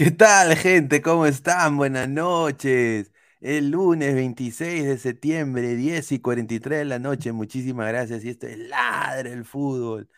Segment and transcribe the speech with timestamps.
[0.00, 1.02] ¿Qué tal, gente?
[1.02, 1.76] ¿Cómo están?
[1.76, 3.12] Buenas noches.
[3.38, 7.32] El lunes 26 de septiembre, 10 y 43 de la noche.
[7.32, 8.24] Muchísimas gracias.
[8.24, 10.08] Y esto es Ladre el Fútbol.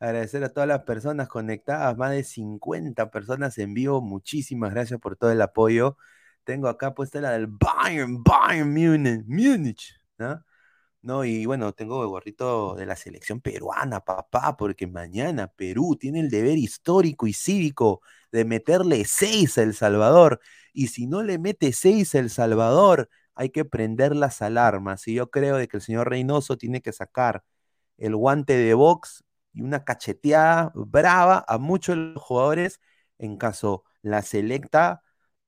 [0.00, 4.00] Agradecer a todas las personas conectadas, más de 50 personas en vivo.
[4.00, 5.98] Muchísimas gracias por todo el apoyo.
[6.44, 10.42] Tengo acá puesta la del Bayern, Bayern Munich, Múnich, ¿no?
[11.02, 16.20] No, y bueno, tengo el gorrito de la selección peruana, papá, porque mañana Perú tiene
[16.20, 18.02] el deber histórico y cívico
[18.36, 20.40] de meterle seis a El Salvador.
[20.72, 25.08] Y si no le mete seis a El Salvador, hay que prender las alarmas.
[25.08, 27.44] Y yo creo de que el señor Reynoso tiene que sacar
[27.98, 32.80] el guante de box y una cacheteada brava a muchos de los jugadores
[33.18, 35.02] en caso la selecta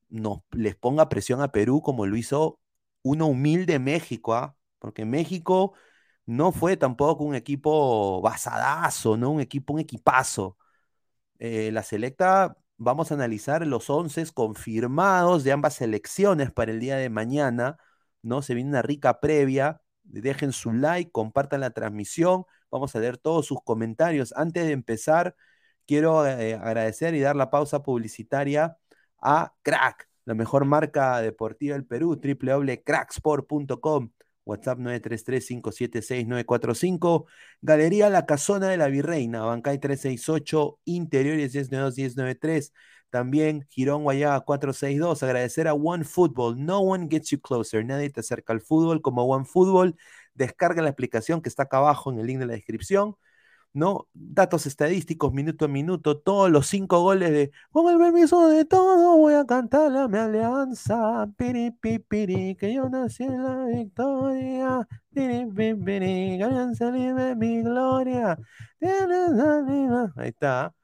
[0.08, 2.60] nos les ponga presión a Perú como lo hizo
[3.02, 4.56] uno humilde México, ¿ah?
[4.78, 5.74] porque México
[6.26, 9.30] no fue tampoco un equipo basadazo, ¿no?
[9.30, 10.58] Un equipo, un equipazo.
[11.38, 16.96] Eh, la selecta vamos a analizar los once confirmados de ambas selecciones para el día
[16.96, 17.76] de mañana,
[18.22, 18.42] ¿no?
[18.42, 19.82] Se viene una rica previa.
[20.04, 22.44] Dejen su like, compartan la transmisión.
[22.70, 24.32] Vamos a leer todos sus comentarios.
[24.36, 25.36] Antes de empezar,
[25.86, 28.78] quiero eh, agradecer y dar la pausa publicitaria
[29.20, 34.10] a Crack, la mejor marca deportiva del Perú, www.cracksport.com.
[34.48, 37.26] WhatsApp 933-576-945.
[37.60, 42.72] Galería La Casona de la Virreina, Bancay 368, Interiores 1092-1093.
[43.10, 45.22] También Girón Guayaga 462.
[45.22, 46.64] Agradecer a One Football.
[46.64, 47.84] No one gets you closer.
[47.84, 49.96] Nadie te acerca al fútbol como One Football.
[50.34, 53.16] Descarga la aplicación que está acá abajo en el link de la descripción.
[53.72, 54.08] ¿No?
[54.14, 59.16] Datos estadísticos, minuto a minuto, todos los cinco goles de con el permiso de todo
[59.16, 65.46] voy a cantar la mi alianza, piri, piri, que yo nací en la victoria, piri,
[65.46, 68.38] piri, alianza libre mi gloria,
[70.16, 70.74] ahí está.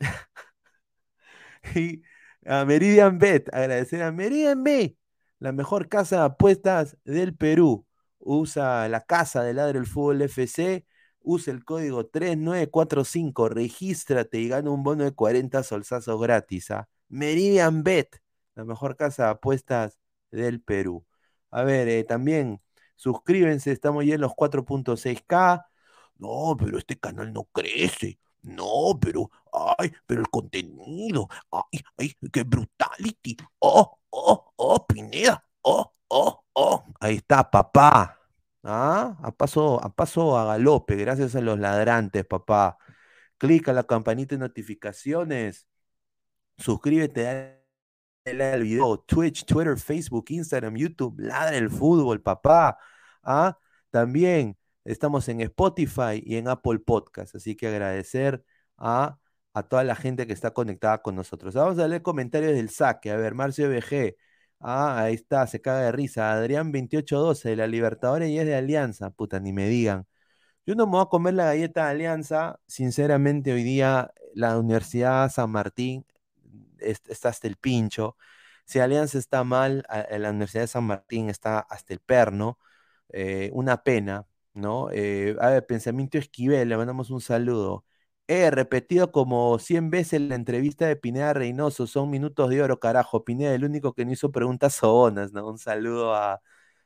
[1.74, 2.02] y
[2.46, 4.96] a Meridian Bet, agradecer a Meridian Bet,
[5.38, 7.86] la mejor casa de apuestas del Perú.
[8.18, 10.84] Usa la casa del Ladre del Fútbol FC
[11.30, 16.70] usa el código 3945, regístrate y gana un bono de 40 solsazos gratis.
[16.70, 16.88] ¿ah?
[17.08, 18.20] Meridian Bet,
[18.54, 19.98] la mejor casa de apuestas
[20.30, 21.04] del Perú.
[21.50, 22.60] A ver, eh, también
[22.96, 25.66] suscríbense, estamos ya en los 4.6K.
[26.18, 28.18] No, pero este canal no crece.
[28.42, 29.30] No, pero,
[29.78, 33.36] ay, pero el contenido, ay, ay, qué brutality.
[33.58, 36.84] Oh, oh, oh, Pineda, oh, oh, oh.
[37.00, 38.19] Ahí está, papá.
[38.62, 39.16] ¿Ah?
[39.22, 42.78] A paso, a paso a galope, gracias a los ladrantes, papá.
[43.38, 45.66] Clica la campanita de notificaciones.
[46.58, 47.22] Suscríbete,
[48.24, 48.98] dale al video.
[49.00, 51.20] Twitch, Twitter, Facebook, Instagram, YouTube.
[51.20, 52.78] Ladra el fútbol, papá.
[53.22, 53.58] ¿Ah?
[53.90, 57.34] También estamos en Spotify y en Apple Podcast.
[57.34, 58.44] Así que agradecer
[58.76, 59.18] a,
[59.54, 61.54] a toda la gente que está conectada con nosotros.
[61.54, 63.10] Vamos a leer comentarios del saque.
[63.10, 64.16] A ver, Marcio BG.
[64.62, 66.32] Ah, ahí está, se caga de risa.
[66.32, 69.10] Adrián 2812 de la Libertadores y es de Alianza.
[69.10, 70.06] Puta, ni me digan.
[70.66, 72.60] Yo no me voy a comer la galleta de Alianza.
[72.66, 76.06] Sinceramente, hoy día la Universidad San Martín
[76.78, 78.16] está hasta el pincho.
[78.66, 82.58] Si Alianza está mal, la Universidad de San Martín está hasta el perno.
[83.10, 84.90] Eh, una pena, ¿no?
[84.92, 87.84] Eh, a ver, Pensamiento Esquivel, le mandamos un saludo.
[88.32, 93.24] He repetido como 100 veces la entrevista de Pineda Reynoso, son minutos de oro, carajo.
[93.24, 95.48] Pineda, el único que no hizo preguntas sobonas, ¿no?
[95.48, 96.40] Un saludo a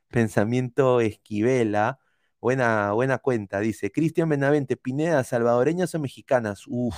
[0.08, 2.00] Pensamiento Esquivela.
[2.40, 3.92] Buena, buena cuenta, dice.
[3.92, 6.64] Cristian Benavente, Pineda, ¿salvadoreñas o mexicanas?
[6.66, 6.96] Uf.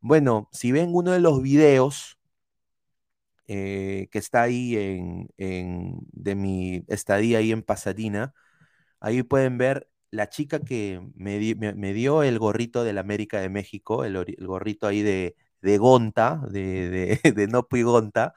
[0.00, 2.18] Bueno, si ven uno de los videos
[3.48, 8.34] eh, que está ahí en, de mi estadía ahí en Pasadena,
[9.00, 14.24] ahí pueden ver la chica que me, dio el gorrito del América de México, el,
[14.40, 18.34] gorrito ahí de, de Gonta, de, de, de Nopo Gonta,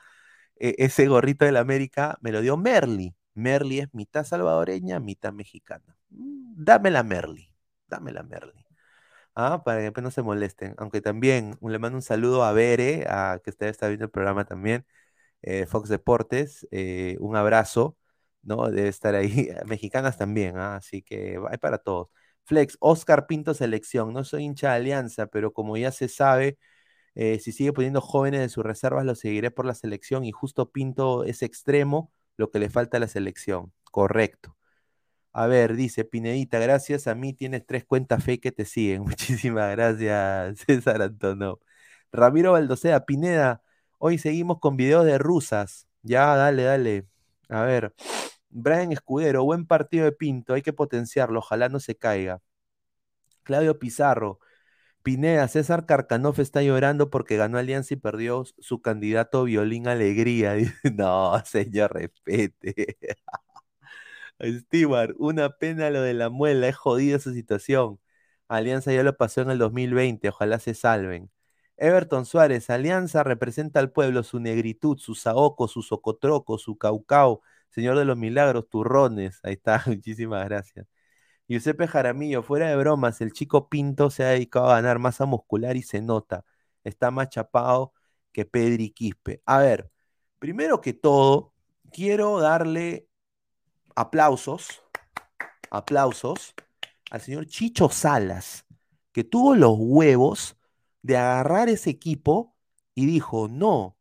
[0.58, 3.16] e, ese gorrito del América me lo dio Merly.
[3.36, 5.98] Merly es mitad salvadoreña, mitad mexicana.
[6.10, 7.52] Mm, dame la Merly,
[7.88, 8.66] dame la Merly.
[9.36, 10.76] Ah, para que no se molesten.
[10.78, 14.46] Aunque también le mando un saludo a Bere, a, que está, está viendo el programa
[14.46, 14.86] también,
[15.42, 17.98] eh, Fox Deportes, eh, un abrazo.
[18.46, 18.70] ¿No?
[18.72, 19.50] Debe estar ahí.
[19.68, 20.78] Mexicanas también, ¿ah?
[20.78, 22.10] así que hay para todos.
[22.46, 24.14] Flex, Oscar Pinto Selección.
[24.14, 26.58] No soy hincha de Alianza, pero como ya se sabe,
[27.16, 30.26] eh, si sigue poniendo jóvenes de sus reservas, lo seguiré por la selección.
[30.26, 33.74] Y justo Pinto es extremo, lo que le falta a la selección.
[33.92, 34.56] Correcto.
[35.34, 39.04] A ver, dice Pinedita, gracias a mí tienes tres cuentas fake que te siguen.
[39.04, 41.60] Muchísimas gracias, César Antonov.
[42.12, 43.62] Ramiro Baldosea, Pineda,
[43.98, 45.88] hoy seguimos con videos de rusas.
[46.04, 47.08] Ya, dale, dale.
[47.50, 47.94] A ver.
[48.58, 52.42] Brian Escudero, buen partido de Pinto, hay que potenciarlo, ojalá no se caiga.
[53.44, 54.40] Claudio Pizarro,
[55.04, 60.56] Pineda, César Carcanoff está llorando porque ganó Alianza y perdió su candidato Violín Alegría.
[60.96, 62.98] no, señor, respete.
[64.42, 68.00] Stewart, una pena lo de la muela, es jodida esa situación.
[68.48, 71.32] Alianza ya lo pasó en el 2020, ojalá se salven.
[71.78, 77.42] Everton Suárez, Alianza representa al pueblo, su negritud, su saoco, su socotroco, su caucao,
[77.76, 79.42] Señor de los Milagros, turrones.
[79.44, 80.88] Ahí está, muchísimas gracias.
[81.50, 85.76] Giuseppe Jaramillo, fuera de bromas, el chico Pinto se ha dedicado a ganar masa muscular
[85.76, 86.46] y se nota.
[86.86, 87.94] Está más chapado
[88.32, 89.42] que Pedri Quispe.
[89.46, 89.92] A ver,
[90.40, 91.54] primero que todo,
[91.92, 93.10] quiero darle
[93.94, 94.82] aplausos,
[95.70, 96.56] aplausos
[97.12, 98.66] al señor Chicho Salas,
[99.12, 100.58] que tuvo los huevos
[101.02, 102.56] de agarrar ese equipo
[102.96, 103.98] y dijo, no,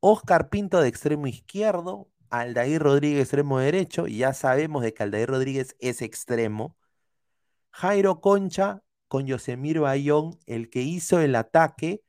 [0.01, 2.11] Oscar Pinto de extremo izquierdo.
[2.29, 4.07] Aldair Rodríguez extremo derecho.
[4.07, 6.77] Ya sabemos de que Aldair Rodríguez es extremo.
[7.71, 12.03] Jairo Concha con Yosemir Bayón, el que hizo el ataque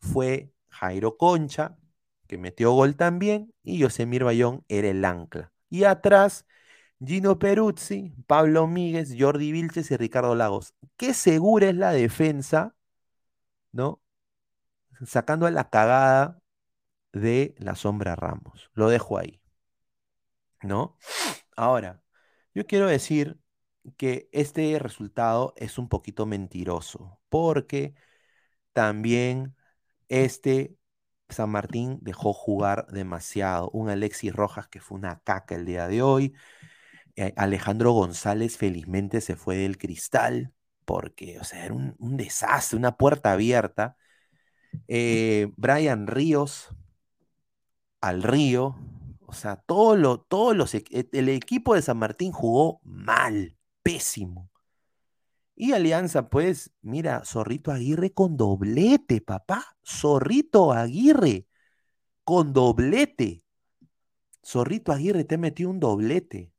[0.00, 1.78] fue Jairo Concha,
[2.26, 5.52] que metió gol también, y Yosemir Bayón era el ancla.
[5.68, 6.46] Y atrás,
[7.04, 10.74] Gino Peruzzi, Pablo Míguez, Jordi Vilches y Ricardo Lagos.
[10.96, 12.74] Qué segura es la defensa,
[13.72, 14.00] ¿no?
[15.04, 16.40] Sacando a la cagada
[17.12, 18.70] de la sombra Ramos.
[18.74, 19.40] Lo dejo ahí.
[20.62, 20.98] ¿no?
[21.56, 22.02] Ahora,
[22.54, 23.38] yo quiero decir
[23.96, 27.94] que este resultado es un poquito mentiroso, porque
[28.72, 29.56] también
[30.10, 30.76] este
[31.30, 33.70] San Martín dejó jugar demasiado.
[33.70, 36.34] Un Alexis Rojas que fue una caca el día de hoy.
[37.16, 40.52] Eh, Alejandro González felizmente se fue del cristal
[40.84, 43.96] porque, o sea, era un, desastre, una puerta abierta.
[44.88, 46.68] Eh, Brian Ríos
[48.00, 48.76] al Río,
[49.26, 54.49] o sea, todo lo, todos los, e, el equipo de San Martín jugó mal, pésimo.
[55.62, 59.76] Y Alianza, pues, mira, Zorrito Aguirre con doblete, papá.
[59.84, 61.46] Zorrito Aguirre
[62.24, 63.44] con doblete.
[64.42, 66.50] Zorrito Aguirre te metió un doblete.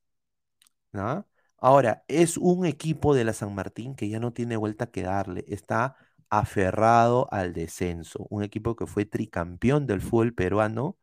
[0.92, 1.28] ¿no?
[1.58, 5.46] Ahora, es un equipo de la San Martín que ya no tiene vuelta que darle.
[5.48, 5.96] Está
[6.30, 8.28] aferrado al descenso.
[8.30, 11.00] Un equipo que fue tricampeón del fútbol peruano.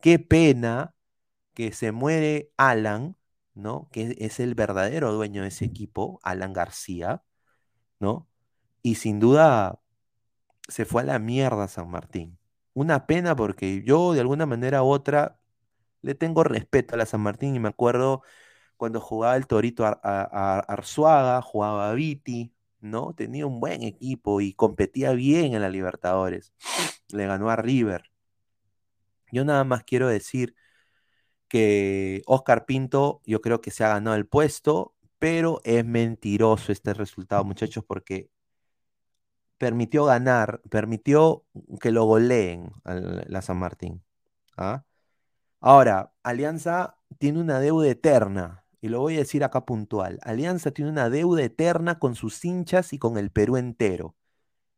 [0.00, 0.94] Qué pena
[1.54, 3.17] que se muere Alan,
[3.58, 3.88] ¿no?
[3.92, 7.24] Que es el verdadero dueño de ese equipo, Alan García,
[8.00, 8.28] ¿no?
[8.82, 9.80] Y sin duda
[10.68, 12.38] se fue a la mierda San Martín.
[12.74, 15.40] Una pena porque yo de alguna manera u otra
[16.02, 18.22] le tengo respeto a la San Martín y me acuerdo
[18.76, 23.14] cuando jugaba el Torito Arzuaga, jugaba Viti, ¿no?
[23.14, 26.54] Tenía un buen equipo y competía bien en la Libertadores.
[27.08, 28.04] Le ganó a River.
[29.32, 30.54] Yo nada más quiero decir
[31.48, 36.94] que Oscar Pinto, yo creo que se ha ganado el puesto, pero es mentiroso este
[36.94, 38.30] resultado, muchachos, porque
[39.58, 41.44] permitió ganar, permitió
[41.80, 44.02] que lo goleen a la San Martín.
[44.56, 44.84] ¿ah?
[45.60, 50.20] Ahora, Alianza tiene una deuda eterna, y lo voy a decir acá puntual.
[50.22, 54.14] Alianza tiene una deuda eterna con sus hinchas y con el Perú entero.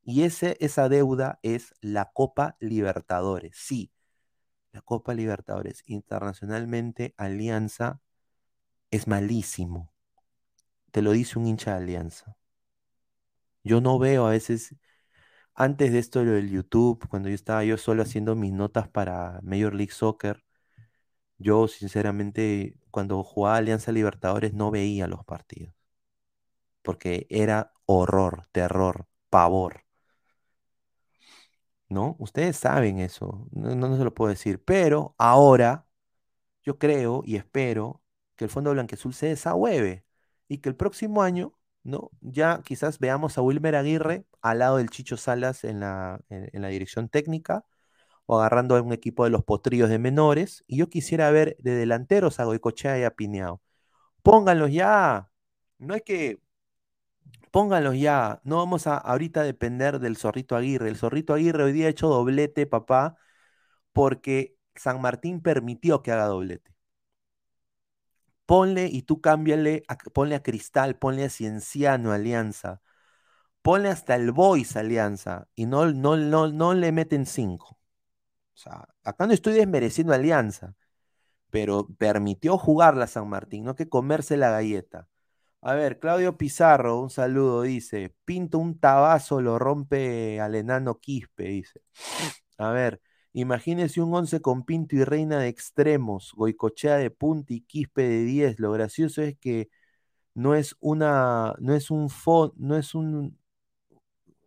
[0.02, 3.56] Y ese, esa deuda es la Copa Libertadores.
[3.56, 3.92] Sí,
[4.72, 5.82] la Copa Libertadores.
[5.86, 8.00] Internacionalmente, Alianza
[8.90, 9.92] es malísimo.
[10.92, 12.36] Te lo dice un hincha de Alianza.
[13.64, 14.74] Yo no veo a veces,
[15.54, 19.40] antes de esto lo del YouTube, cuando yo estaba yo solo haciendo mis notas para
[19.42, 20.44] Major League Soccer,
[21.38, 25.74] yo sinceramente cuando jugaba Alianza Libertadores no veía los partidos.
[26.82, 29.84] Porque era horror, terror, pavor.
[31.90, 32.16] ¿No?
[32.18, 35.86] Ustedes saben eso, no, se lo puedo decir, pero ahora
[36.64, 38.02] yo creo y espero
[38.36, 40.04] que el Fondo Blanquezul se desahueve
[40.48, 41.54] y que el próximo año,
[41.84, 42.10] ¿no?
[42.22, 46.68] Ya quizás veamos a Wilmer Aguirre al lado del Chicho Salas en la, en, la
[46.68, 47.64] dirección técnica
[48.26, 51.72] o agarrando a un equipo de los potrillos de menores y yo quisiera ver de
[51.74, 53.62] delanteros a Goicochea y a Pineao.
[54.22, 55.30] Pónganlos ya,
[55.78, 56.40] no es que
[57.50, 58.40] pónganlos ya.
[58.44, 60.88] No vamos a ahorita depender del Zorrito Aguirre.
[60.88, 63.16] El Zorrito Aguirre hoy día ha hecho doblete, papá,
[63.92, 66.74] porque San Martín permitió que haga doblete.
[68.46, 72.82] Ponle y tú cámbiale, ponle a Cristal, ponle a Cienciano Alianza,
[73.62, 77.78] ponle hasta el Boys Alianza y no, no, no, no le meten cinco.
[78.54, 80.74] O sea, acá no estoy desmereciendo Alianza,
[81.50, 85.09] pero permitió jugarla San Martín, no que comerse la galleta.
[85.62, 91.44] A ver, Claudio Pizarro, un saludo, dice, pinto un tabazo, lo rompe al enano Quispe,
[91.44, 91.82] dice.
[92.58, 93.00] A ver,
[93.34, 98.24] imagínese un once con Pinto y Reina de extremos, Goicochea de punta y Quispe de
[98.24, 98.58] 10.
[98.60, 99.68] Lo gracioso es que
[100.34, 102.08] no es una, no es un
[102.56, 103.38] no es un,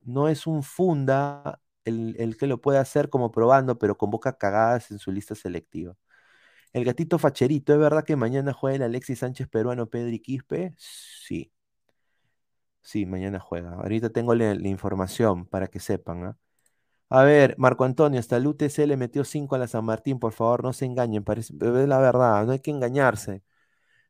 [0.04, 4.92] no es un funda el, el que lo puede hacer como probando, pero convoca cagadas
[4.92, 5.96] en su lista selectiva.
[6.74, 10.74] El gatito facherito, ¿es verdad que mañana juega el Alexis Sánchez peruano Pedri Quispe?
[10.78, 11.52] Sí.
[12.82, 13.76] Sí, mañana juega.
[13.76, 16.24] Ahorita tengo la, información para que sepan.
[16.26, 16.38] ¿ah?
[17.10, 20.34] A ver, Marco Antonio, hasta el UTC le metió 5 a la San Martín, por
[20.34, 23.44] favor, no se engañen, parece, es la verdad, no hay que engañarse.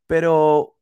[0.08, 0.78] Pero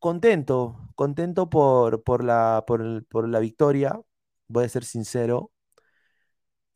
[0.00, 4.00] contento, contento por, por, la, por, la victoria,
[4.48, 5.52] voy a ser sincero.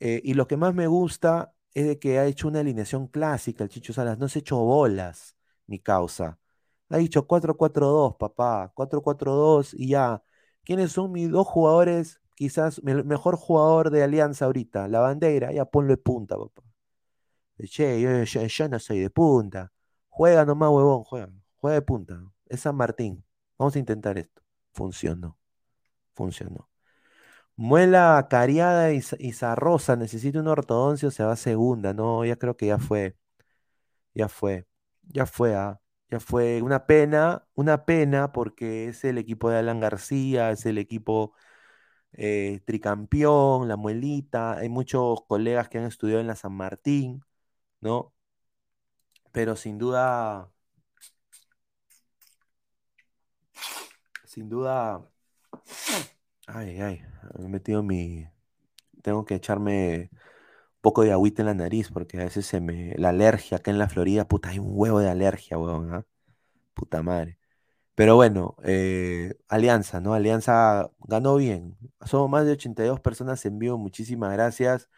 [0.01, 3.63] Eh, y lo que más me gusta es de que ha hecho una alineación clásica
[3.65, 5.37] el Chicho Salas, no se ha hecho bolas,
[5.67, 6.39] mi causa.
[6.89, 10.23] Ha dicho 4-4-2, papá, 4-4-2 y ya.
[10.65, 14.89] ¿Quiénes son mis dos jugadores, quizás el mejor jugador de Alianza ahorita?
[14.89, 16.63] La bandera, ya ponlo de punta, papá.
[17.59, 19.73] Che, yo, no soy de punta.
[20.09, 21.31] Juega nomás, huevón, juega.
[21.57, 22.23] Juega de punta.
[22.47, 23.25] Es San Martín.
[23.59, 24.43] Vamos a intentar esto.
[24.73, 25.39] Funcionó.
[26.15, 26.69] Funcionó.
[27.57, 31.95] Muela cariada y, y zarrosa, necesito un ortodoncio, se va a segunda.
[31.95, 33.17] No, ya creo que ya fue.
[34.15, 34.67] Ya fue.
[35.03, 36.63] Ya fue, ah, Ya fue.
[36.63, 41.35] Una pena, una pena, porque es el equipo de Alan García, es el equipo
[42.13, 44.59] eh, tricampeón, la muelita.
[44.59, 47.23] Hay muchos colegas que han estudiado en la San Martín,
[47.81, 48.15] ¿no?
[49.33, 50.51] Pero sin duda,
[54.25, 55.07] sin duda.
[56.47, 57.03] Ay, ay,
[57.39, 58.27] me he metido mi.
[59.03, 60.21] Tengo que echarme un
[60.83, 62.95] poco de agüita en la nariz porque a veces se me.
[62.99, 66.07] La alergia acá en la Florida, puta, hay un huevo de alergia, huevón, ¿ah?
[66.75, 67.39] Puta madre.
[67.95, 70.15] Pero bueno, eh, Alianza, ¿no?
[70.15, 71.77] Alianza ganó bien.
[72.05, 74.89] Somos más de 82 personas en vivo, muchísimas gracias.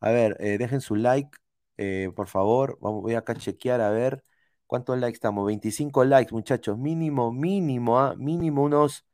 [0.00, 1.30] A ver, eh, dejen su like,
[1.76, 2.78] eh, por favor.
[2.80, 4.22] Vamos, voy acá a chequear a ver
[4.66, 5.46] cuántos likes estamos.
[5.46, 6.78] 25 likes, muchachos.
[6.78, 8.14] Mínimo, mínimo, ¿ah?
[8.16, 9.06] Mínimo unos,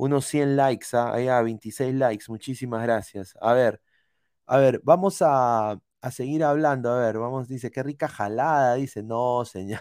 [0.00, 1.12] unos 100 likes, ¿ah?
[1.14, 2.24] Ahí a 26 likes.
[2.28, 3.34] Muchísimas gracias.
[3.40, 3.80] A ver,
[4.46, 6.90] a ver, vamos a, a seguir hablando.
[6.92, 8.76] A ver, vamos, dice, qué rica jalada.
[8.76, 9.80] Dice, no, señor.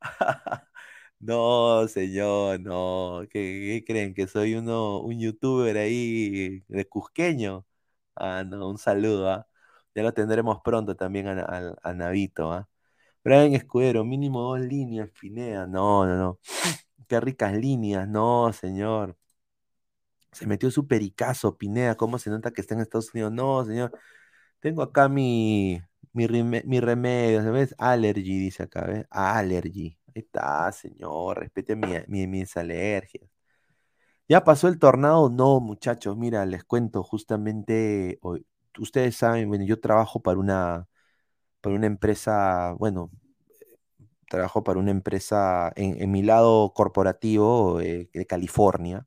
[1.20, 3.22] No, señor, no.
[3.30, 4.14] ¿Qué, creen?
[4.14, 7.66] ¿Que soy uno, un youtuber ahí de cusqueño?
[8.16, 9.46] Ah, no, un saludo, ¿ah?
[9.94, 12.68] Ya lo tendremos pronto también a Navito, ¿ah?
[13.24, 15.66] Brian Escudero, mínimo dos líneas, Pineda.
[15.66, 16.40] No, no, no.
[17.08, 19.16] Qué ricas líneas, no, señor.
[20.32, 21.96] Se metió su pericazo, Pineda.
[21.96, 23.32] ¿Cómo se nota que está en Estados Unidos?
[23.32, 23.92] No, señor.
[24.60, 25.80] Tengo acá mi,
[26.12, 26.28] mi,
[26.66, 27.74] mi remedio, ¿sabes?
[27.78, 29.06] Allergy, dice acá, ¿ves?
[29.10, 29.98] Allergy.
[30.14, 31.40] Ahí está, señor.
[31.40, 33.28] Respete mi, mi- mis alergias.
[34.28, 35.28] ¿Ya pasó el tornado?
[35.30, 36.16] No, muchachos.
[36.16, 38.46] Mira, les cuento justamente hoy.
[38.78, 40.88] Ustedes saben, bueno, yo trabajo para una,
[41.60, 43.10] para una empresa, bueno,
[44.30, 49.06] trabajo para una empresa en, en mi lado corporativo eh, de California.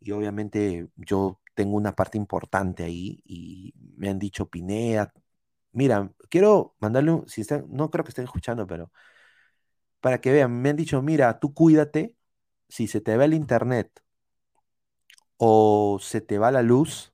[0.00, 5.12] Y obviamente yo tengo una parte importante ahí y me han dicho, Pineda,
[5.72, 8.92] mira, quiero mandarle un, si están, no creo que estén escuchando, pero
[10.00, 12.14] para que vean, me han dicho, mira, tú cuídate,
[12.68, 14.02] si se te va el internet
[15.38, 17.12] o se te va la luz,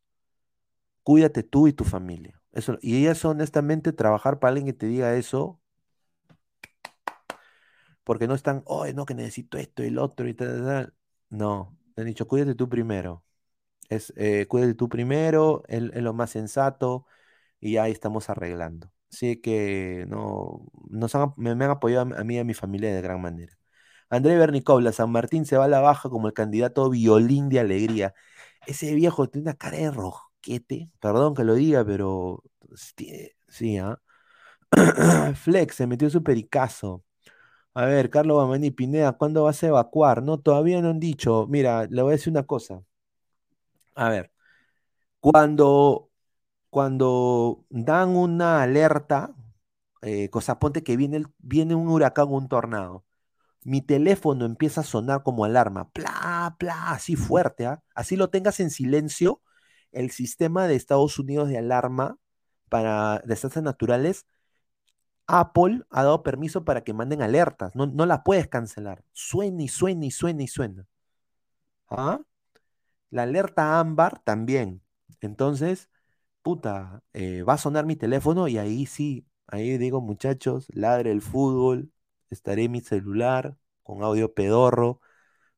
[1.03, 2.41] cuídate tú y tu familia.
[2.53, 5.61] Eso, y eso, honestamente, trabajar para alguien que te diga eso,
[8.07, 10.95] porque no están, oh, no, que necesito esto y el otro y tal, tal, tal".
[11.31, 13.25] No, me han dicho, cuídate tú primero.
[13.91, 17.07] Es, eh, cuídate tú primero, es, lo más sensato
[17.61, 18.93] y ahí estamos arreglando.
[19.13, 20.67] Así que no,
[21.37, 23.59] me, han apoyado a, mí y a mi familia de gran manera.
[24.11, 28.15] André Bernicobla, San Martín se va a la baja como el candidato violín de alegría.
[28.67, 32.45] Ese viejo tiene una cara de rosquete, perdón que lo diga, pero
[32.77, 34.01] sí, sí, ¿ah?
[35.37, 37.06] Flex se metió su pericazo.
[37.77, 40.23] A ver, Carlos Bamani Pineda, ¿cuándo vas a evacuar?
[40.23, 41.47] No, todavía no han dicho.
[41.47, 42.83] Mira, le voy a decir una cosa.
[43.95, 44.31] A ver,
[45.21, 46.11] cuando,
[46.71, 49.35] cuando dan una alerta,
[50.03, 53.05] eh, cosa, ponte que viene, viene un huracán o un tornado,
[53.65, 57.83] mi teléfono empieza a sonar como alarma, pla, pla, así fuerte, ¿ah?
[57.95, 59.43] Así lo tengas en silencio,
[59.93, 62.19] el sistema de Estados Unidos de alarma
[62.71, 64.27] para desastres naturales,
[65.29, 69.69] Apple ha dado permiso para que manden alertas, no, no la puedes cancelar, suena y
[69.69, 70.87] suena y suena y suena.
[71.89, 72.21] ¿Ah?
[73.11, 74.83] La alerta ámbar también.
[75.21, 75.91] Entonces,
[76.43, 81.23] puta, eh, va a sonar mi teléfono y ahí sí, ahí digo, muchachos, ladre el
[81.23, 81.93] fútbol,
[82.31, 85.01] estaré en mi celular con audio pedorro,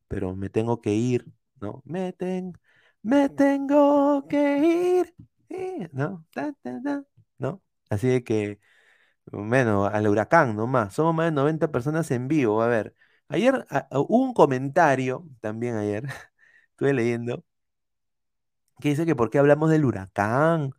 [0.07, 1.27] pero me tengo que ir,
[1.61, 1.83] ¿no?
[1.85, 2.53] Me, ten-
[3.03, 4.59] me tengo que
[4.99, 5.15] ir,
[5.49, 6.25] eh, ¿no?
[7.37, 7.61] ¿no?
[7.89, 8.59] Así de que,
[9.31, 12.95] bueno, al huracán nomás, somos más de 90 personas en vivo, a ver.
[13.27, 16.03] Ayer hubo un comentario, también ayer,
[16.71, 17.43] estuve leyendo
[18.81, 20.71] que dice que por qué hablamos del huracán.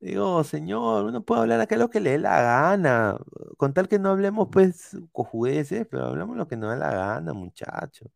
[0.00, 3.18] Digo, señor, uno puede hablar acá lo que le dé la gana,
[3.56, 7.32] con tal que no hablemos pues cojudeces, pero hablamos lo que nos da la gana,
[7.34, 8.06] muchacho.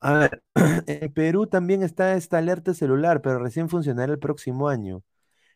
[0.00, 0.44] A ver,
[0.88, 5.02] en Perú también está esta alerta celular, pero recién funcionará el próximo año.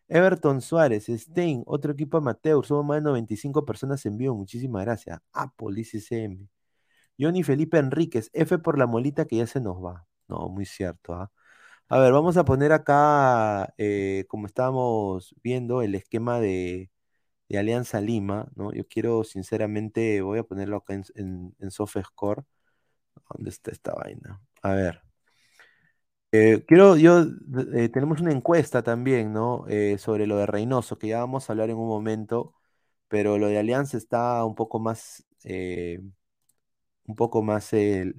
[0.09, 5.21] Everton Suárez, Stein, otro equipo amateur, somos más de 95 personas en vivo, muchísimas gracias.
[5.33, 6.49] Apple, dice CM.
[7.19, 10.07] Johnny Felipe Enríquez, F por la molita que ya se nos va.
[10.29, 11.33] No, muy cierto, ¿ah?
[11.89, 16.91] A ver, vamos a poner acá, eh, como estábamos viendo, el esquema de,
[17.51, 18.73] Alianza Lima, ¿no?
[18.73, 21.71] Yo quiero, sinceramente, voy a ponerlo acá en, en, en.
[23.31, 24.43] ¿Dónde está esta vaina?
[24.63, 25.08] A ver.
[26.31, 27.23] Eh, quiero, yo,
[27.75, 29.65] eh, tenemos una encuesta también, ¿no?
[29.69, 32.55] Eh, sobre lo de Reynoso, que ya vamos a hablar en un momento,
[33.09, 36.01] pero lo de Alianza está un poco más, eh,
[37.07, 38.15] un poco más eh,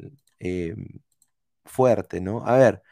[1.65, 2.45] fuerte, ¿no?
[2.45, 2.84] A ver.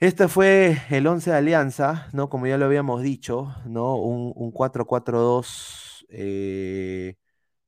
[0.00, 2.28] Este fue el 11 de Alianza, ¿no?
[2.28, 3.96] Como ya lo habíamos dicho, ¿no?
[3.96, 7.16] Un, un 4-4-2, eh,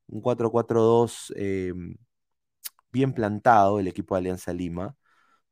[0.07, 1.73] un 4-4-2 eh,
[2.91, 4.95] bien plantado el equipo de Alianza Lima,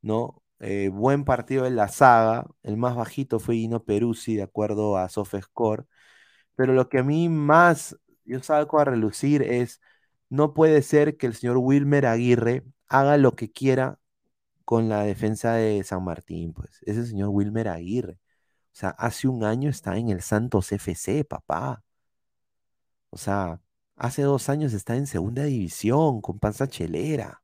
[0.01, 0.43] ¿no?
[0.59, 5.09] Eh, buen partido en la saga, el más bajito fue Gino Peruzzi, de acuerdo a
[5.09, 5.85] SofaScore,
[6.55, 9.81] pero lo que a mí más, yo salgo a relucir es
[10.29, 13.99] no puede ser que el señor Wilmer Aguirre haga lo que quiera
[14.65, 16.79] con la defensa de San Martín, pues.
[16.85, 18.19] Ese señor Wilmer Aguirre.
[18.73, 21.83] O sea, hace un año está en el Santos FC, papá.
[23.11, 23.61] O sea,
[23.95, 27.43] hace dos años está en segunda división con panza chelera.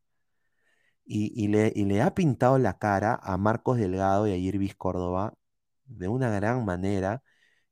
[1.05, 5.35] Y, le, ha pintado la cara a Marcos Delgado y a Irvis Córdoba
[5.85, 7.23] de una gran manera.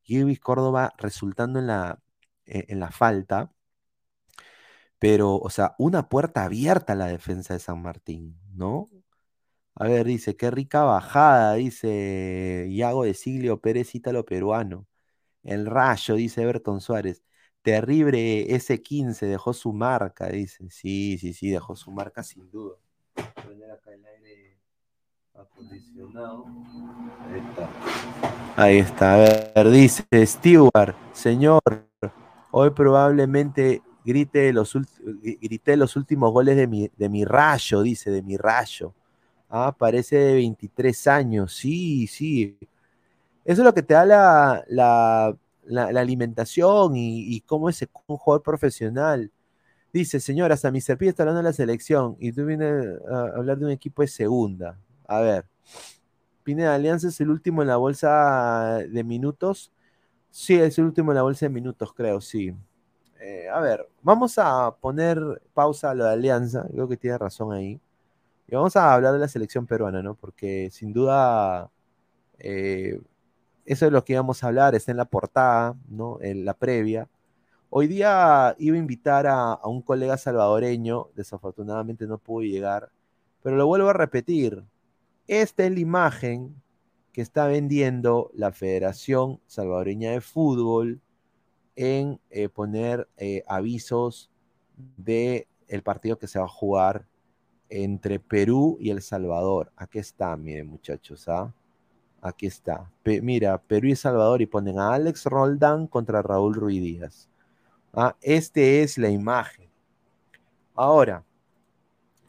[0.05, 2.01] Irvis Córdoba resultando en la,
[2.45, 3.51] e, en la falta.
[4.99, 8.87] Pero, o sea, una puerta abierta a la defensa de San Martín, ¿no?
[9.75, 14.87] A ver, dice, qué rica bajada, dice Iago de Siglio Pérez Ítalo Peruano.
[15.43, 17.23] El rayo, dice Everton Suárez.
[17.63, 20.69] Terrible S15, dejó su marca, dice.
[20.71, 22.77] Sí, sí, sí, dejó su marca sin duda.
[23.13, 24.57] Poner acá el aire
[25.33, 26.45] acondicionado.
[27.29, 27.69] Ahí está.
[28.55, 29.13] Ahí está.
[29.13, 31.61] A ver, dice Stewart, señor,
[32.51, 34.77] hoy probablemente grite los,
[35.41, 38.93] grité los últimos goles de mi, de mi rayo, dice, de mi rayo.
[39.49, 42.57] Ah, parece de 23 años, sí, sí.
[43.45, 45.35] Eso es lo que te da la, la,
[45.99, 49.31] alimentación y, cómo es un jugador profesional.
[49.93, 50.97] Dice, señor, hasta Mr.
[50.97, 54.07] P está hablando de la selección y tú vienes a hablar de un equipo de
[54.07, 54.79] segunda.
[55.07, 55.45] A ver,
[56.43, 59.71] Pineda, Alianza es el último en la bolsa de minutos.
[60.31, 62.55] Sí, es el último en la bolsa de minutos, creo, sí.
[63.21, 65.19] Eh, a ver, vamos a poner
[65.53, 66.67] pausa a lo de Alianza.
[66.71, 67.79] Creo que tiene razón ahí.
[68.47, 70.15] Y vamos a hablar de la selección peruana, ¿no?
[70.15, 71.71] Porque sin duda
[72.39, 72.99] eh,
[73.65, 76.19] eso es lo que íbamos a hablar, está en la portada, ¿no?
[76.21, 77.07] En la previa.
[77.75, 82.91] Hoy día iba a invitar a, un colega salvadoreño, desafortunadamente no pudo llegar,
[83.41, 84.63] pero lo vuelvo a repetir.
[85.27, 86.61] Esta es la imagen
[87.13, 91.01] que está vendiendo la Federación Salvadoreña de Fútbol
[91.75, 94.29] en eh, poner eh, avisos
[94.97, 95.47] de
[95.83, 97.07] partido que se va a jugar
[97.69, 99.71] entre Perú y El Salvador.
[99.77, 101.51] Aquí está, miren muchachos, ¿ah?
[102.21, 102.91] Aquí está.
[103.03, 107.32] mira, Perú y Salvador y ponen a Alex Roldán contra Raúl Ruiz Díaz.
[107.93, 108.15] ¿Ah?
[108.21, 109.69] Este es la imagen.
[110.75, 111.23] Ahora,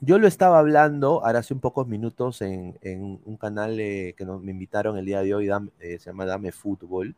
[0.01, 2.77] yo lo estaba hablando ahora hace un pocos minutos en,
[3.25, 5.49] un canal que nos, me invitaron el día de hoy,
[5.81, 7.17] eh, se llama Dame Fútbol,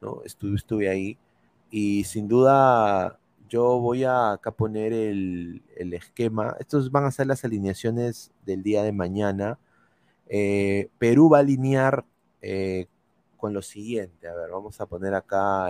[0.00, 0.22] ¿no?
[0.24, 1.18] Estuve, estuve ahí
[1.70, 6.56] y sin duda yo voy a acá poner el, esquema.
[6.60, 9.58] Estos van a ser las alineaciones del día de mañana.
[10.28, 12.04] Eh, Perú va a alinear
[12.42, 12.88] eh,
[13.36, 14.28] con lo siguiente.
[14.28, 15.68] A ver, vamos a poner acá,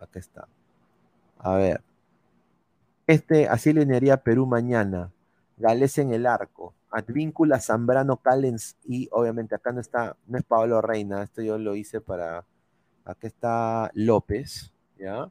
[0.00, 0.48] acá está.
[1.38, 1.82] A ver.
[3.06, 5.12] Este, así alinearía Perú mañana.
[5.56, 6.74] Gales en el arco.
[6.90, 11.74] Advíncula, Zambrano, Callens y obviamente acá no está, no es Pablo Reina, esto yo lo
[11.74, 12.46] hice para,
[13.04, 15.30] acá está López, ¿ya?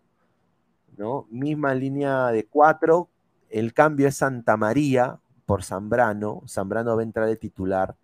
[0.97, 1.27] ¿no?
[1.29, 3.09] Misma línea de cuatro,
[3.49, 7.95] el cambio es Santa María por Zambrano, Zambrano va a entrar de titular.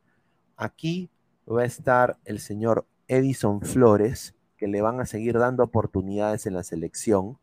[0.56, 1.10] Aquí
[1.48, 6.54] va a estar el señor Edison Flores, que le van a seguir dando oportunidades en
[6.54, 7.38] la selección.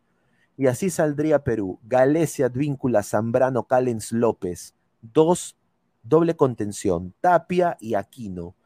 [0.58, 1.78] Y así saldría Perú.
[1.84, 4.74] Galecia, Advíncula, Zambrano, Callens, López.
[5.00, 5.56] Dos,
[6.02, 7.14] doble contención.
[7.20, 8.56] Tapia y Aquino.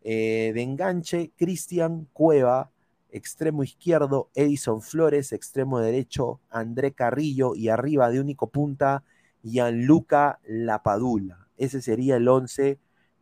[0.00, 2.70] Eh, de enganche, Cristian Cueva,
[3.10, 9.04] extremo izquierdo, Edison Flores, extremo derecho, André Carrillo y arriba de único punta,
[9.42, 11.46] Gianluca Lapadula.
[11.58, 12.78] Ese sería el 11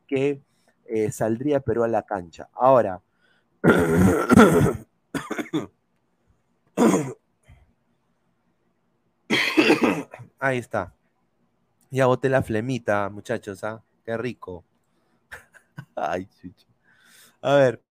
[0.07, 0.41] que
[0.87, 2.49] eh, saldría Perú a la cancha.
[2.53, 3.03] Ahora,
[10.43, 10.93] ahí está.
[11.91, 13.83] Ya boté la flemita, muchachos, ¿ah?
[14.05, 14.65] Qué rico.
[15.95, 16.29] Ay,
[17.41, 17.83] A ver,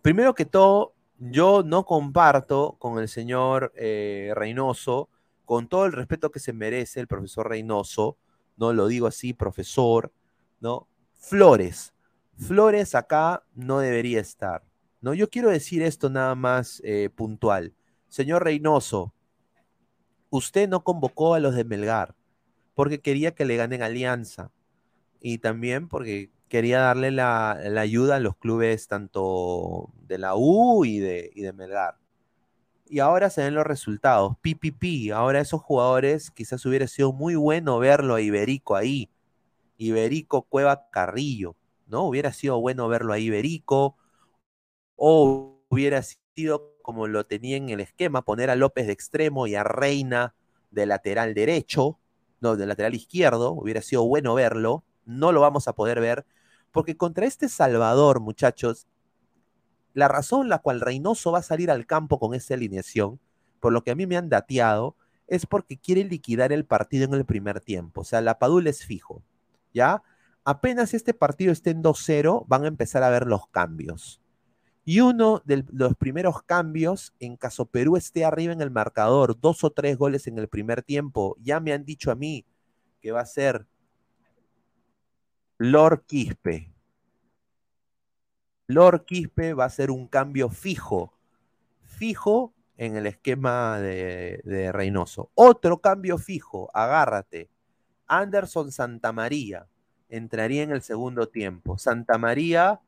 [0.00, 5.08] primero que todo, yo no comparto con el señor eh, Reynoso,
[5.44, 8.16] con todo el respeto que se merece el profesor Reynoso,
[8.56, 10.12] no lo digo así, profesor,
[10.60, 10.86] ¿no?
[11.14, 11.94] Flores.
[12.36, 14.62] Flores acá no debería estar.
[15.00, 15.14] ¿no?
[15.14, 17.74] Yo quiero decir esto nada más eh, puntual.
[18.08, 19.12] Señor Reynoso,
[20.30, 22.14] usted no convocó a los de Melgar
[22.74, 24.52] porque quería que le ganen alianza
[25.20, 30.98] y también porque quería darle la, ayuda a los clubes tanto de la U y
[30.98, 31.96] de, y de Melgar.
[32.86, 34.36] Y ahora se ven los resultados.
[34.40, 39.10] PPP, ahora esos jugadores quizás hubiera sido muy bueno verlo a Iberico ahí.
[39.76, 42.04] Iberico Cueva Carrillo, ¿no?
[42.04, 43.96] Hubiera sido bueno verlo a Iberico.
[44.96, 49.54] O hubiera sido como lo tenía en el esquema, poner a López de extremo y
[49.54, 50.34] a Reina
[50.70, 51.98] de lateral derecho,
[52.40, 53.52] no, de lateral izquierdo.
[53.52, 54.84] Hubiera sido bueno verlo.
[55.04, 56.24] No lo vamos a poder ver
[56.72, 58.86] porque contra este Salvador, muchachos,
[59.92, 63.20] la razón la cual Reynoso va a salir al campo con esa alineación,
[63.60, 64.96] por lo que a mí me han dateado,
[65.26, 68.00] es porque quiere liquidar el partido en el primer tiempo.
[68.00, 69.22] O sea, la Padula es fijo,
[69.74, 70.02] ¿ya?
[70.42, 74.22] Apenas este partido esté en 2-0, van a empezar a ver los cambios.
[74.88, 79.62] Y uno de los primeros cambios, en caso Perú esté arriba en el marcador, dos
[79.62, 82.46] o tres goles en el primer tiempo, ya me han dicho a mí
[83.02, 83.66] que va a ser
[85.58, 86.72] Lord Quispe.
[88.66, 91.12] Lord Quispe va a ser un cambio fijo,
[91.82, 95.30] fijo en el esquema de, Reynoso.
[95.34, 97.50] Otro cambio fijo, agárrate.
[98.06, 99.68] Anderson Santamaría
[100.08, 101.76] entraría en el segundo tiempo.
[101.76, 102.80] Santamaría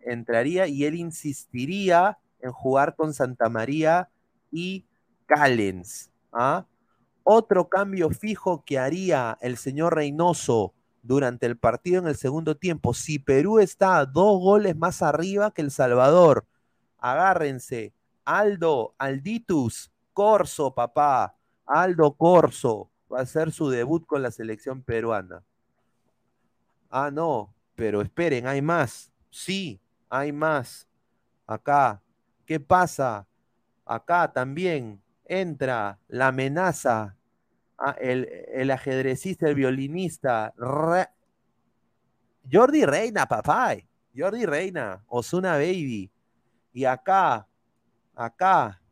[0.00, 4.08] entraría y él insistiría en jugar con Santa María
[4.50, 4.84] y
[5.26, 6.10] Callens.
[6.32, 6.66] ¿ah?
[7.22, 12.92] Otro cambio fijo que haría el señor Reynoso durante el partido en el segundo tiempo,
[12.92, 16.44] si Perú está dos goles más arriba que El Salvador,
[16.98, 24.82] agárrense, Aldo, Alditus, Corso, papá, Aldo Corso, va a hacer su debut con la selección
[24.82, 25.42] peruana.
[26.90, 29.12] Ah, no, pero esperen, hay más.
[29.30, 30.88] Sí, hay más.
[31.46, 32.02] Acá,
[32.46, 33.26] ¿qué pasa?
[33.84, 37.16] Acá también entra la amenaza,
[38.00, 40.52] el, el, ajedrecista, el violinista,
[42.50, 43.76] Jordi Reina, papá.
[44.16, 46.10] Jordi Reina, Osuna Baby.
[46.72, 47.46] Y acá,
[48.14, 48.82] acá,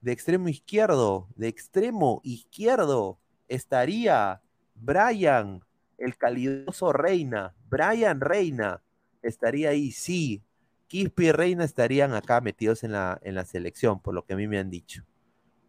[0.00, 4.40] de extremo izquierdo, de extremo izquierdo, estaría
[4.74, 5.64] Brian,
[5.96, 8.82] el calidoso Reina, Brian Reina
[9.28, 10.42] estaría ahí, sí.
[10.86, 14.36] Quispe y Reina estarían acá metidos en la, en la selección, por lo que a
[14.36, 15.04] mí me han dicho.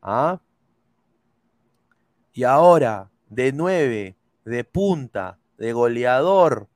[0.01, 0.41] ¿Ah?
[2.33, 6.69] Y ahora, de nueve, de punta, de goleador,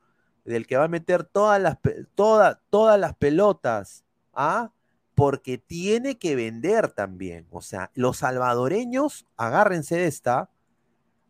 [0.43, 1.78] del que va a meter todas las,
[2.15, 4.74] toda, todas las pelotas, ¿ah?
[5.15, 7.48] Porque tiene que vender también.
[7.52, 10.50] O sea, los salvadoreños, agárrense de esta,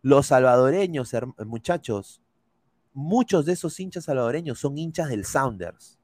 [0.01, 1.11] los salvadoreños,
[1.45, 2.22] muchachos,
[2.93, 5.99] muchos de esos hinchas salvadoreños son hinchas del Sounders.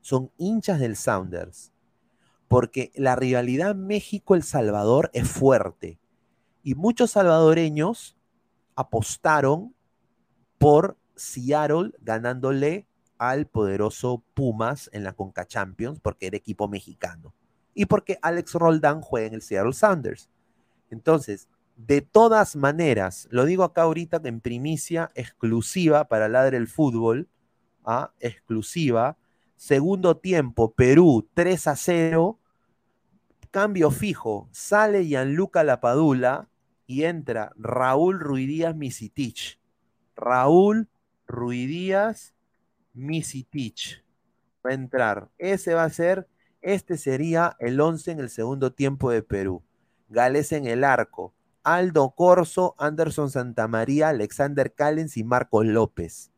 [0.00, 1.72] Son hinchas del Sounders.
[2.48, 6.00] Porque la rivalidad México-El Salvador es fuerte.
[6.62, 8.16] Y muchos salvadoreños
[8.74, 9.74] apostaron
[10.58, 12.86] por Seattle ganándole
[13.18, 17.34] al poderoso Pumas en la Conca Champions porque era equipo mexicano.
[17.74, 20.28] Y porque Alex Roldán juega en el Seattle Sounders.
[20.90, 21.48] Entonces,
[21.86, 27.28] de todas maneras, lo digo acá ahorita en primicia exclusiva para Ladre el Fútbol,
[27.84, 28.12] ¿ah?
[28.20, 29.16] exclusiva.
[29.56, 32.38] Segundo tiempo, Perú 3 a 0.
[33.50, 36.48] Cambio fijo, sale Gianluca Lapadula
[36.86, 39.58] y entra Raúl Ruidíaz Misitich.
[40.16, 40.88] Raúl
[41.26, 42.34] Ruidíaz
[42.92, 44.04] Misitich.
[44.64, 45.30] Va a entrar.
[45.38, 46.28] Ese va a ser,
[46.60, 49.62] este sería el 11 en el segundo tiempo de Perú.
[50.08, 51.34] Gales en el arco.
[51.62, 56.30] Aldo Corso, Anderson Santamaría, Alexander Callens y Marcos López.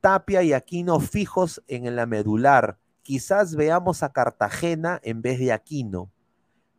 [0.00, 2.78] Tapia y Aquino fijos en la medular.
[3.02, 6.10] Quizás veamos a Cartagena en vez de Aquino.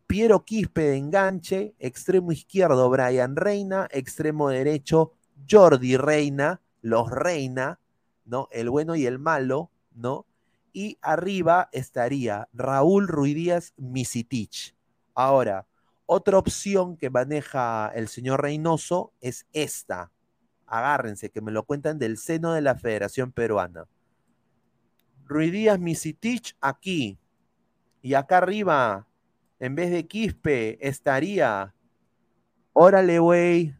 [0.08, 5.14] Piero Quispe de enganche, extremo izquierdo Brian Reina, extremo derecho
[5.50, 7.80] Jordi Reina, los Reina,
[8.26, 8.48] ¿no?
[8.52, 10.26] El bueno y el malo, ¿no?
[10.72, 14.76] Y arriba estaría Raúl Ruidíaz Misitich.
[15.16, 15.68] Ahora,
[16.06, 20.12] otra opción que maneja el señor Reynoso es esta.
[20.66, 23.88] Agárrense, que me lo cuentan del seno de la Federación Peruana.
[25.26, 27.20] Ruidías Misitich aquí.
[28.02, 29.08] Y acá arriba,
[29.60, 31.74] en vez de Quispe, estaría.
[32.74, 33.76] Órale, güey.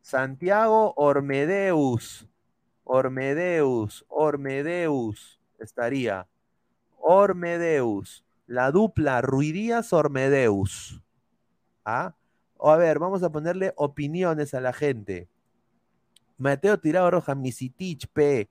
[0.00, 2.26] Santiago Ormedeus.
[2.84, 4.04] Ormedeus.
[4.08, 5.40] Ormedeus.
[5.58, 6.26] Estaría.
[6.98, 8.24] Ormedeus.
[8.46, 11.00] La dupla Ruidías Ormedeus.
[11.90, 12.14] ¿Ah?
[12.56, 15.28] O a ver, vamos a ponerle opiniones a la gente.
[16.36, 18.48] Mateo Tirado Roja, Misitich P.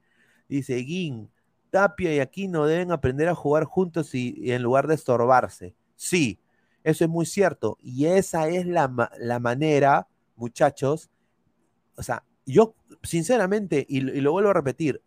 [0.48, 1.30] Dice Guin,
[1.70, 5.76] Tapia y Aquino deben aprender a jugar juntos y, en lugar de estorbarse.
[5.96, 6.40] Sí,
[6.84, 7.78] eso es muy cierto.
[7.82, 11.10] Y esa es la, la manera, muchachos.
[11.96, 15.02] O sea, yo, sinceramente, y, y lo vuelvo a repetir,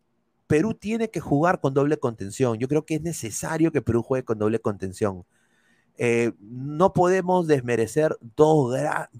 [0.47, 2.59] Perú tiene que jugar con doble contención.
[2.59, 5.25] Yo creo que es necesario que Perú juegue con doble contención.
[5.98, 8.74] Eh, no podemos desmerecer dos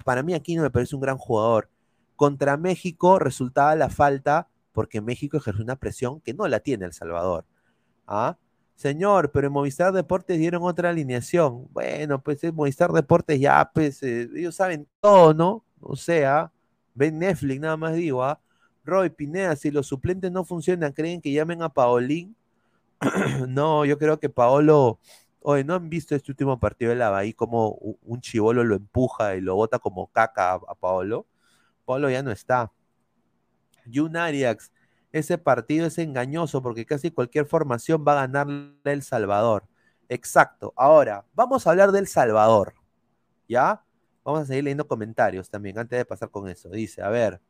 [0.05, 1.69] Para mí aquí no me parece un gran jugador.
[2.17, 6.93] Contra México resultaba la falta porque México ejerce una presión que no la tiene El
[6.93, 7.45] Salvador.
[8.07, 8.37] ¿Ah?
[8.75, 11.69] Señor, pero en Movistar Deportes dieron otra alineación.
[11.73, 15.65] Bueno, pues en Movistar Deportes ya, pues eh, ellos saben todo, ¿no?
[15.81, 16.51] O sea,
[16.95, 18.41] ven Netflix, nada más digo, ¿ah?
[18.85, 22.35] Roy Pineda, si los suplentes no funcionan, ¿creen que llamen a Paolín?
[23.49, 24.99] no, yo creo que Paolo
[25.45, 29.35] Oye, ¿no han visto este último partido de la Bahía como un chivolo lo empuja
[29.37, 31.27] y lo bota como caca a, Paolo?
[31.85, 32.73] Paolo ya no está.
[33.93, 34.73] Jun Arias,
[35.11, 39.67] ese partido es engañoso porque casi cualquier formación va a ganarle El Salvador.
[40.09, 40.73] Exacto.
[40.77, 42.75] Ahora, vamos a hablar del Salvador.
[43.49, 43.85] ¿Ya?
[44.25, 46.69] Vamos a seguir leyendo comentarios también antes de pasar con eso.
[46.71, 47.41] Dice, a ver.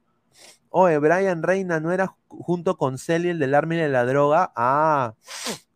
[0.71, 4.53] Oye, Brian Reina no era junto con Celi el del arma de la droga.
[4.57, 5.15] Ah,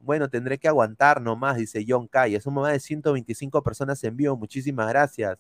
[0.01, 2.41] bueno, tendré que aguantar nomás, dice John Calle.
[2.41, 4.37] Somos más de 125 personas en vivo.
[4.37, 5.37] Muchísimas gracias.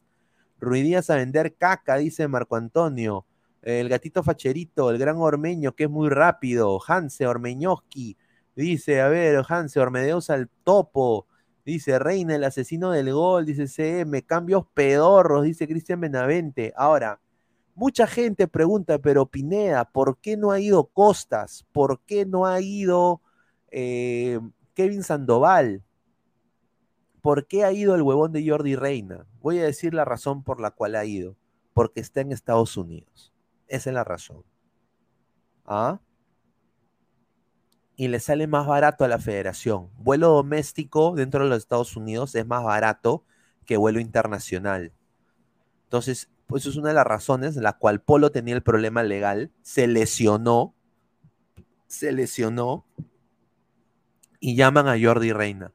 [0.60, 3.26] Ruidías a vender caca, dice Marco Antonio.
[3.62, 6.80] El gatito facherito, el gran ormeño, que es muy rápido.
[6.86, 8.16] Hanse Ormeñoski.
[8.54, 11.26] Dice, a ver, Hanse Ormedeus al topo.
[11.64, 13.44] Dice, Reina, el asesino del gol.
[13.44, 16.72] Dice, CM, cambios pedorros, dice Cristian Benavente.
[16.76, 17.20] Ahora,
[17.76, 21.64] mucha gente pregunta, pero Pineda, ¿por qué no ha ido Costas?
[21.72, 23.20] ¿Por qué no ha ido
[23.70, 24.40] eh,
[24.74, 25.84] Kevin Sandoval?
[27.20, 29.26] ¿Por qué ha ido el huevón de Jordi Reina?
[29.40, 31.36] Voy a decir la razón por la cual ha ido.
[31.74, 33.34] Porque está en Estados Unidos.
[33.68, 34.42] Esa es la razón.
[35.66, 36.00] ¿Ah?
[37.96, 39.90] Y le sale más barato a la federación.
[39.98, 43.24] Vuelo doméstico dentro de los Estados Unidos es más barato
[43.66, 44.92] que vuelo internacional.
[45.84, 49.02] Entonces, pues eso es una de las razones en la cual Polo tenía el problema
[49.02, 50.74] legal, se lesionó,
[51.86, 52.86] se lesionó
[54.38, 55.72] y llaman a Jordi Reina.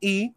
[0.00, 0.34] y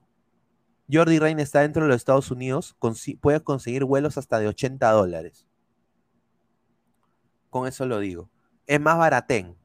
[0.91, 2.75] Jordi Reina está dentro de los Estados Unidos,
[3.21, 5.45] puede conseguir vuelos hasta de 80 dólares.
[7.49, 8.29] Con eso lo digo.
[8.67, 9.55] Es más baratén.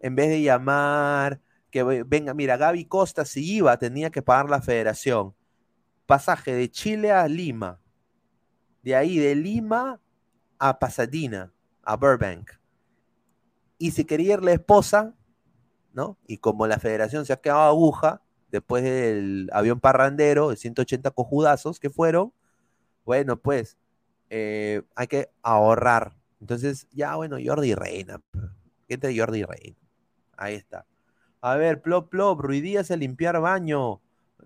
[0.00, 1.40] En vez de llamar,
[1.70, 5.34] que venga, mira, Gaby Costa si iba, tenía que pagar la federación.
[6.06, 7.80] Pasaje de Chile a Lima.
[8.82, 10.00] De ahí, de Lima
[10.58, 11.52] a Pasadena,
[11.82, 12.50] a Burbank.
[13.78, 15.14] Y si quería ir la esposa,
[15.92, 16.18] ¿no?
[16.26, 21.80] Y como la federación se ha quedado aguja, después del avión parrandero de 180 cojudazos
[21.80, 22.32] que fueron,
[23.04, 23.76] bueno, pues
[24.30, 26.16] eh, hay que ahorrar.
[26.40, 28.20] Entonces, ya bueno, Jordi Reina.
[28.88, 29.78] Gente Jordi Reina.
[30.36, 30.86] Ahí está.
[31.40, 34.00] A ver, plop, plop, Ruidías a limpiar baño.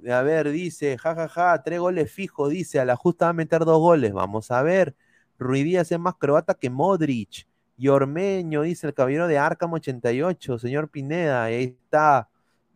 [0.07, 3.33] A ver, dice, jajaja, ja, ja, tres goles fijos, dice, a la justa va a
[3.33, 4.13] meter dos goles.
[4.13, 4.95] Vamos a ver.
[5.39, 7.47] Ruidías es más croata que Modric.
[7.77, 11.45] Y Ormeño, dice el caballero de Arkham 88, señor Pineda.
[11.45, 12.29] Ahí está.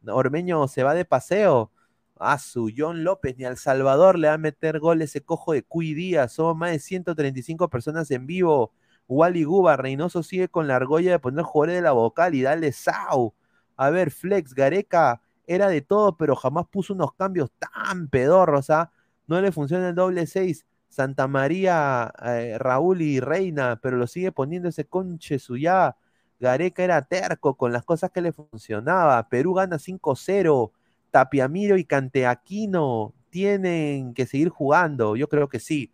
[0.07, 1.71] Ormeño se va de paseo.
[2.19, 5.65] A su John López, ni al Salvador le va a meter gol ese cojo de
[5.65, 6.33] Cuy Díaz.
[6.35, 8.73] Somos más de 135 personas en vivo.
[9.09, 12.73] Wally Guba, Reynoso sigue con la argolla de poner jugadores de la vocal y dale
[12.73, 13.35] Sau.
[13.77, 18.71] A ver, Flex, Gareca era de todo, pero jamás puso unos cambios tan pedorros.
[18.71, 18.93] ¿ah?
[19.27, 20.67] No le funciona el doble 6.
[20.89, 25.97] Santa María, eh, Raúl y Reina, pero lo sigue poniendo ese conche suya.
[26.39, 29.29] Gareca era terco con las cosas que le funcionaba.
[29.29, 30.73] Perú gana 5-0.
[31.11, 35.17] Tapiamiro y Canteaquino tienen que seguir jugando.
[35.17, 35.93] Yo creo que sí.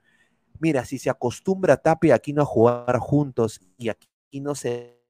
[0.61, 5.01] Mira, si se acostumbra Tapia Aquino a jugar juntos y Aquino se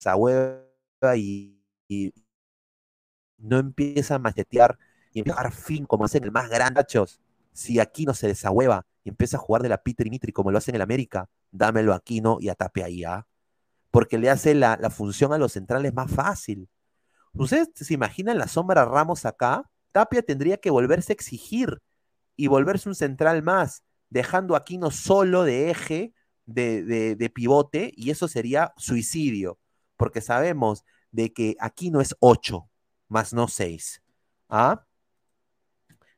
[0.00, 0.62] desahueva
[1.16, 1.58] y,
[1.88, 2.12] y
[3.42, 4.78] no empieza a machetear
[5.12, 6.82] y empieza a dar fin como hacen el más grande,
[7.52, 10.70] si Aquino se desahueva y empieza a jugar de la Peter Mitri como lo hace
[10.70, 13.26] en el América, dámelo a Aquino y a Tapia ahí, ¿ah?
[13.90, 16.68] porque le hace la, función a los centrales más fácil.
[17.34, 19.70] ¿Ustedes se imaginan la sombra Ramos acá?
[19.92, 21.82] Tapia tendría que volverse a exigir
[22.34, 26.14] y volverse un central más, dejando a Aquino solo de eje,
[26.46, 26.82] de,
[27.16, 29.58] de, pivote, y eso sería suicidio,
[29.96, 32.68] porque sabemos de que Aquino es 8,
[33.12, 34.02] más no 6.
[34.48, 34.84] ¿Ah?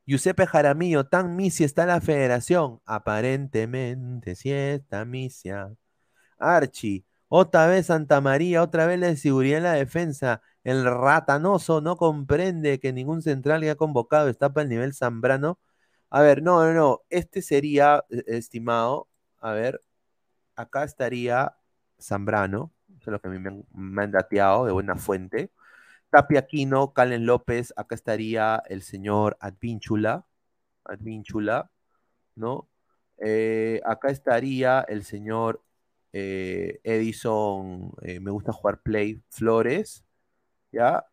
[0.07, 2.81] Giuseppe Jaramillo, tan misia está la federación.
[2.85, 5.75] Aparentemente, sí está misia.
[6.39, 10.43] Archie, otra vez Santa María, otra vez la seguridad en la defensa.
[10.65, 15.59] El ratanoso no comprende que ningún central que ha convocado está para el nivel Zambrano.
[16.11, 17.01] A ver, no, no, no.
[17.11, 19.09] Este sería, e, estimado,
[19.41, 19.81] a ver,
[20.57, 21.57] acá estaría
[22.01, 25.51] Zambrano, eso es lo que a mí me han, me dateado de buena fuente.
[26.15, 30.25] Tapia Aquino, Calen López, acá estaría el señor Advínchula,
[30.85, 31.73] Advínchula,
[32.37, 32.69] ¿no?
[33.19, 35.65] Eh, acá estaría el señor
[36.13, 40.05] eh, Edison, eh, me gusta jugar Play Flores,
[40.71, 41.05] ¿ya?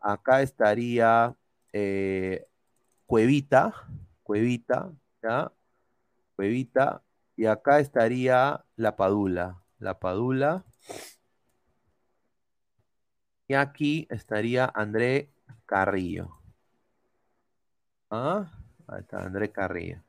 [0.00, 1.34] Acá estaría
[3.06, 3.74] Cuevita,
[4.22, 5.50] Cuevita, ¿ya?
[6.36, 7.02] Cuevita,
[7.34, 10.64] y acá estaría La Padula, La Padula.
[13.48, 15.30] Y aquí estaría André
[15.66, 16.30] Carrillo.
[18.10, 18.50] ¿Ah?
[18.86, 20.02] Ahí está, André Carrillo.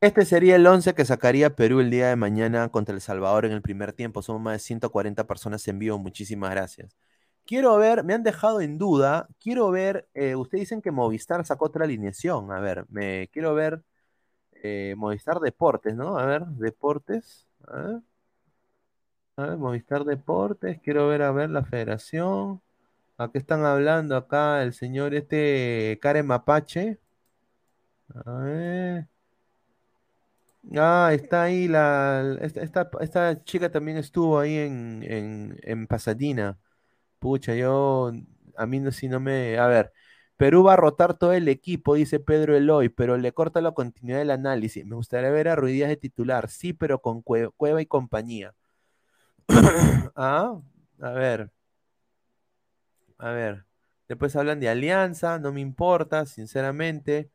[0.00, 3.52] Este sería el 11 que sacaría Perú el día de mañana contra El Salvador en
[3.52, 4.20] el primer tiempo.
[4.20, 5.98] Somos más de 140 personas en vivo.
[5.98, 6.96] Muchísimas gracias.
[7.46, 11.66] quiero ver, me han dejado en duda, quiero ver, eh, ustedes dicen que Movistar sacó
[11.66, 13.82] otra alineación, a ver, me quiero ver
[14.52, 16.18] eh, Movistar Deportes, ¿no?
[16.18, 18.02] A ver, Deportes, a ver,
[19.36, 22.60] a ver, Movistar Deportes, quiero ver, a ver, la federación,
[23.18, 27.00] ¿a qué están hablando acá el señor este Karen Mapache?
[28.24, 29.08] A ver.
[30.76, 32.36] Ah, está ahí la.
[32.40, 36.58] Esta, esta, esta chica también estuvo ahí en, en, en Pasadena.
[37.20, 38.12] Pucha, yo.
[38.56, 39.58] A mí no, si no me.
[39.58, 39.92] A ver.
[40.36, 44.18] Perú va a rotar todo el equipo, dice Pedro Eloy, pero le corta la continuidad
[44.20, 44.86] del análisis.
[44.86, 48.54] Me gustaría ver a Ruidías de titular, sí, pero con Cue- Cueva y compañía.
[50.16, 50.60] ah,
[51.00, 51.50] a ver.
[53.18, 53.64] A ver.
[54.08, 57.30] Después hablan de alianza, no me importa, sinceramente.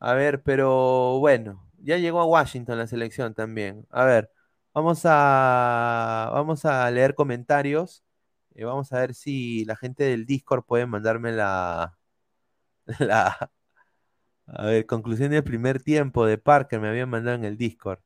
[0.00, 3.86] A ver, pero bueno, ya llegó a Washington la selección también.
[3.90, 4.30] A ver,
[4.74, 8.04] vamos a, vamos a leer comentarios.
[8.54, 11.98] y vamos a ver si la gente del Discord puede mandarme la,
[13.00, 13.50] la,
[14.86, 18.00] conclusión del primer tiempo de Parker me habían mandado en el Discord.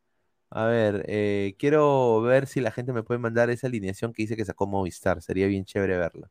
[0.51, 4.36] A ver, eh, quiero ver si la gente me puede mandar esa alineación que dice
[4.36, 5.20] que sacó Movistar.
[5.22, 6.30] Sería bien chévere verla.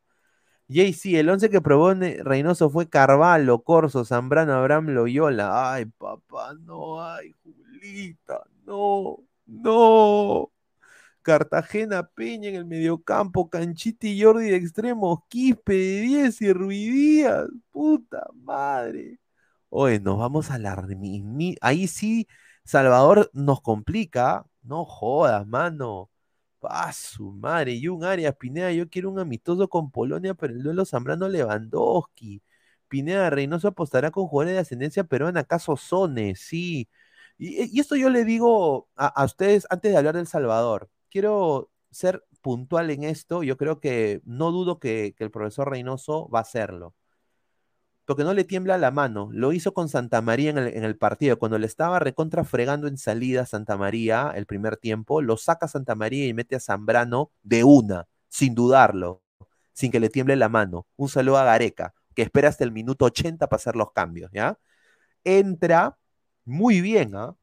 [0.68, 5.74] JC, el 11 que probó Ne- Reynoso fue Carvalho, Corso, Zambrano, Abraham, Loyola.
[5.74, 10.52] Ay, papá, no, ay, Julita, no, no.
[11.22, 17.48] Cartagena, Peña en el mediocampo, Canchita y Jordi de extremos, Quispe de 10 y Ruidías.
[17.72, 19.20] Puta madre.
[19.70, 20.76] Oye, nos vamos a la
[21.62, 22.28] Ahí sí,
[22.68, 24.46] Salvador nos complica.
[24.64, 26.12] No jodas, mano.
[26.64, 27.74] Ah, su madre.
[27.74, 32.42] Y un Arias, Pineda, yo quiero un amistoso con Polonia, pero el duelo Zambrano-Lewandowski.
[32.90, 36.36] Pineda Reynoso apostará con jugadores de ascendencia peruana, ¿acaso Sone?
[36.36, 36.90] Sí.
[37.38, 40.90] Y, y esto yo le digo a, a ustedes antes de hablar del Salvador.
[41.10, 43.44] Quiero ser puntual en esto.
[43.44, 46.96] Yo creo que no dudo que, que el profesor Reynoso va a hacerlo
[48.08, 49.30] porque no le tiembla la mano.
[49.34, 51.38] Lo hizo con Santa María en el, partido.
[51.40, 55.94] Cuando le estaba recontra fregando en salida Santa María el primer tiempo, lo saca Santa
[55.94, 59.24] María y mete a Zambrano de una, sin dudarlo,
[59.74, 60.88] sin que le tiemble la mano.
[60.96, 64.58] Un saludo a Gareca, que espera hasta el minuto 80 para hacer los cambios, ¿ya?
[65.26, 65.98] Entra
[66.46, 67.36] muy bien, ¿ah?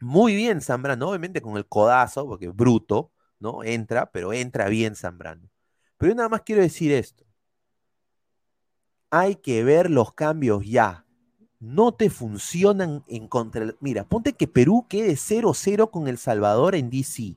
[0.00, 3.64] Muy bien Zambrano, obviamente con el codazo, porque es bruto, ¿no?
[3.64, 5.48] Entra, pero entra bien Zambrano.
[5.96, 7.23] Pero yo nada más quiero decir esto
[9.16, 11.06] hay que ver los cambios ya.
[11.60, 13.72] No te funcionan en contra.
[13.78, 17.36] Mira, ponte que Perú quede 0-0 con El Salvador en DC.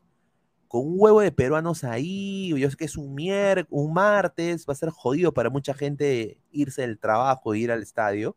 [0.68, 2.50] Con un huevo de peruanos ahí.
[2.58, 4.66] Yo sé que es un, mier un martes.
[4.68, 8.36] Va a ser jodido para mucha gente irse del trabajo e ir al estadio.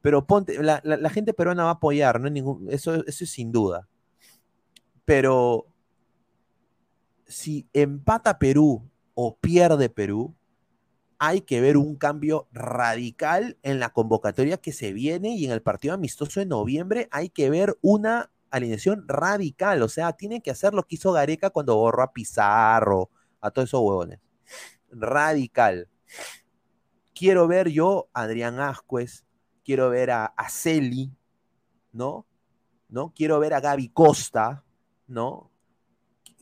[0.00, 3.88] Pero ponte, la, gente peruana va a apoyar, no ningún, eso, eso es sin duda.
[5.04, 5.66] Pero
[7.26, 10.34] si empata Perú o pierde Perú,
[11.18, 15.62] hay que ver un cambio radical en la convocatoria que se viene y en el
[15.62, 19.82] partido amistoso de noviembre hay que ver una alineación radical.
[19.82, 23.10] O sea, tiene que hacer lo que hizo Gareca cuando borró a Pizarro,
[23.40, 24.20] a todos esos huevones.
[24.90, 25.88] Radical.
[27.14, 29.24] Quiero ver yo a Adrián Ascuez,
[29.64, 31.12] quiero ver a, a Celi,
[31.92, 32.26] ¿no?
[32.88, 33.12] ¿no?
[33.14, 34.64] Quiero ver a Gaby Costa,
[35.06, 35.50] ¿no?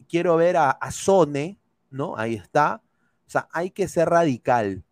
[0.09, 1.59] Quiero ver a, a Sone,
[1.91, 2.16] ¿no?
[2.16, 2.83] Ahí está.
[3.53, 4.85] Hay que ser radical.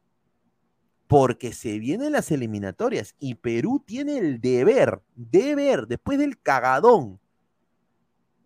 [1.06, 7.18] Porque se vienen las eliminatorias y Perú tiene el deber, deber, después del cagadón.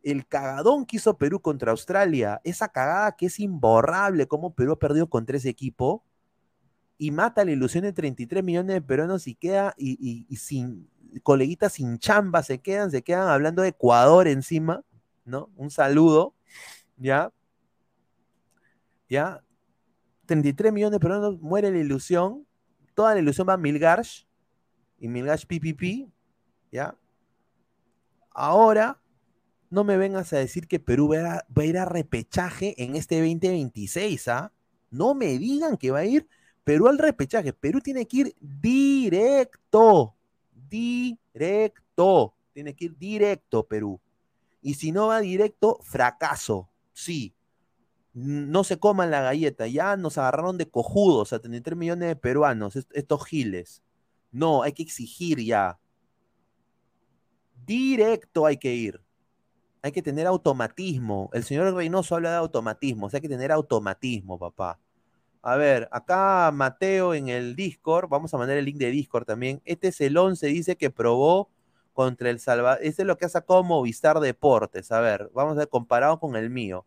[0.02, 4.78] El cagadón que hizo Perú contra Australia, esa cagada que es imborrable, como Perú ha
[4.78, 6.04] perdido contra ese equipo
[6.96, 10.88] y mata la ilusión de 33 millones de peruanos y queda, y, y, y sin,
[11.22, 14.82] coleguitas sin chamba se quedan, se quedan hablando de Ecuador encima,
[15.24, 15.50] ¿no?
[15.56, 16.34] Un saludo,
[16.96, 17.32] ¿ya?
[19.08, 19.42] ¿Ya?
[20.26, 22.46] 33 millones de peruanos, muere la ilusión,
[22.94, 24.24] toda la ilusión va a Milgash,
[24.98, 26.08] y Milgash PPP,
[26.72, 26.96] ¿ya?
[28.30, 29.00] Ahora,
[29.70, 32.96] no me vengas a decir que Perú va a, va a ir a repechaje en
[32.96, 34.52] este 2026, ¿ah?
[34.90, 36.28] No me digan que va a ir
[36.64, 37.52] Perú al repechaje.
[37.52, 40.14] Perú tiene que ir directo,
[40.70, 44.00] directo, tiene que ir directo Perú.
[44.62, 47.34] Y si no va directo, fracaso, sí.
[48.14, 52.76] No se coman la galleta, ya nos agarraron de cojudos a 33 millones de peruanos,
[52.76, 53.82] est estos giles.
[54.30, 55.78] No, hay que exigir ya.
[57.66, 59.00] Directo hay que ir.
[59.82, 61.28] Hay que tener automatismo.
[61.32, 64.78] El señor Reynoso habla de automatismo, o sea, hay que tener automatismo, papá.
[65.42, 69.60] A ver, acá Mateo en el Discord, vamos a mandar el link de Discord también.
[69.64, 71.50] Este es el 11, dice que probó
[71.92, 72.78] contra el Salvador.
[72.82, 74.90] Este es lo que ha sacado Movistar Deportes.
[74.92, 76.86] A ver, vamos a ver, comparado con el mío.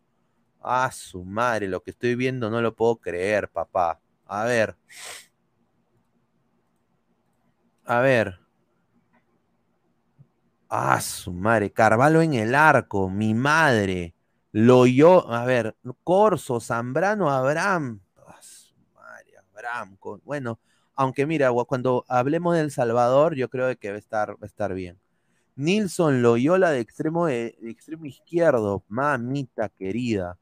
[0.60, 4.00] Ah, su madre, lo que estoy viendo no lo puedo creer, papá.
[4.26, 4.76] A ver.
[7.84, 8.38] A ver.
[10.68, 11.72] Ah, su madre.
[11.72, 14.14] Carvalho en el arco, mi madre.
[14.52, 18.00] Loyo, a ver, Corso, Zambrano, Abraham.
[18.26, 19.96] Ah, su madre, Abraham.
[20.24, 20.58] bueno,
[20.94, 24.98] aunque mira, cuando hablemos del Salvador, yo creo que va a estar, bien.
[25.56, 30.38] Nilson Loyola de extremo, de, extremo izquierdo, mamita querida.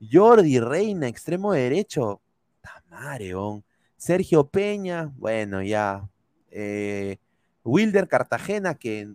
[0.00, 2.20] Jordi Reina, extremo derecho.
[2.60, 3.64] Tamareón.
[3.96, 6.08] Sergio Peña, bueno, ya.
[6.50, 7.18] Eh,
[7.64, 9.12] Wilder Cartagena, que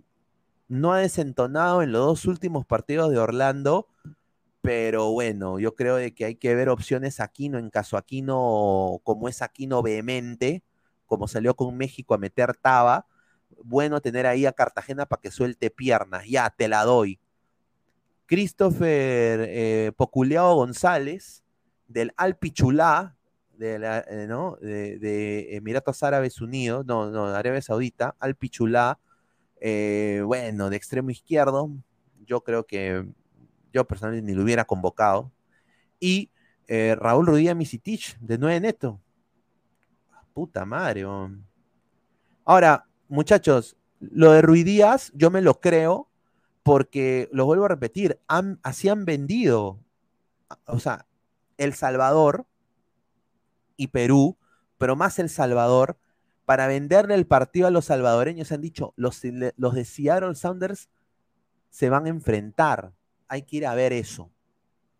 [0.67, 3.87] no ha desentonado en los dos últimos partidos de Orlando,
[4.61, 9.27] pero bueno, yo creo de que hay que ver opciones Aquino, en caso Aquino, como
[9.29, 10.63] es Aquino vehemente,
[11.05, 13.05] como salió con México a meter taba,
[13.63, 17.19] bueno tener ahí a Cartagena para que suelte piernas, ya, te la doy.
[18.25, 21.43] Christopher eh, Poculeado González,
[21.87, 23.15] del Alpichulá,
[23.57, 24.57] de, eh, ¿no?
[24.61, 28.99] de, Emiratos Árabes Unidos, no, no, Arabia Saudita, Alpichulá,
[29.61, 31.69] eh, bueno, de extremo izquierdo,
[32.25, 33.05] yo creo que
[33.71, 35.31] yo personalmente ni lo hubiera convocado.
[35.99, 36.29] Y
[36.67, 38.99] Raúl Rudía Misitich, de 9 neto.
[40.33, 41.05] Puta madre.
[42.45, 46.09] Ahora, muchachos, lo de Ruidías, yo me lo creo
[46.63, 48.19] porque, lo vuelvo a repetir,
[48.63, 49.79] así han vendido,
[50.65, 51.05] o sea,
[51.57, 52.45] El Salvador
[53.75, 54.37] y Perú,
[54.77, 55.97] pero más El Salvador,
[56.45, 59.21] para venderle el partido a los salvadoreños, han dicho, los,
[59.57, 60.89] los de Seattle Sounders
[61.69, 62.93] se van a enfrentar,
[63.27, 64.29] hay que ir a ver eso.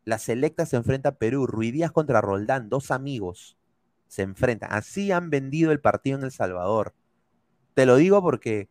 [0.06, 3.58] La selecta se enfrenta a Perú, Ruidías contra Roldán, dos amigos
[4.14, 4.72] se enfrentan.
[4.72, 6.94] Así han vendido el partido en El Salvador.
[7.74, 8.70] Te lo digo porque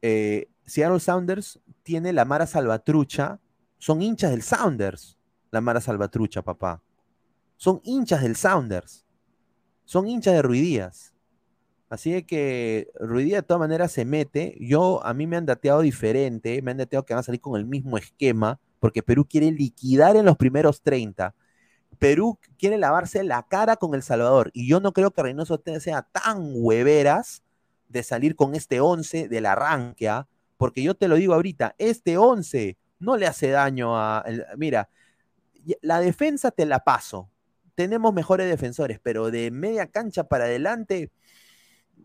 [0.00, 3.40] eh, Seattle Sounders tiene la Mara Salvatrucha,
[3.78, 5.18] son hinchas del Sounders,
[5.50, 6.80] la Mara Salvatrucha, papá.
[7.56, 9.04] Son hinchas del Sounders.
[9.84, 11.12] Son hinchas de Ruidías.
[11.88, 14.56] Así que Ruidías de todas maneras se mete.
[14.60, 17.58] Yo, a mí me han dateado diferente, me han dateado que van a salir con
[17.58, 21.34] el mismo esquema, porque Perú quiere liquidar en los primeros 30.
[21.98, 24.52] Perú quiere lavarse la cara con El Salvador.
[24.54, 27.42] Y yo no creo que Reynoso sea tan hueveras
[27.88, 30.28] de salir con este 11 del arranque, ¿ah?
[30.60, 34.22] Porque yo te lo digo ahorita, este 11 no le hace daño a...
[34.58, 34.90] Mira,
[35.80, 37.30] la defensa te la paso.
[37.74, 41.10] Tenemos mejores defensores, pero de media cancha para adelante,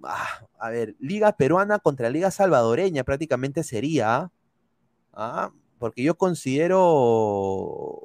[0.03, 4.31] ah, a ver, Liga Peruana contra Liga Salvadoreña prácticamente sería,
[5.11, 5.51] ¿ah?
[5.77, 7.99] porque yo considero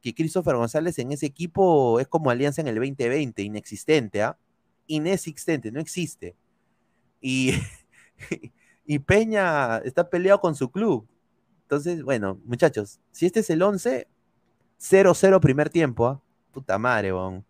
[0.00, 4.38] que Christopher González en ese equipo es como alianza en el 2020, inexistente, ¿ah?
[4.86, 6.34] Inexistente, no existe.
[7.20, 7.52] Y,
[9.00, 11.06] Peña está peleado con su club.
[11.62, 14.06] Entonces, bueno, muchachos, si este es el 11,
[14.80, 16.22] 0-0 primer tiempo, ¿ah?
[16.52, 17.44] Puta madre, bon.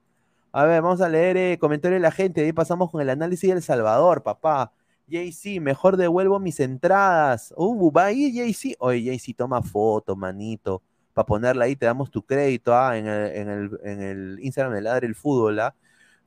[0.52, 2.40] A ver, vamos a leer eh, comentarios de la gente.
[2.40, 4.72] Ahí pasamos con el análisis del Salvador, papá.
[5.06, 7.52] JC, mejor devuelvo mis entradas.
[7.56, 8.74] Uh, va ahí JC.
[8.78, 10.82] Oye, JC, toma foto, manito.
[11.12, 15.60] Para ponerla ahí, te damos tu crédito ah, en, el, Instagram de Ladre el Fútbol.
[15.60, 15.74] ¿ah?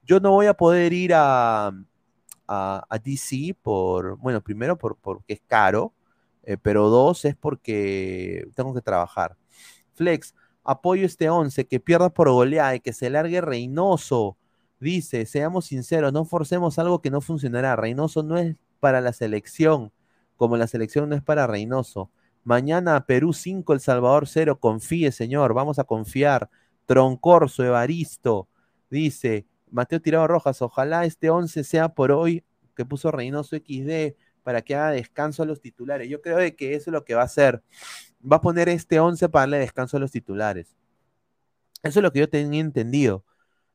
[0.04, 1.72] Yo no voy a poder ir a,
[2.50, 5.94] a, DC por, bueno, primero por, porque es caro,
[6.44, 9.38] eh, pero dos es porque tengo que trabajar.
[9.94, 10.34] Flex,
[10.64, 14.38] apoyo este 11, que pierda por goleada y que se largue Reynoso.
[14.80, 17.76] Dice, seamos sinceros, no forcemos algo que no funcionará.
[17.76, 19.92] Reynoso no es para la selección,
[20.38, 22.10] como la selección no es para Reynoso.
[22.44, 24.60] Mañana Perú 5, El Salvador 0.
[24.60, 26.50] Confíe, señor, vamos a confiar.
[26.88, 28.48] Troncorso, Evaristo,
[28.90, 32.44] dice, Mateo Tirado Rojas, ojalá este 11 sea por hoy
[32.76, 36.10] que puso Reynoso XD para que haga descanso a los titulares.
[36.10, 37.62] Yo creo que eso es lo que va a hacer.
[38.20, 40.76] Va a poner este 11 para darle descanso a los titulares.
[41.84, 43.26] Eso es lo que yo tenía entendido.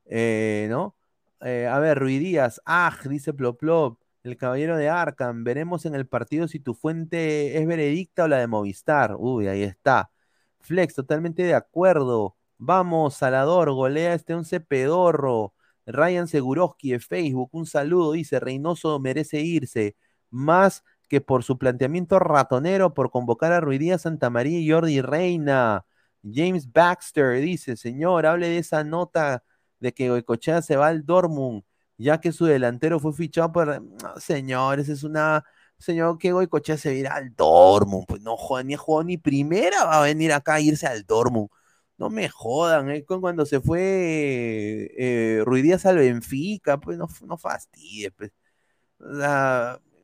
[0.07, 0.97] Eh, ¿No?
[1.41, 5.45] Eh, a ver, Ruidías, ah, dice Ploplop, el caballero de Arkham.
[5.45, 9.17] Veremos en el partido si tu fuente es veredicta o la de Movistar.
[9.19, 10.11] Uy, ahí está.
[10.61, 12.37] Flex, totalmente de acuerdo.
[12.59, 15.55] Vamos, Salador, golea este 11 pedorro.
[15.87, 19.97] Ryan Seguroski de Facebook, un saludo, dice, Reynoso merece irse,
[20.31, 25.85] más que por su planteamiento ratonero por convocar a Ruidía Santa María y Jordi Reina.
[26.23, 29.45] James Baxter dice, señor, hable de esa nota
[29.79, 31.63] de que Goicochea se va al Dortmund,
[31.99, 33.83] ya que su delantero fue fichado por...
[33.83, 35.45] No, señor, esa es una...
[35.79, 40.05] Señor, que Goicochea se irá al Dortmund, pues no ni jugó ni primera, va a
[40.05, 41.51] venir acá a irse al Dortmund.
[41.99, 43.05] No me jodan, ¿eh?
[43.05, 48.13] cuando se fue eh, Ruidías al Benfica, pues no, no fastidies.
[48.17, 48.33] Pues.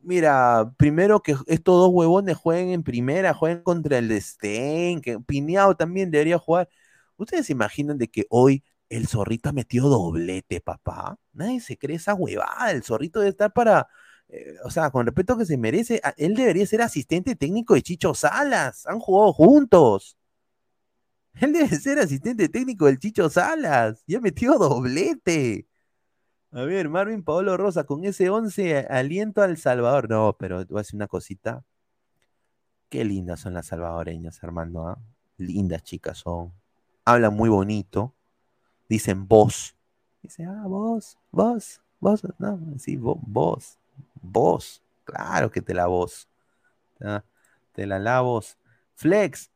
[0.03, 5.76] mira, primero que estos dos huevones jueguen en primera, jueguen contra el Stein, que Pineado
[5.76, 6.68] también debería jugar.
[7.16, 11.18] ¿Ustedes se imaginan de que hoy el zorrito ha metido doblete, papá?
[11.32, 12.70] Nadie se cree esa huevada.
[12.72, 13.88] El zorrito debe estar para,
[14.28, 18.14] eh, o sea, con respeto que se merece, él debería ser asistente técnico de Chicho
[18.14, 18.86] Salas.
[18.86, 20.16] Han jugado juntos.
[21.35, 24.03] Él debe ser asistente técnico del Chicho Salas.
[24.07, 25.66] Y ha metido doblete.
[26.53, 30.11] A ver, Marvin Paolo Rosa, con ese 11 aliento al Salvador.
[30.11, 31.64] No, pero a decir una cosita.
[32.89, 34.87] Qué lindas son las salvadoreñas, Armando.
[34.87, 34.99] ¿ah?
[35.39, 36.53] Lindas chicas son.
[37.05, 38.12] Hablan muy bonito.
[38.89, 39.76] Dicen vos.
[40.22, 42.22] Dice, ah, vos, vos, vos.
[42.39, 43.78] No, sí, vos,
[44.20, 44.83] vos.
[45.05, 46.28] Claro que te la vos.
[47.01, 47.22] ¿ah?
[47.72, 48.59] Te la la vos.
[48.97, 49.51] Flex.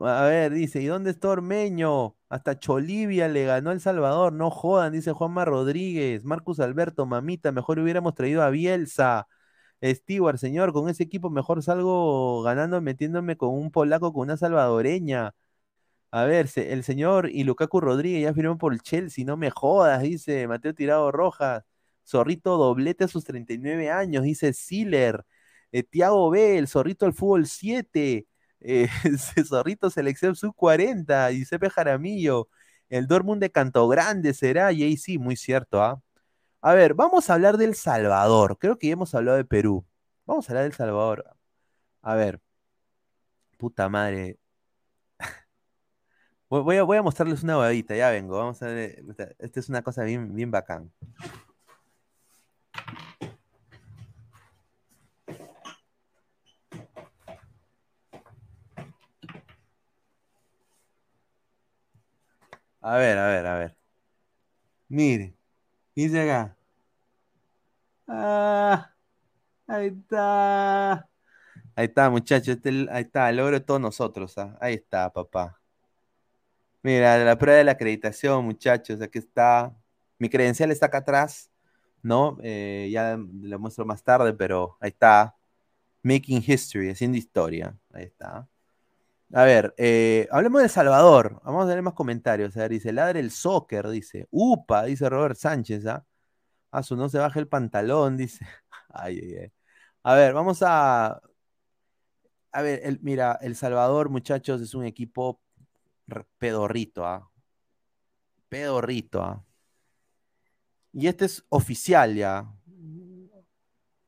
[0.00, 2.16] A, ver, dice, ¿y dónde está Ormeño?
[2.30, 7.78] Hasta Cholivia le ganó El Salvador, no jodan, dice Juanma Rodríguez, Marcus Alberto, mamita, mejor
[7.78, 9.28] hubiéramos traído a Bielsa.
[9.84, 15.34] Stewart, señor, con ese equipo mejor salgo ganando metiéndome con un polaco, con una salvadoreña.
[16.10, 20.02] A ver, el señor y Lukaku Rodríguez ya firmó por el Chelsea, no me jodas,
[20.02, 21.64] dice Mateo Tirado Rojas.
[22.06, 25.24] Zorrito doblete a sus 39 años, dice Siller.
[25.72, 28.26] Eh, Tiago B, el zorrito del fútbol 7.
[28.68, 28.88] Eh,
[29.46, 32.48] zorrito selección sub 40, Giuseppe Jaramillo.
[32.88, 36.02] El Dortmund de Canto Grande será, y ahí sí, muy cierto, ¿ah?
[36.60, 38.58] A ver, vamos a hablar del Salvador.
[38.58, 39.86] Creo que ya hemos hablado de Perú.
[40.26, 41.24] Vamos a hablar del Salvador.
[42.02, 42.40] A ver.
[43.58, 44.38] Puta madre.
[46.48, 48.38] Voy a, voy a mostrarles una huevita, ya vengo.
[48.38, 49.02] Vamos a ver.
[49.38, 50.92] Esta es una cosa bien, bien bacán.
[62.86, 63.76] A ver, a ver, a ver.
[64.88, 65.34] Mire.
[65.94, 66.56] Dice acá.
[68.08, 68.94] Ah,
[69.66, 71.08] ahí está.
[71.76, 72.48] Ahí está, muchachos.
[72.56, 74.38] Este, ahí está, el logro de todos nosotros.
[74.38, 74.56] ¿ah?
[74.60, 75.60] Ahí está, papá.
[76.82, 79.00] Mira, la prueba de la acreditación, muchachos.
[79.02, 79.74] Aquí está.
[80.18, 81.50] Mi credencial está acá atrás.
[82.02, 82.38] ¿No?
[82.42, 85.36] Eh, ya lo muestro más tarde, pero ahí está.
[86.02, 87.76] Making history, haciendo historia.
[87.92, 88.48] Ahí está.
[89.32, 91.40] A ver, eh, hablemos de Salvador.
[91.44, 92.56] Vamos a tener más comentarios.
[92.56, 94.28] A ver, dice, ladre el soccer, dice.
[94.30, 96.06] Upa, dice Robert Sánchez, ¿ah?
[96.70, 98.46] A su no se baje el pantalón, dice.
[98.88, 99.52] Ay, ay, ay.
[100.04, 101.20] A ver, vamos a.
[102.52, 105.40] A ver, el, mira, El Salvador, muchachos, es un equipo
[106.38, 107.30] pedorrito, ¿ah?
[108.48, 109.44] Pedorrito, ¿ah?
[110.92, 112.50] Y este es oficial ya.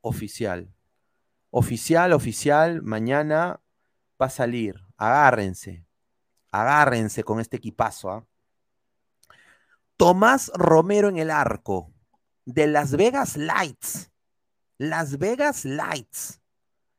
[0.01, 0.73] Oficial.
[1.51, 2.83] Oficial, oficial.
[2.83, 3.61] Mañana
[4.21, 5.87] va a salir agárrense,
[6.51, 8.11] agárrense con este equipazo.
[8.11, 8.27] ¿ah?
[9.97, 11.93] Tomás Romero en el arco
[12.45, 14.11] de Las Vegas Lights.
[14.77, 16.41] Las Vegas Lights.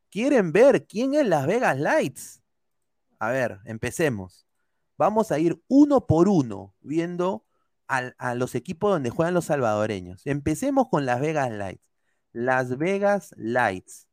[0.09, 2.41] ¿Quieren ver quién es Las Vegas Lights?
[3.19, 4.47] A ver, empecemos.
[4.97, 7.45] Vamos a ir uno por uno viendo
[7.87, 10.25] a, a los equipos donde juegan los salvadoreños.
[10.25, 11.83] Empecemos con Las Vegas Lights.
[12.31, 14.07] Las Vegas Lights.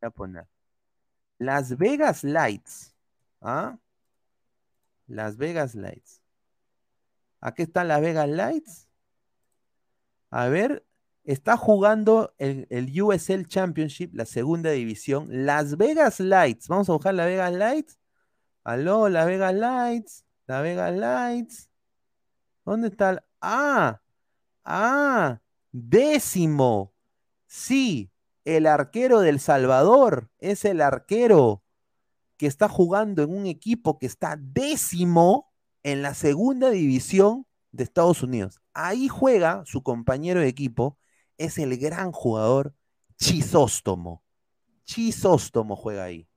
[0.00, 0.48] Voy a poner.
[1.38, 2.91] Las Vegas Lights
[3.42, 3.78] ¿Ah?
[5.06, 6.22] Las Vegas Lights.
[7.40, 8.88] Aquí están Las Vegas Lights.
[10.30, 10.86] A ver,
[11.24, 12.66] está jugando el,
[13.02, 15.26] USL Championship, la segunda división.
[15.44, 16.68] Las Vegas Lights.
[16.68, 17.98] Vamos a buscar Las Vegas Lights.
[18.64, 20.24] Aló, Las Vegas Lights.
[20.46, 21.70] Las Vegas Lights.
[22.64, 23.24] ¿Dónde está?
[23.40, 24.00] Ah,
[24.64, 25.40] ah,
[25.72, 26.94] décimo.
[27.46, 28.10] Sí,
[28.44, 31.61] el arquero del Salvador es el arquero
[32.36, 35.52] que está jugando en un equipo que está décimo
[35.82, 38.60] en la segunda división de Estados Unidos.
[38.74, 40.98] Ahí juega su compañero de equipo,
[41.38, 42.74] es el gran jugador
[43.22, 44.22] Chisóstomo.
[44.84, 46.28] Chisóstomo juega ahí.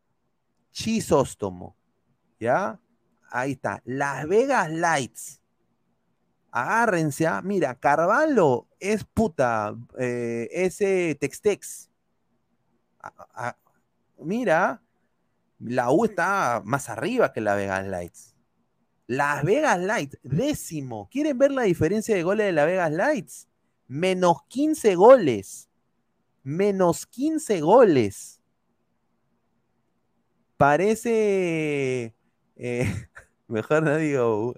[0.72, 1.76] Chisóstomo.
[2.40, 2.80] ¿Ya?
[3.32, 3.82] Ahí está.
[3.86, 5.42] Las Vegas Lights.
[6.52, 7.26] Agárrense.
[7.26, 7.42] ¿ah?
[7.44, 9.76] Mira, Carvalho es puta.
[9.98, 11.90] Eh, ese Textex.
[14.20, 14.82] Mira,
[15.60, 18.36] la U está más arriba que la Vegas Lights.
[19.08, 21.08] Las Vegas Lights, décimo.
[21.12, 23.48] ¿Quieren ver la diferencia de goles de la Vegas Lights?
[23.88, 25.70] Menos 15 goles.
[26.44, 28.42] Menos 15 goles.
[30.58, 32.16] Parece,
[32.56, 33.08] eh,
[33.48, 34.56] mejor no digo,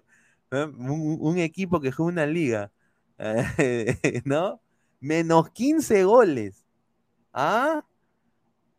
[0.52, 2.72] un, equipo que juega una liga.
[4.26, 4.62] ¿No?
[5.00, 6.66] Menos 15 goles.
[7.34, 7.84] ¿Ah?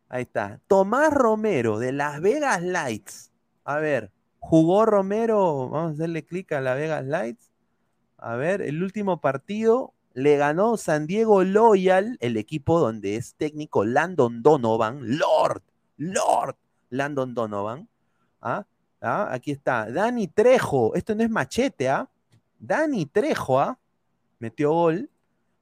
[0.08, 0.60] Ahí está.
[0.66, 3.30] Tomás Romero de Las Vegas Lights.
[3.64, 5.68] A ver, jugó Romero.
[5.68, 7.50] Vamos a hacerle clic a Las Vegas Lights.
[8.16, 13.84] A ver, el último partido le ganó San Diego Loyal, el equipo donde es técnico
[13.84, 15.18] Landon Donovan.
[15.18, 15.62] Lord,
[15.98, 16.56] Lord,
[16.88, 17.88] Landon Donovan.
[18.40, 18.64] ¿ah?
[19.00, 19.28] ¿Ah?
[19.30, 19.90] Aquí está.
[19.90, 20.94] Dani Trejo.
[20.94, 22.08] Esto no es machete, ¿ah?
[22.58, 23.78] Dani Trejo, ¿ah?
[24.38, 25.10] Metió gol.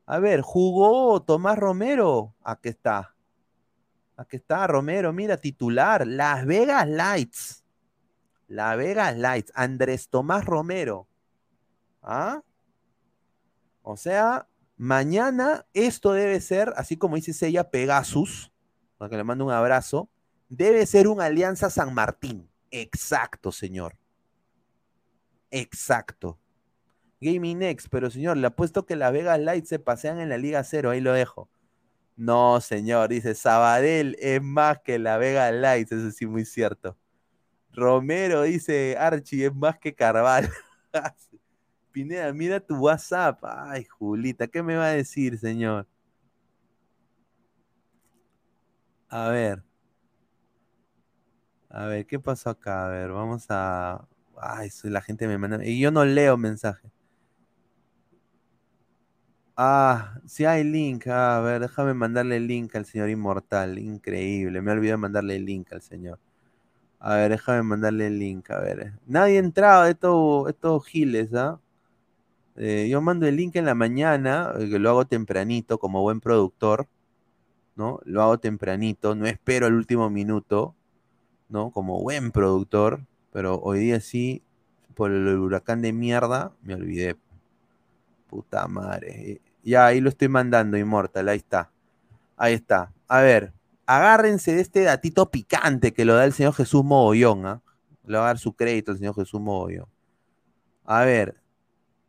[0.07, 2.33] A ver, jugó Tomás Romero.
[2.43, 3.16] Aquí está.
[4.17, 6.07] Aquí está Romero, mira, titular.
[6.07, 7.65] Las Vegas Lights.
[8.49, 9.53] Las Vegas Lights.
[9.55, 11.07] Andrés Tomás Romero.
[12.03, 12.43] ¿Ah?
[13.83, 18.53] O sea, mañana esto debe ser, así como dice ella, Pegasus,
[18.97, 20.09] para que le mando un abrazo,
[20.49, 22.49] debe ser una alianza San Martín.
[22.71, 23.97] Exacto, señor.
[25.51, 26.39] Exacto.
[27.21, 30.63] Gaming Next, pero señor, le apuesto que las Vegas Lights se pasean en la Liga
[30.65, 31.49] Cero, ahí lo dejo.
[32.17, 36.97] No, señor, dice Sabadell es más que la Vega Lights, eso sí, muy cierto.
[37.73, 40.51] Romero dice Archie es más que Carval.
[41.93, 43.41] Pineda, mira tu WhatsApp.
[43.45, 45.87] Ay, Julita, ¿qué me va a decir, señor?
[49.11, 49.63] A ver.
[51.71, 52.87] A ver, ¿qué pasó acá?
[52.87, 54.07] A ver, vamos a.
[54.41, 55.65] Ay, la gente me manda.
[55.65, 56.91] Y yo no leo mensajes.
[59.57, 61.07] Ah, sí hay link.
[61.07, 63.79] Ah, a ver, déjame mandarle el link al señor Inmortal.
[63.79, 64.61] Increíble.
[64.61, 66.19] Me olvidé mandarle el link al señor.
[67.01, 68.51] A ver, déjame mandarle el link.
[68.51, 68.95] A ver.
[69.07, 71.61] Nadie ha entrado de estos, estos giles, ¿ah?
[72.57, 76.21] Eh, yo mando el link en la mañana, eh, que lo hago tempranito como buen
[76.21, 76.89] productor,
[77.77, 78.01] ¿no?
[78.05, 80.75] Lo hago tempranito, no espero al último minuto,
[81.49, 81.71] ¿no?
[81.71, 84.43] Como buen productor, pero hoy día sí,
[84.95, 87.17] por el huracán de mierda, me olvidé.
[88.27, 89.41] Puta madre.
[89.63, 91.71] Ya, ahí lo estoy mandando, Immortal, ahí está.
[92.37, 92.93] Ahí está.
[93.09, 93.53] A ver,
[93.87, 97.63] agárrense de este datito picante que lo da el señor Jesús Mogollón, ¿ah?
[98.05, 99.89] Le va a dar su crédito al señor Jesús Mogollón.
[100.85, 101.41] A ver,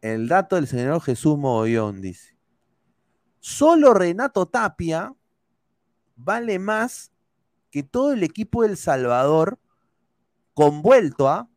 [0.01, 2.37] el dato del señor Jesús Mogollón dice:
[3.39, 5.13] Solo Renato Tapia
[6.15, 7.11] vale más
[7.71, 9.59] que todo el equipo del Salvador
[10.53, 11.49] convuelto a,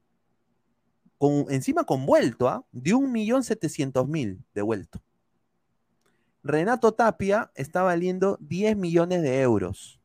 [1.21, 5.03] con, encima convuelto a, de 1.700.000 devuelto.
[6.43, 10.01] Renato Tapia está valiendo 10 millones de euros.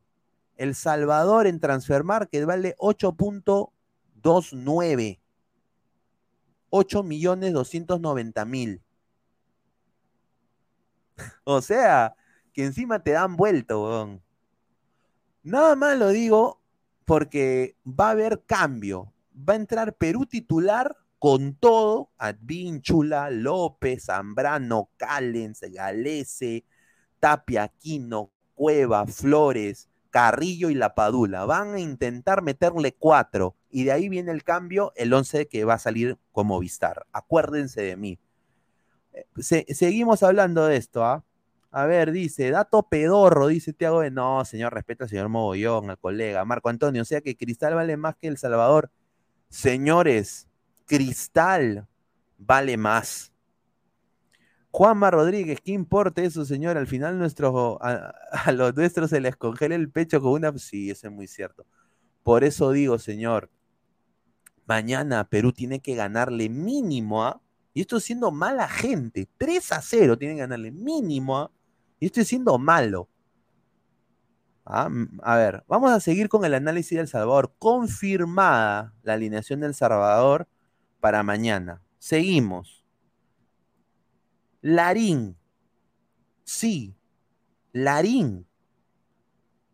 [0.56, 5.18] El Salvador en Transfer Market vale 8.29.
[6.68, 8.82] 8 millones 290 mil.
[11.44, 12.14] o sea,
[12.52, 14.22] que encima te dan vuelto, weón.
[15.42, 16.60] Nada más lo digo
[17.06, 19.14] porque va a haber cambio.
[19.34, 20.94] Va a entrar Perú titular
[21.26, 26.64] con todo, Advínchula, López, Zambrano, Callens, Galese,
[27.18, 31.44] Tapia, Aquino, Cueva, Flores, Carrillo y La Padula.
[31.44, 35.74] Van a intentar meterle cuatro y de ahí viene el cambio, el 11 que va
[35.74, 37.04] a salir como Vistar.
[37.10, 38.20] Acuérdense de mí.
[39.12, 41.24] Eh, seguimos hablando de esto, ¿ah?
[41.72, 44.08] A ver, dice, dato pedorro, dice Tiago.
[44.10, 47.02] No, señor, respeta al señor Mogollón, al colega, Marco Antonio.
[47.02, 48.92] O sea que Cristal vale más que El Salvador.
[49.48, 50.46] Señores,
[50.86, 51.86] Cristal
[52.38, 53.32] vale más.
[54.70, 56.76] Juanma Rodríguez, ¿qué importa eso, señor?
[56.76, 58.14] Al final nuestro, a,
[58.52, 60.56] los nuestros se les congela el pecho con una...
[60.58, 61.66] Sí, eso es muy cierto.
[62.22, 63.50] Por eso digo, señor,
[64.66, 67.40] mañana Perú tiene que ganarle mínimo a...
[67.72, 69.28] Y estoy siendo mala gente.
[69.38, 71.50] 3 a 0 tiene que ganarle mínimo a...
[71.98, 73.08] Y estoy siendo malo.
[74.66, 74.90] Ah,
[75.22, 77.54] a ver, vamos a seguir con el análisis del Salvador.
[77.58, 80.48] Confirmada la alineación del Salvador
[81.06, 81.80] para mañana.
[82.00, 82.84] Seguimos.
[84.60, 85.36] Larín.
[86.42, 86.96] Sí.
[87.72, 88.44] Larín.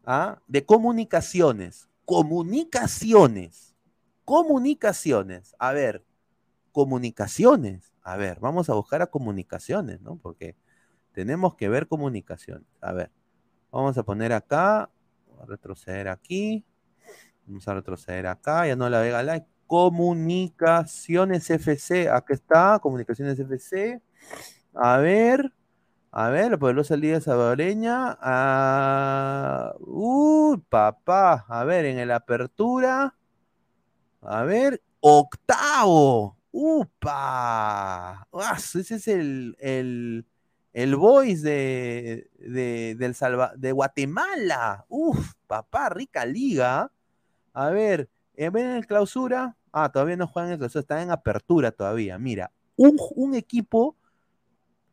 [0.05, 0.43] ¿Ah?
[0.47, 1.89] De comunicaciones.
[2.05, 3.75] Comunicaciones.
[4.27, 5.57] Comunicaciones.
[5.59, 6.05] A ver.
[6.71, 7.95] Comunicaciones.
[8.03, 10.17] A ver, vamos a buscar a comunicaciones, ¿no?
[10.17, 10.55] Porque
[11.13, 12.69] tenemos que ver comunicaciones.
[12.83, 13.11] A ver.
[13.71, 14.83] Vamos a poner acá.
[14.83, 16.63] a retroceder aquí.
[17.47, 18.67] Vamos a retroceder acá.
[18.67, 19.52] Ya no la vega like.
[19.67, 22.09] Comunicaciones FC.
[22.09, 24.01] Acá está, Comunicaciones FC.
[24.75, 25.53] A ver,
[26.11, 28.19] a ver, la poderosa Liga Salvadoreña.
[28.21, 31.47] Ah, uh, papá.
[31.49, 33.17] A ver, en el apertura.
[34.21, 36.37] A ver, octavo.
[36.53, 38.29] ¡Upa!
[38.59, 40.27] ese es el, el,
[40.75, 44.85] el voice de, de, del Salva, de Guatemala.
[44.89, 46.93] Uf, papá, rica liga.
[47.55, 48.11] A ver,
[48.51, 49.57] ven en clausura.
[49.73, 52.19] Ah, todavía no juegan en clausura, están en apertura todavía.
[52.19, 53.97] Mira, un, equipo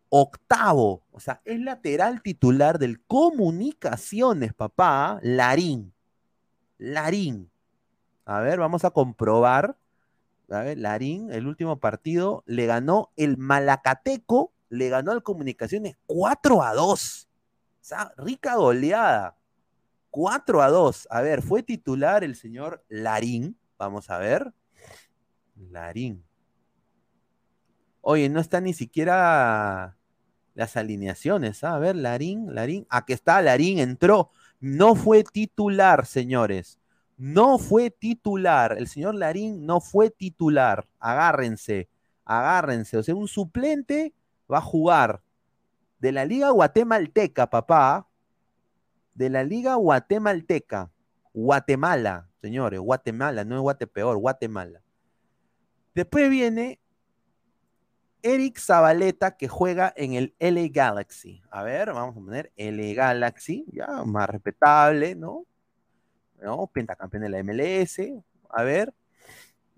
[0.10, 5.94] octavo, o sea, es lateral titular del Comunicaciones, papá, Larín.
[6.78, 7.52] Larín.
[8.26, 9.78] A ver, vamos a comprobar.
[10.50, 16.64] A ver, Larín, el último partido, le ganó el Malacateco, le ganó al Comunicaciones 4
[16.64, 17.28] a 2.
[17.30, 19.39] O sea, rica goleada.
[20.12, 21.08] 4 a 2.
[21.10, 23.58] A ver, fue titular el señor Larín.
[23.78, 24.54] Vamos a ver.
[25.56, 26.24] Larín.
[28.02, 29.98] Oye, no está ni siquiera
[30.56, 31.64] las alineaciones.
[31.64, 31.76] ¿ah?
[31.76, 32.86] A ver, Larín, Larín.
[32.90, 34.32] Aquí está, Larín entró.
[34.60, 36.80] No fue titular, señores.
[37.18, 38.76] No fue titular.
[38.78, 40.88] El señor Larín no fue titular.
[41.00, 41.90] Agárrense,
[42.26, 42.98] agárrense.
[42.98, 44.14] O sea, un suplente
[44.52, 45.22] va a jugar
[46.00, 48.09] de la Liga Guatemalteca, papá.
[49.20, 50.94] De la Liga Guatemalteca.
[51.34, 54.82] Guatemala, señores, Guatemala, no es Guatepeor, Guatemala.
[55.94, 56.80] Después viene
[58.22, 61.42] Eric Zabaleta que juega en el LA Galaxy.
[61.52, 65.46] A ver, vamos a poner LA Galaxy, ya más respetable, ¿no?
[66.42, 66.68] ¿No?
[66.68, 68.00] Pentacampeón de la MLS.
[68.50, 68.94] A ver,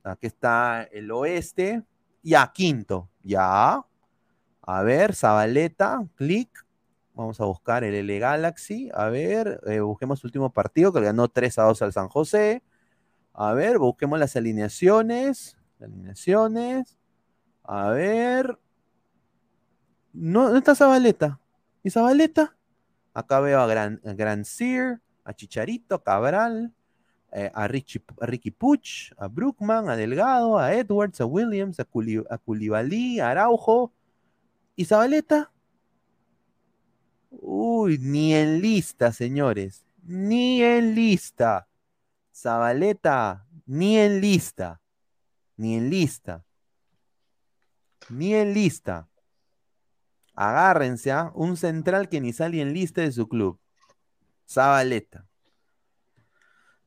[0.04, 1.82] aquí está el oeste.
[2.22, 3.84] Ya, quinto, ya.
[4.62, 6.64] A ver, Zabaleta, clic.
[7.14, 8.90] Vamos a buscar el LA Galaxy.
[8.94, 12.64] A ver, eh, busquemos su último partido que ganó 3 a 2 al San José.
[13.34, 15.58] A ver, busquemos las alineaciones.
[15.82, 16.98] Alineaciones.
[17.64, 18.58] A ver.
[20.14, 21.40] No, no está Zabaleta.
[21.84, 22.56] ¿Y Zabaleta?
[23.14, 26.74] Acá veo a Gran, a Gran Sear, a Chicharito, Cabral,
[27.34, 31.86] eh, a, Richie, a Ricky Puch, a Brookman, a Delgado, a Edwards, a Williams, a,
[31.86, 33.94] Culi, a a Araujo.
[34.76, 35.51] ¿Y Zabaleta?
[37.32, 39.86] Uy, ni en lista, señores.
[40.04, 41.68] Ni en lista.
[42.34, 44.82] Zabaleta, ni en lista.
[45.56, 46.46] Ni en lista.
[48.10, 49.08] Ni en lista.
[50.36, 53.60] Agárrense a un central que ni sale en lista de su club.
[54.48, 55.26] Zabaleta.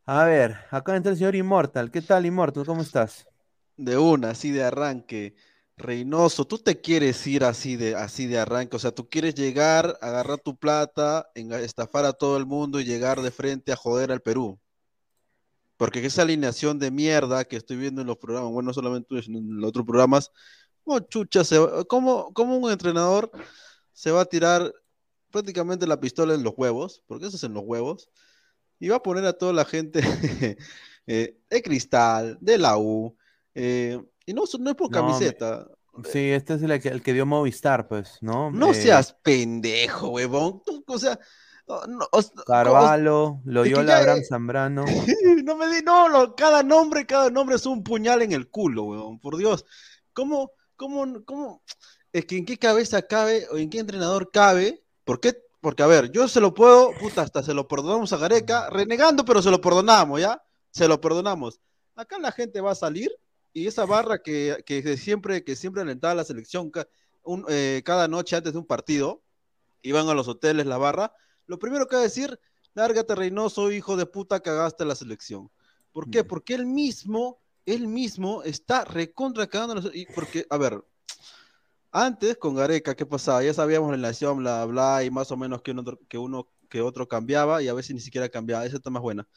[0.06, 1.90] A ver, acá entra el señor Immortal.
[1.90, 2.66] ¿Qué tal, Immortal?
[2.66, 3.26] ¿Cómo estás?
[3.76, 5.34] De una, así de arranque.
[5.76, 9.98] Reynoso, tú te quieres ir así de, así de arranque, o sea, tú quieres llegar,
[10.00, 14.20] agarrar tu plata, estafar a todo el mundo y llegar de frente a joder al
[14.22, 14.60] Perú.
[15.76, 19.60] Porque esa alineación de mierda que estoy viendo en los programas, bueno, no solamente en
[19.60, 20.30] los otros programas,
[20.84, 21.58] como chucha, se,
[21.88, 23.30] como, como un entrenador
[23.92, 24.72] se va a tirar
[25.30, 28.08] prácticamente la pistola en los huevos, porque eso es en los huevos,
[28.78, 30.00] y va a poner a toda la gente
[31.08, 33.16] eh, de cristal, de la U,
[33.54, 35.66] eh, y no, no es por camiseta.
[36.10, 38.50] sí, este es el que, el que, dio Movistar, pues, ¿no?
[38.50, 40.62] No eh, seas pendejo, huevón.
[40.86, 41.18] o sea,
[41.66, 42.08] no,
[42.46, 44.84] Carvalho, Loyola, Abraham Zambrano.
[45.44, 49.18] no me di, no, cada nombre, cada nombre es un puñal en el culo, huevón,
[49.18, 49.64] por Dios.
[50.12, 51.62] ¿Cómo, cómo, cómo?
[52.12, 54.84] Es que en qué cabeza cabe o en qué entrenador cabe.
[55.04, 55.42] ¿Por qué?
[55.60, 59.24] Porque, a ver, yo se lo puedo, puta, hasta se lo perdonamos a Gareca, renegando,
[59.24, 60.42] pero se lo perdonamos, ¿ya?
[60.70, 61.60] Se lo perdonamos.
[61.96, 63.10] Acá la gente va a salir
[63.54, 66.70] y esa barra que, que siempre, que siempre alentaba la selección
[67.22, 69.22] un, eh, cada noche antes de un partido,
[69.80, 71.14] iban a los hoteles la barra,
[71.46, 72.38] lo primero que va a decir,
[72.74, 75.50] lárgate Reynoso, hijo de puta, cagaste la selección.
[75.92, 76.24] ¿Por qué?
[76.24, 76.26] Mm.
[76.26, 80.84] Porque él mismo, él mismo está recontra cagando, y porque, a ver,
[81.92, 83.44] antes con Gareca, ¿qué pasaba?
[83.44, 86.80] Ya sabíamos la nación, bla, bla, y más o menos que uno, que uno que
[86.80, 89.28] otro cambiaba, y a veces ni siquiera cambiaba, esa está más buena.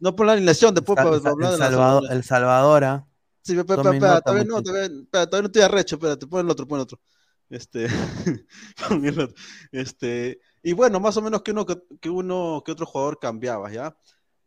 [0.00, 3.06] no por la alineación, después el, hablar el, Salvador, el Salvadora.
[3.46, 6.78] Sí, espera, espera, todavía no, todavía, todavía no estoy arrecho, espérate, pon el otro, pon
[6.78, 7.00] el otro.
[7.48, 7.86] Este,
[9.70, 13.96] este, y bueno, más o menos que uno que, uno que otro jugador cambiaba, ¿ya?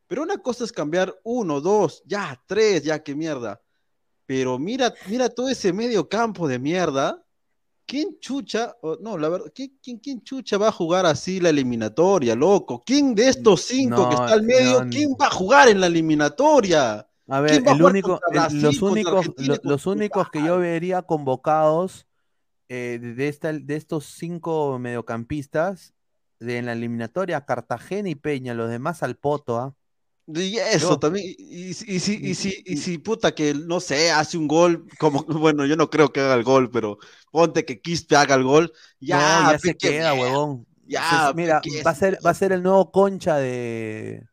[0.05, 3.61] Pero una cosa es cambiar uno, dos, ya, tres, ya, qué mierda.
[4.25, 7.23] Pero mira, mira todo ese medio campo de mierda.
[7.85, 8.75] ¿Quién chucha?
[8.99, 12.83] no, la verdad, ¿quién, quién, chucha va a jugar así la eliminatoria, loco?
[12.85, 17.09] ¿Quién de estos cinco que está al medio, quién va a jugar en la eliminatoria?
[17.30, 18.19] A ver, el único,
[18.51, 19.27] los únicos,
[19.63, 22.07] los, únicos que yo vería convocados
[22.69, 25.93] eh, de, esta, de estos cinco mediocampistas
[26.39, 29.75] de, en la eliminatoria, Cartagena y Peña, los demás al poto, ¿ah?
[30.32, 34.38] Y eso también, y, y, si, y, si, y si puta que, no sé, hace
[34.38, 36.99] un gol, como, bueno, yo no creo que haga el gol, pero
[37.32, 40.67] ponte que Quispe haga el gol, ya, ya se queda, huevón.
[40.86, 44.27] Ya, mira, va a, ser, va a ser el nuevo concha de,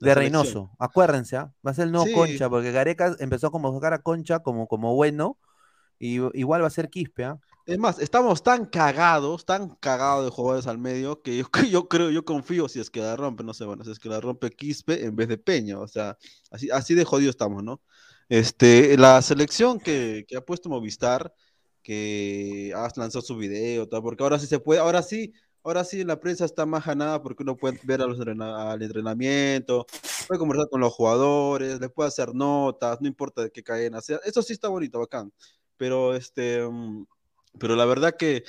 [0.00, 0.70] de Reynoso.
[0.78, 1.52] Acuérdense, ¿ah?
[1.66, 4.94] va a ser el nuevo Concha, porque Gareca empezó como jugar a Concha como, como
[4.94, 5.38] bueno,
[5.98, 7.24] y igual va a ser Quispe.
[7.24, 7.38] ¿ah?
[7.66, 12.10] Es más, estamos tan cagados, tan cagados de jugadores al medio, que yo, yo, creo,
[12.10, 14.50] yo confío si es que la rompe, no sé, bueno, si es que la rompe
[14.50, 16.16] Quispe en vez de Peña, o sea,
[16.50, 17.80] así, así de jodido estamos, ¿no?
[18.28, 21.32] Este, la selección que, que ha puesto Movistar,
[21.82, 25.32] que ha lanzado su video, porque ahora sí se puede, ahora sí,
[25.62, 29.86] Ahora sí, la prensa está más ganada porque uno puede ver a los al entrenamiento,
[30.26, 34.18] puede conversar con los jugadores, le puede hacer notas, no importa de qué cadena sea.
[34.24, 35.32] Eso sí está bonito, bacán.
[35.76, 37.04] Pero, este, mm,
[37.58, 38.44] pero la verdad que,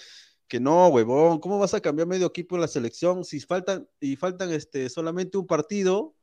[0.48, 1.40] que no, huevón.
[1.40, 5.38] ¿Cómo vas a cambiar medio equipo en la selección si faltan y faltan este, solamente
[5.38, 6.16] un partido?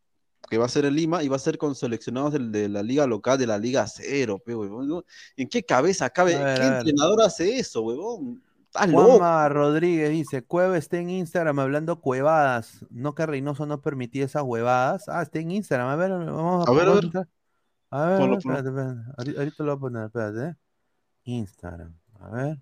[0.49, 2.83] que va a ser en Lima y va a ser con seleccionados del- de, la
[2.83, 5.05] liga local, de la liga cero, pe, huevón.
[5.37, 6.37] ¿En qué cabeza cabe?
[6.37, 8.43] Ver, ¿Qué entrenador hace eso, huevón?
[8.87, 9.03] Loco.
[9.19, 12.85] Juanma Rodríguez dice, Cueva está en Instagram hablando cuevadas.
[12.91, 15.09] No que Reynoso no permitía esas huevadas.
[15.09, 15.89] Ah, está en Instagram.
[15.89, 17.29] A ver, vamos a, A ver, a vamos ver.
[17.91, 19.01] A ver, Ponlo, espérate, espérate.
[19.17, 20.45] Ahorita, ahorita lo voy a poner, espérate.
[20.49, 20.55] ¿eh?
[21.25, 21.95] Instagram.
[22.21, 22.59] A ver.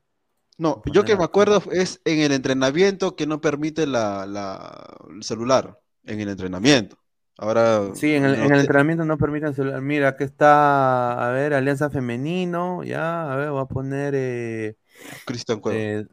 [0.59, 4.27] No, a yo que poner me acuerdo es en el entrenamiento que no permite la,
[4.27, 5.79] la- el celular.
[6.05, 6.97] En el entrenamiento.
[7.39, 7.95] Ahora.
[7.95, 9.81] Sí, en el, no en el entrenamiento no permiten celular.
[9.81, 14.77] Mira, aquí está, a ver, Alianza Femenino, ya, a ver, voy a poner eh,
[15.25, 16.07] Cristian Cueva, eh,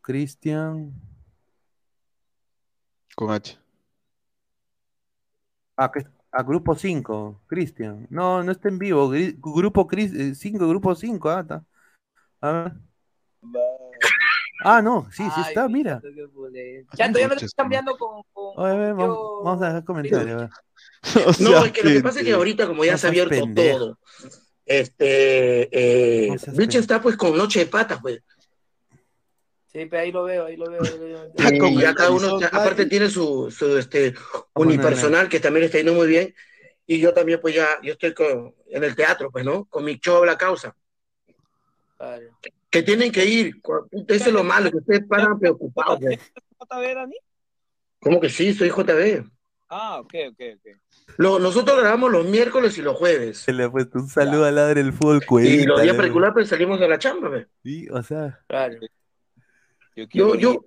[0.00, 0.92] Cristian.
[3.16, 3.58] con H.
[5.76, 8.06] Ah, que- ah, grupo 5, Cristian.
[8.10, 9.08] No, no está en vivo.
[9.12, 9.88] gri- Grupo
[10.34, 11.64] 5, grupo 5, ah, está.
[12.40, 12.72] A ver.
[14.62, 16.02] Ah, no, sí, sí Ay, está, mi mira.
[16.02, 16.12] chato,
[17.18, 18.22] ya me Conches, estás cambiando con.
[18.32, 20.42] con, Oye, a ver, vamos, yo- vamos a dejar comentarios.
[20.42, 20.50] a
[21.40, 23.30] No, es que lo que pasa es que ahorita, como ya No se ha abierto
[23.30, 23.78] pendejo.
[23.78, 23.98] todo,
[24.66, 26.36] este, eh,
[26.72, 28.22] está pues con Noche de Patas, pues.
[29.72, 30.82] Sí, pero ahí lo veo, ahí lo veo.
[30.82, 31.30] Ahí lo veo.
[31.70, 34.14] Y ya cada uno, aparte tiene su, su este,
[34.52, 34.78] ponerle.
[34.78, 36.34] unipersonal que también está yendo muy bien.
[36.86, 39.64] Y yo también, pues ya, yo estoy con, en el teatro, pues, ¿no?
[39.66, 40.74] Con mi show Habla Causa.
[41.96, 42.36] Claro.
[42.68, 43.60] Que tienen que ir.
[44.08, 46.00] Eso es lo malo, que ustedes paran preocupados.
[46.00, 46.18] pues.
[46.58, 47.16] JB, Dani?
[48.00, 48.52] ¿Cómo que sí?
[48.54, 49.24] Soy JB.
[49.68, 50.76] Ah, ok, ok, ok.
[51.16, 53.38] Lo, nosotros grabamos los miércoles y los jueves.
[53.38, 55.68] Se le ha puesto un saludo al ladre del fútbol Y cuevita.
[55.68, 57.46] los días particulares pues, salimos a la chamba, pues.
[57.62, 58.78] Sí, o sea, Claro.
[58.80, 60.64] Yo Yo, quiero yo,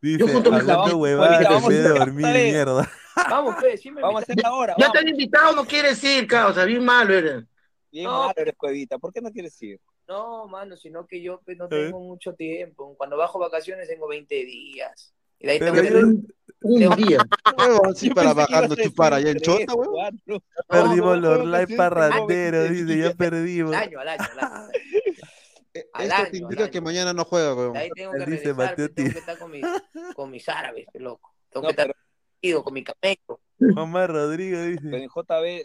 [0.00, 2.90] dice, junto a mis amigos, huevadas vamos de dormir mierda.
[3.28, 4.74] Vamos, Fe, sí me Vamos a hacerla ahora.
[4.78, 4.92] ya vamos.
[4.92, 7.44] te han invitado, no quieres ir, causa, bien malo eres.
[7.92, 8.20] Bien No.
[8.22, 8.98] malo eres, Cuevita.
[8.98, 9.78] ¿Por qué no quieres ir?
[10.08, 12.94] No, mano, sino que yo pues, no tengo mucho tiempo.
[12.96, 15.12] Cuando bajo vacaciones tengo 20 días.
[15.42, 15.90] Y de ahí Pero que...
[15.90, 15.98] yo-
[16.64, 17.18] Un día.
[17.58, 20.22] Huevón, sí, para bajar no chupar allá en Chota, huevón.
[20.68, 23.74] Perdimos los no, parranderos, dice, ya perdimos.
[23.74, 24.68] Al año, al año, al año.
[25.74, 27.54] Eh, Esto te indica que mañana no juega.
[27.54, 29.64] De ahí tengo que dice regresar, Mateo pues, tengo que estar con mis,
[30.14, 31.34] con mis árabes, loco.
[31.50, 31.96] Tengo que estar
[32.62, 33.40] con mi camello.
[33.76, 35.02] Omar Rodríguez pero dice.
[35.04, 35.64] en JB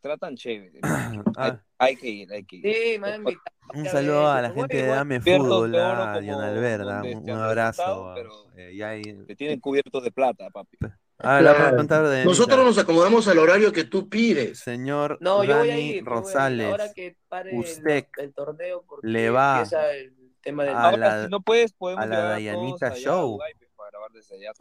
[0.00, 0.80] tratan chévere.
[1.36, 2.62] Ah, Hay que ir, hay que ir.
[2.62, 3.56] Sí, me han invitado.
[3.74, 8.12] un saludo a la gente de Dame Fútbol, a Alberda, donde un, abrazo.
[8.14, 10.76] pero- eh, ya hay- Te tienen cubiertos de plata, papi.
[11.18, 11.68] Ah, la Claro.
[11.70, 14.58] pregunta de Nosotros nos acomodamos al horario que tú pides.
[14.60, 15.76] Señor No, yo voy a Dani ir.
[15.76, 16.04] yo voy a ir.
[16.04, 19.62] Rosales, Ahora que pare usted el, torneo, porque le va
[19.92, 20.12] el
[20.42, 20.74] tema del.
[20.74, 23.30] a Ahora, la- si no puedes, podemos a la llevar a Dayanita todos Show.
[23.32, 24.52] Dubái, para grabar desde allá.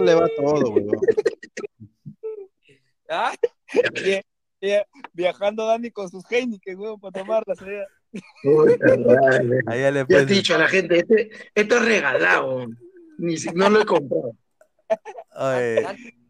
[0.00, 0.60] Le va todo.
[3.08, 3.34] Ah,
[3.92, 4.22] Via-
[4.60, 7.86] via- Viajando Dani con sus Heineken, para tomarlas allá.
[9.66, 12.66] ahí ya le Ya pues, te he dicho a la gente, este, esto es regalado.
[13.18, 14.32] Ni si- no lo he comprado.
[15.34, 15.86] oye,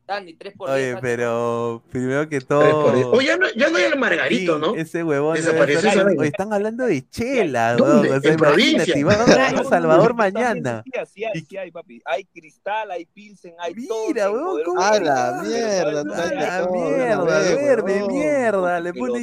[0.07, 0.99] Dani, Dani, 3 por oye, 10.
[1.01, 4.75] pero primero que todo, Oye, ya no, ya no hay el Margarito, sí, ¿no?
[4.77, 6.21] ese huevón Desapareció estar- esa vaina.
[6.21, 8.11] oye, están hablando de chela, ¿Dónde?
[8.13, 8.99] o sea, En provincia.
[8.99, 10.83] imagínate, van a El Salvador mañana.
[10.85, 12.01] Sí, sí hay, sí hay, papi.
[12.05, 14.07] Hay cristal, hay pilsen, hay todo.
[14.09, 16.01] Mira, huevón, ¿cómo A de- la pero mierda.
[16.01, 18.13] A la mierda, huevón.
[18.13, 19.19] mierda, le pone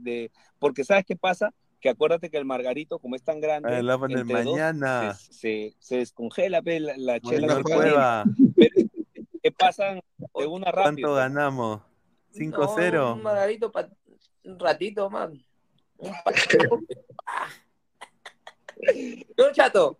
[0.00, 1.52] de- porque ¿sabes qué pasa?
[1.80, 5.14] Que acuérdate que el margarito, como es tan grande, A ponen entre dos, mañana.
[5.14, 7.48] se, se, se descongela la, la chela.
[7.48, 7.64] Señor
[9.42, 11.14] que Cueva, pasan de una ¿cuánto rápido.
[11.14, 11.80] ganamos?
[11.80, 11.86] No,
[12.34, 13.14] 5-0.
[13.14, 13.88] un Margarito para
[14.44, 15.32] un ratito, man.
[15.98, 16.32] Un pa-
[19.36, 19.98] Yo, chato.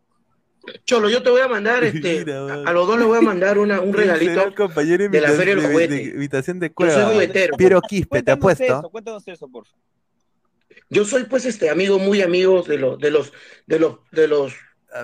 [0.85, 3.59] Cholo, yo te voy a mandar, este, Mira, a, los dos les voy a mandar
[3.59, 4.55] una, un regalito.
[4.55, 5.95] compañero de la Feria del de- Juguete.
[5.95, 7.13] de- invitación de Yo soy Cueva.
[7.13, 7.57] juguetero.
[7.57, 8.65] Piero Quispe, te apuesto.
[8.65, 9.81] eso, cuéntanos eso, por favor.
[10.89, 13.33] Yo soy, pues, este amigo, muy amigo de los, de los,
[13.67, 14.55] de los, de los.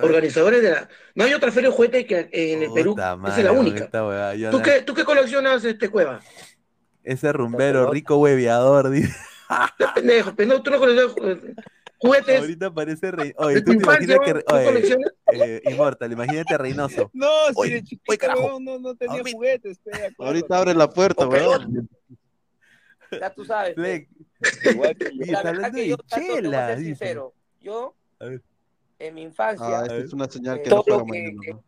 [0.01, 0.89] Organizadores de la.
[1.15, 2.95] No hay otra feria de juguete que en el Perú.
[2.97, 3.89] Esa es la única.
[4.51, 6.19] ¿Tú qué, ¿Tú qué coleccionas, este Cueva?
[7.03, 9.15] Ese rumbero, rico hueveador, dice.
[9.77, 11.53] Qué pendejo, pendejo, tú no coleccionas eh,
[11.97, 13.33] juguetes Ahorita parece rey.
[13.37, 14.33] Oye, tú te imaginas que.
[14.35, 14.95] ¿Tú Oye,
[15.33, 17.09] eh, Inmortal, imagínate Reynoso.
[17.13, 18.41] No, si Oye, de oye, chiquito carajo.
[18.45, 19.79] huevón, no, no tenía Ahorita- juguetes.
[20.19, 21.89] Ahorita abre la puerta, weón.
[23.11, 23.75] Ya tú sabes.
[24.71, 25.25] Igual que yo.
[25.31, 27.31] La está verdad hablando que de yo, Chato, te voy a chela.
[27.61, 28.41] Yo, A ver.
[28.99, 31.41] En mi infancia, Ah, esta es una señal que Todo no juega lo que- mañana.
[31.41, 31.63] que- ¿no?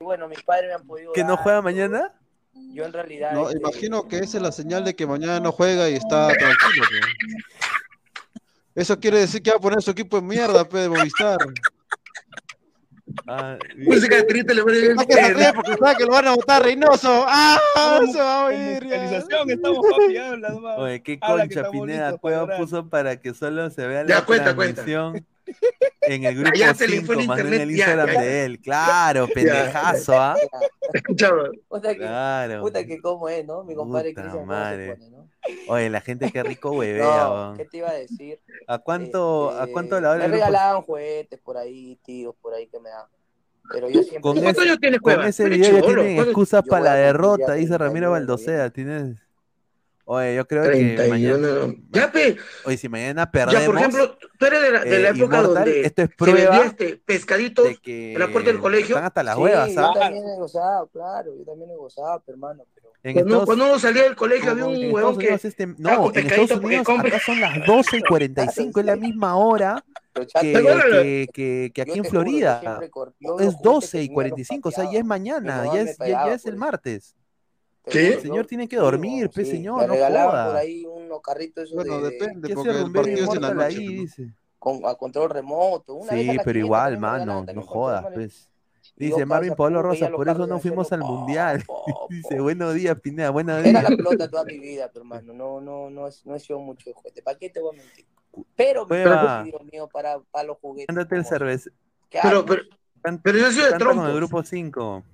[0.00, 1.12] bueno, mis padres me han podido.
[1.12, 2.12] ¿Que no juega mañana?
[2.72, 3.32] Yo en realidad.
[3.32, 6.26] No, este, imagino que esa es la señal de que mañana no juega y está
[6.28, 6.84] tranquilo.
[8.74, 11.38] Eso quiere decir que va a poner su equipo en mierda, pe, de Movistar.
[13.26, 14.94] Ah, Música de triste le.
[14.94, 17.24] No que se porque sabe que lo van a votar Reynoso.
[17.28, 17.58] ¡Ah!
[18.12, 18.88] Se va a oír.
[19.48, 19.86] estamos.
[20.78, 24.84] Oye, qué concha Pineda Cueva puso para que solo se vea la cuenta, cuenta.
[24.84, 25.26] transmisión.
[26.02, 27.84] En el grupo Ya se le fue 5, el más no en internet, ya.
[27.86, 28.60] Instagram de él.
[28.60, 30.36] Claro, pendejazo, ¿ah?
[30.92, 32.60] Escuchame, Puta que, Claro.
[32.62, 33.64] puta que cómo es, ¿no?
[33.64, 34.46] Mi compadre Cristian
[35.10, 35.21] ¿no?
[35.68, 37.54] Oye, la gente qué rico huevea, No.
[37.56, 38.40] ¿qué te iba a decir?
[38.66, 40.44] ¿A cuánto, ¿A Este, cuánto la hora Me grupo?
[40.44, 43.06] regalaban juguetes por ahí, tíos por ahí que me dan.
[43.72, 44.20] Pero yo siempre.
[44.20, 45.28] Con ¿Cuántos ese, años tienes, con Cueva?
[45.28, 48.10] ese Eres video ya tienen ¿cuántos- excusas Yo para la a derrota, ya dice Ramiro
[48.10, 48.70] 31, Baldosea.
[48.70, 49.16] Tienes.
[50.04, 51.08] Oye, yo creo que 31.
[51.08, 51.74] mañana.
[51.90, 52.36] Ya, pe.
[52.64, 53.66] Oye, si mañana Ya, perdemos.
[53.66, 56.24] por ejemplo, tú eres de la, de la eh, época Immortal, donde esto es se
[56.24, 57.00] vendía prueba este
[57.80, 58.96] que en la puerta del colegio.
[58.96, 59.94] están hasta las Sí, huevas, yo ¿ah?
[59.98, 62.64] también he gozado, claro, yo también he gozado, hermano.
[62.74, 62.81] Pero...
[63.04, 65.48] En Cuando, Estados, cuando uno salía del colegio había en un Estados huevón que este-
[65.48, 68.02] estaba no, en Estados Unidos acá son las 12 y
[68.70, 69.84] 45, es la misma hora
[70.14, 72.60] que, que, que, que aquí en Florida.
[72.80, 75.98] Es juguetes 12 que y tenía los 45, o sea, ya es mañana, ya es,
[75.98, 76.60] ya, ya es el eso.
[76.60, 77.16] martes.
[77.84, 79.50] Juro, El señor tiene que dormir, pe sí.
[79.50, 80.58] señor, no regalaban por joda.
[80.60, 83.54] ahí unos carritos esos Bueno, de, de- depende, ¿Qué porque el partido es en la
[83.54, 83.66] noche.
[83.66, 83.86] ahí?
[83.96, 84.28] Dice.
[84.60, 85.94] con, a control remoto.
[85.94, 88.48] Una vez a Sí, pero 500 igual, mano, no jodas, pues.
[88.96, 91.64] Dice Marvin Pablo los por eso no fuimos al mundial.
[92.08, 93.90] Dice, buenos días, Pineda, buenos Era días.
[93.90, 95.32] la pelota toda mi vida, pero, hermano.
[95.32, 97.22] No, no, no, es, no he sido mucho de juguete.
[97.22, 98.06] ¿Para qué te voy a mentir?
[98.56, 98.86] Pero.
[98.86, 100.88] Dios mío, para, para los juguetes.
[100.88, 101.70] Ándate el cerveza.
[102.08, 102.62] ¿Qué Pero, pero,
[103.22, 105.04] pero yo soy de con el grupo 5.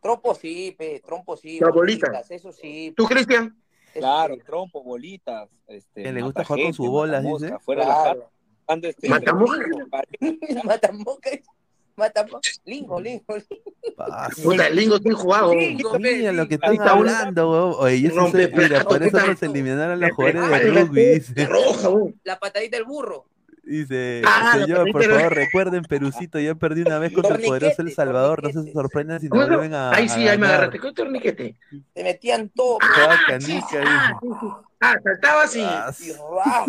[0.00, 1.58] Trompo sí, pe, trompo sí.
[1.60, 2.06] La bolita.
[2.06, 2.92] bolitas, Eso sí.
[2.96, 3.56] ¿Tú, Cristian?
[3.92, 5.48] Claro, trompo, bolitas.
[5.66, 7.58] Este, Que le gusta jugar con sus bolas, dice.
[7.60, 8.30] Fuera de la jaula.
[8.64, 9.18] Claro.
[11.98, 12.38] Ando, ¿Mata mosca?
[12.38, 12.38] Matamosca.
[12.38, 12.50] Matamosca.
[12.64, 13.24] Lingo, lingo.
[14.42, 15.54] Puta, el lingo tiene jugado.
[15.54, 16.72] Lingo, Mira lo que lingo.
[16.72, 17.74] están hablando, weón.
[17.78, 20.50] Oye, yo Rompe soy, mira, por eso nos eliminaron a los jugadores
[21.34, 22.14] de rugby.
[22.24, 23.24] La patadita del burro.
[23.68, 27.92] Dice, Ah, señor, por favor, recuerden, Perucito, ya perdí una vez contra el poderoso El
[27.92, 30.46] Salvador, no se sorprendan si no ¿Cómo se- vuelven a, Ahí a sí, ahí me
[30.46, 30.80] agarraste.
[30.80, 31.56] ¿Qué torniquete?
[31.92, 32.78] Te metían todo.
[32.78, 34.48] Toda canica, Ah, sí, sí.
[34.80, 35.60] Ah, saltabas y.
[35.60, 35.92] Ah.
[36.44, 36.64] Ah,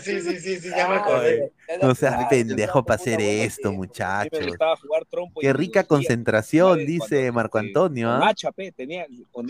[0.00, 1.52] sí, sí, sí, sí, ya me acordé.
[1.82, 4.46] No seas pendejo para hacer esto, muchachos.
[4.46, 5.40] gustaba jugar trompo.
[5.40, 8.28] Qué rica concentración, dice Marco este, Antonio, con ¿ah?
[8.28, 9.06] hacha, pe, tenía,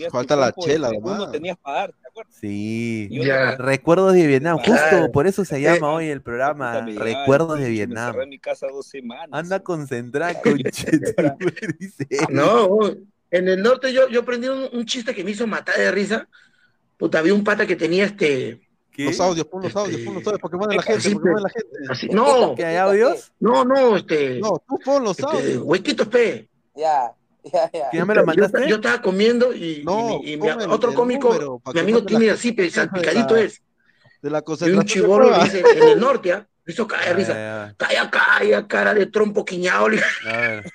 [0.09, 0.89] Falta la chela.
[0.91, 2.35] Uno tenías para dar, ¿te acuerdas?
[2.39, 3.07] Sí.
[3.09, 3.35] Y otro Ya.
[3.35, 4.97] para- Recuerdos de Vietnam, Claro.
[4.97, 8.07] justo por eso se Eh, llama hoy el programa me Recuerdos el de Me Vietnam.
[8.07, 9.29] encerré en mi casa dos semanas.
[9.31, 12.07] Anda concentrado, conchetumare, dice.
[12.29, 12.79] No,
[13.31, 16.27] en el norte yo, yo aprendí un, un chiste que me hizo matar de risa.
[16.97, 18.61] Puta, había un pata que tenía este.
[18.91, 19.05] ¿Qué?
[19.05, 21.41] Los audios, pon los audios, pon los audios, porque manda la gente, Sí, porque manda
[21.43, 21.77] la gente.
[21.89, 23.31] Así, no, ¿Que hay audios?
[23.39, 24.37] no, no, este.
[24.39, 25.63] No, tú pon los este, audios.
[25.63, 26.49] huequitos, pe.
[26.75, 27.11] Ya,
[27.53, 27.89] ya, ya.
[27.89, 28.67] ¿Que ya me lo Yo, mandaste?
[28.67, 31.79] yo estaba comiendo y, No, y mi- y mi- ponme el- otro cómico, número, mi
[31.79, 33.61] amigo la tiene gente así, de salpicadito la- es.
[34.21, 36.47] De la Y un chivolo dice, en el norte, ¿ah?
[36.67, 37.33] Hizo caer de Ah, risa.
[37.33, 39.87] ya, Calla, calla, cara de trompo quiñado.
[39.87, 40.71] A ver.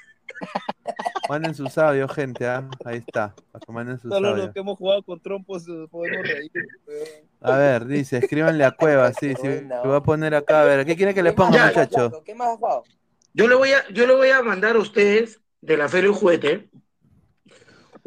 [1.29, 2.69] Manden sus audios, gente, ¿ah?
[2.85, 3.35] Ahí está.
[3.69, 6.51] Manden sus Solo los que hemos jugado con trompos eh, podemos reír.
[7.41, 9.43] A ver, dice, escríbanle a Cueva, sí, sí.
[9.43, 12.23] Te voy a poner acá, a ver, ¿qué quiere que le ¿Qué más ponga, muchacho?
[12.25, 12.85] ¿Qué más has jugado?
[13.33, 16.19] Yo le voy a, yo le voy a mandar a ustedes de la Feria del
[16.19, 16.71] Juguete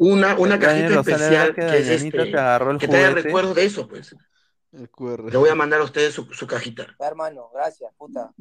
[0.00, 3.12] una, una cajita especial que que es este, te agarró el que juguete.
[3.22, 4.16] recuerdos de eso, pues.
[4.72, 5.30] El QR.
[5.30, 6.86] Le voy a mandar a ustedes su, su cajita.
[6.98, 8.32] Ya, hermano, gracias, puta.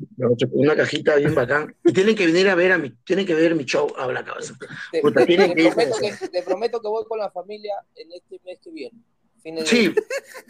[0.52, 1.76] Una cajita bien bacán.
[1.84, 4.24] Y tienen que venir a ver a mi, tienen que ver mi show a la
[4.24, 4.56] cabeza.
[4.91, 8.12] Te, Puta, te- te que prometo que, te prometo que voy con la familia en
[8.14, 8.98] este mes que viene.
[9.41, 10.04] Fines Sí, de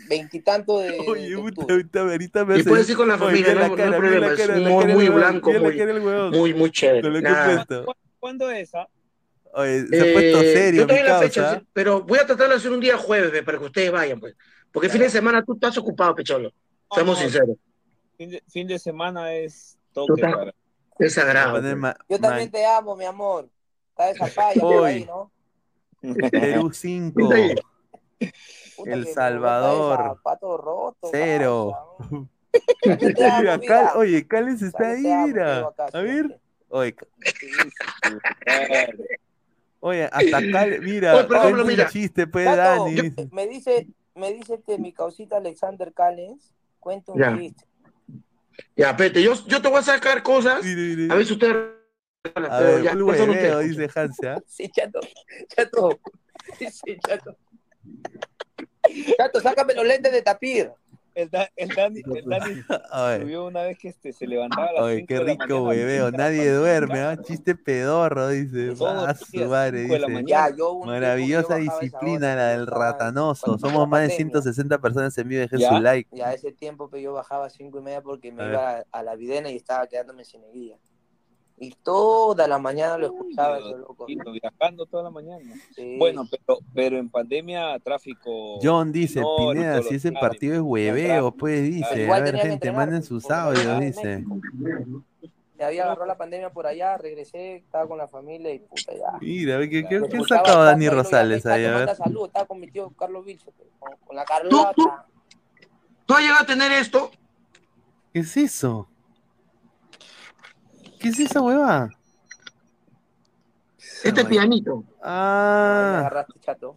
[0.09, 3.67] veintitanto de, Oye, de puta, ahorita, ahorita me y puedes ir con la familia, no,
[3.67, 4.33] no hay mira problema.
[4.33, 5.81] Es humor muy blanco, muy,
[6.31, 7.23] muy, muy chévere.
[8.21, 8.59] Lo que Nada.
[8.59, 8.73] he puesto.
[8.73, 8.75] ¿Cu- ¿Cuándo es?
[8.75, 8.87] ah?
[9.53, 11.59] Oye, se ha puesto Eh, serio, yo mi doy la fecha, causa.
[11.59, 14.19] sí, pero voy a tratar de hacer un día jueves ve, para que ustedes vayan,
[14.19, 14.35] pues.
[14.71, 16.51] Porque el fin de semana tú estás ocupado, Pecholo.
[16.93, 17.57] Seamos No, sinceros.
[18.17, 20.53] Fin de, fin de semana es toque estás- para.
[20.99, 21.59] Es sagrado.
[21.61, 21.95] Pues.
[22.09, 23.49] Yo también te amo, mi amor.
[23.91, 24.89] Está esa paya por Hoy.
[24.91, 25.31] ahí, ¿no?
[26.29, 27.29] Perú 5.
[27.33, 28.29] Sí.
[28.75, 30.19] Puta El Salvador.
[30.41, 31.09] roto.
[31.11, 31.73] Cero.
[32.03, 32.29] amo,
[33.95, 35.69] oye, Cales está ahí, mira.
[35.93, 36.39] A ver.
[36.69, 36.95] Oye,
[39.79, 41.89] oye, hasta Cal, mira, Oye, por ejemplo, mira.
[41.89, 42.95] chiste, pues, Tato, Dani.
[42.95, 47.35] yo- me dice, me dice este mi causita Alexander Callens, cuenta un Ya.
[47.35, 47.65] chiste.
[48.75, 50.63] Ya, pete, yo, yo te voy a sacar cosas.
[50.63, 51.13] Mire, mire.
[51.13, 51.55] A ver si ustedes.
[52.35, 54.41] A ver, ya, hueveo, dice Hanse, ¿ah?
[54.47, 54.99] Sí, chato,
[55.47, 55.99] chato,
[56.59, 57.37] sí, chato.
[59.17, 60.71] Chato, sácame los lentes de tapir.
[61.21, 62.61] El, Da- el Dani, el Dani
[63.21, 66.07] subió una vez que este, se levantaba a las 5 qué de la rico hueveo.
[66.07, 67.17] a Nadie duerme, ¿ah?
[67.21, 68.73] Chiste pedorro, dice.
[68.87, 70.23] Ah, su madre, dice.
[70.25, 73.57] Ya, yo Maravillosa disciplina la del ratanoso.
[73.57, 74.15] Somos más de pandemia.
[74.15, 75.41] 160 personas en vivo.
[75.41, 76.09] Dejen su like.
[76.15, 78.83] Ya ese tiempo que yo bajaba a cinco y media porque me A iba a,
[78.91, 80.77] a la videna y estaba quedándome sin guía.
[81.61, 84.05] Y toda la mañana lo escuchaba Uy, loco.
[84.05, 85.53] Viajando toda la mañana.
[85.75, 85.97] Sí.
[85.97, 88.59] Bueno, pero, pero en pandemia tráfico.
[88.61, 92.03] John dice, no, Pineda, si ese partido es hueveo, pues dice.
[92.03, 94.23] igual A ver, gente, manden sus audios, dice.
[95.57, 99.17] Me había agarrado la pandemia por allá, regresé, estaba con la familia y puta ya.
[99.19, 101.65] Mira, a ver, ¿qué, qué, qué sacaba Dani Rosales ahí?
[101.65, 101.95] A ver.
[101.97, 105.05] salud, estaba con mi tío Carlos Vilcho, pe, con, con la Carlota.
[106.05, 107.11] ¿Tú has llegado a tener esto?
[108.13, 108.87] ¿Qué es eso?
[110.99, 111.89] ¿Qué es esa hueva?
[114.03, 114.83] Este pianito.
[115.03, 115.89] Ah.
[115.93, 116.75] Me agarraste, chato.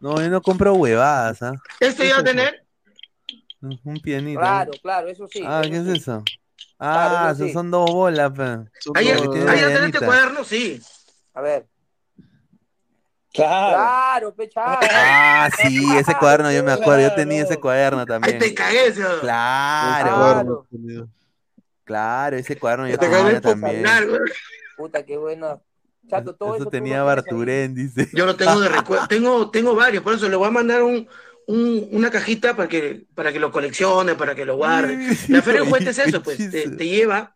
[0.00, 1.54] No, yo no compro huevadas, ¿ah?
[1.80, 2.64] ¿Este va a tener?
[3.60, 4.40] Un pianito.
[4.40, 5.42] Claro, claro, eso sí.
[5.46, 6.22] Ah, eso ¿qué es eso?
[6.78, 8.42] Ah, Claro, eso son dos bolas, pe.
[8.94, 9.84] Ahí, ahí tenés medianita.
[9.86, 10.80] este cuaderno, sí.
[11.34, 11.66] A ver.
[13.32, 13.76] Claro.
[13.76, 14.86] Claro, pe, chato.
[14.92, 18.38] Ah, sí, ese cuaderno yo me acuerdo, yo tenía ese cuaderno Ahí también.
[18.38, 18.92] te cagué.
[19.20, 20.66] Claro,
[21.84, 23.84] claro, ese cuaderno yo tenía también.
[24.08, 24.20] güey.
[24.76, 25.62] Puta, qué bueno.
[26.08, 26.64] Chato, todo eso.
[26.64, 27.02] Eso tenía.
[27.02, 28.08] Barturén, dice.
[28.12, 29.06] Yo lo tengo de recuerdo.
[29.08, 31.08] tengo, tengo varios, por eso le voy a mandar un,
[31.46, 34.96] un- una cajita para que, para que lo coleccione, para que lo guarde.
[35.28, 37.34] La Feria del Juguete es eso, pues, te, te lleva,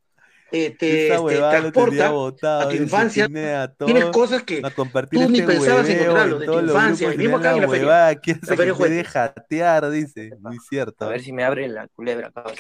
[0.50, 2.60] te, te, te tenía transporta botado.
[2.60, 3.26] a tu infancia.
[3.26, 7.08] Pineda, todo, Tienes cosas que a tú ni este pensabas encontrarlo en de tu infancia,
[7.10, 7.86] mismo acá en la feria.
[7.86, 10.30] huevada que hace La feria que te deje jatear, dice.
[10.40, 11.06] Muy cierto.
[11.06, 12.56] A ver si me abre la culebra, cabrón.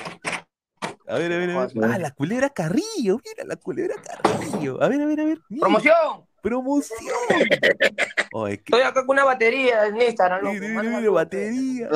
[1.08, 1.70] A ver, a ver, a ver.
[1.90, 4.82] Ah, la culebra Carrillo, mira la culebra Carrillo.
[4.82, 5.38] A ver, a ver, a ver.
[5.48, 5.60] mira.
[5.62, 6.26] ¡Promoción!
[6.42, 6.98] ¡Promoción!
[8.32, 10.54] Oye, qué Estoy acá con una batería en Instagram, loco.
[10.60, 11.88] mira, mira, tu- batería.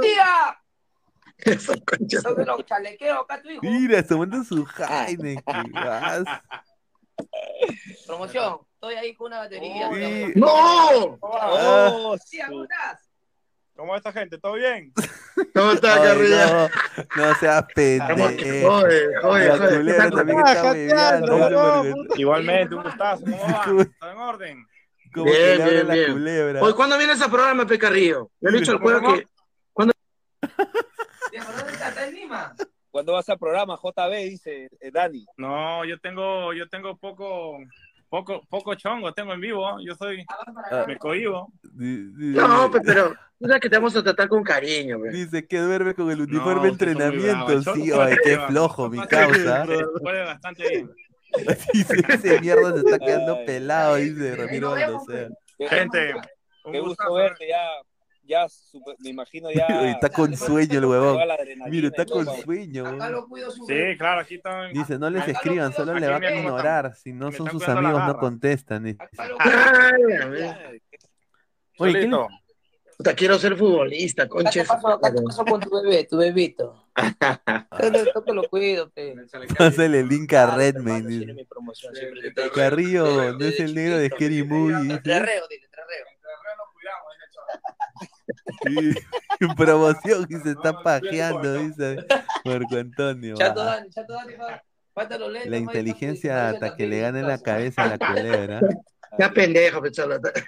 [0.00, 0.56] ¡Tía!
[2.00, 3.62] Yo que lo chalequeo acá, tu hijo.
[3.62, 5.42] Mira, tomando su Jaime.
[8.06, 8.58] Promoción.
[8.74, 9.90] Estoy ahí con una batería.
[9.92, 10.32] Sí.
[10.36, 11.18] ¡No!
[11.20, 13.09] Oh, Tía, ¿cómo estás?
[13.80, 14.36] ¿Cómo está gente?
[14.36, 14.92] ¿Todo bien?
[15.54, 16.68] ¿Cómo está, Carrilla?
[17.16, 18.82] no, no seas pendejo.
[19.72, 22.14] Culebra también está bebiendo.
[22.14, 23.24] Igualmente, un gustazo.
[23.24, 23.64] ¿Cómo va?
[23.98, 24.66] ¿Todo en orden?
[25.14, 26.12] Como Bien, bien, la bien.
[26.12, 26.60] culebra.
[26.60, 28.30] Oye, ¿cuándo vienes al programa, Pecarrillo?
[28.38, 29.24] Yo le he dicho al juego que.
[31.32, 31.88] Viejo, ¿dónde estás?
[31.88, 32.54] ¿Estás en Lima?
[32.90, 33.78] ¿Cuándo vas al programa?
[33.82, 35.24] JB, dice eh, Dani.
[35.38, 37.56] No, yo tengo, yo tengo poco,
[38.10, 39.78] poco, poco chongo, tengo en vivo.
[39.82, 40.24] Yo soy,
[40.70, 40.84] Ah.
[40.86, 41.50] me cohibo.
[41.72, 43.14] No, pues, pero.
[43.40, 45.12] Tú sabes que te vamos a tratar con cariño, güey.
[45.12, 47.62] Dice que duerme con el uniforme de entrenamiento.
[47.74, 49.64] Sí, oye, qué flojo, mi causa.
[50.02, 50.90] Bastante bien.
[51.72, 53.46] Dice, ese mierda se está quedando Ay.
[53.46, 54.74] pelado, dice Ramiro.
[55.70, 56.14] Gente,
[56.64, 57.66] un Qué gusto verte, ya,
[58.30, 59.66] ya, super- me imagino ya.
[59.90, 61.18] Está con sueño el huevón.
[61.68, 62.86] Mira, está con sueño.
[62.86, 63.12] Acá huevón.
[63.12, 64.72] lo cuido su Sí, claro, aquí están.
[64.72, 66.94] Dice, no les Acá escriban, solo le van a ignorar.
[66.94, 68.84] Si no son sus amigos, no contestan.
[68.84, 68.98] dice.
[69.38, 70.82] Ay, a ver.
[71.78, 72.26] Oye, ¿qué.
[73.00, 74.68] Puta, quiero ser futbolista, ¿Qué conches.
[74.68, 75.10] pasó, te
[75.46, 76.84] con tu bebé, tu bebito?
[78.14, 79.14] Yo que lo cuido, pe.
[79.58, 80.54] Pásale el link a
[82.22, 82.52] te traigo.
[82.52, 84.98] Carrillo, no es el negro de Scary Movie.
[84.98, 86.04] Trarreo, dile, trarreo.
[89.56, 92.04] Promoción y se está pajeando, dice
[92.44, 93.36] Marco Antonio.
[93.36, 94.62] Chato Dani, chato Dani, fa-
[94.92, 95.50] falta los lentes.
[95.50, 98.60] La inteligencia hasta que le gane la cabeza a la culebra.
[99.18, 99.82] Ya pendejo.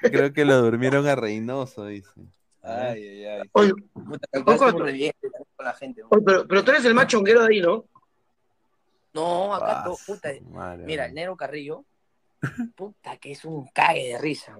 [0.03, 2.09] Creo que lo durmieron a Reynoso, dice.
[2.63, 3.51] Ay, ay, ay.
[3.53, 3.73] Oye,
[5.59, 6.03] la gente.
[6.25, 7.85] pero, pero tú eres el más chonguero de ahí, ¿no?
[9.15, 10.31] No, acá Ah, todo, puta.
[10.51, 11.85] madre Mira, el negro Carrillo,
[12.77, 14.57] puta, que es un cague de risa.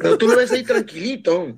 [0.00, 1.54] Pero tú lo ves ahí tranquilito.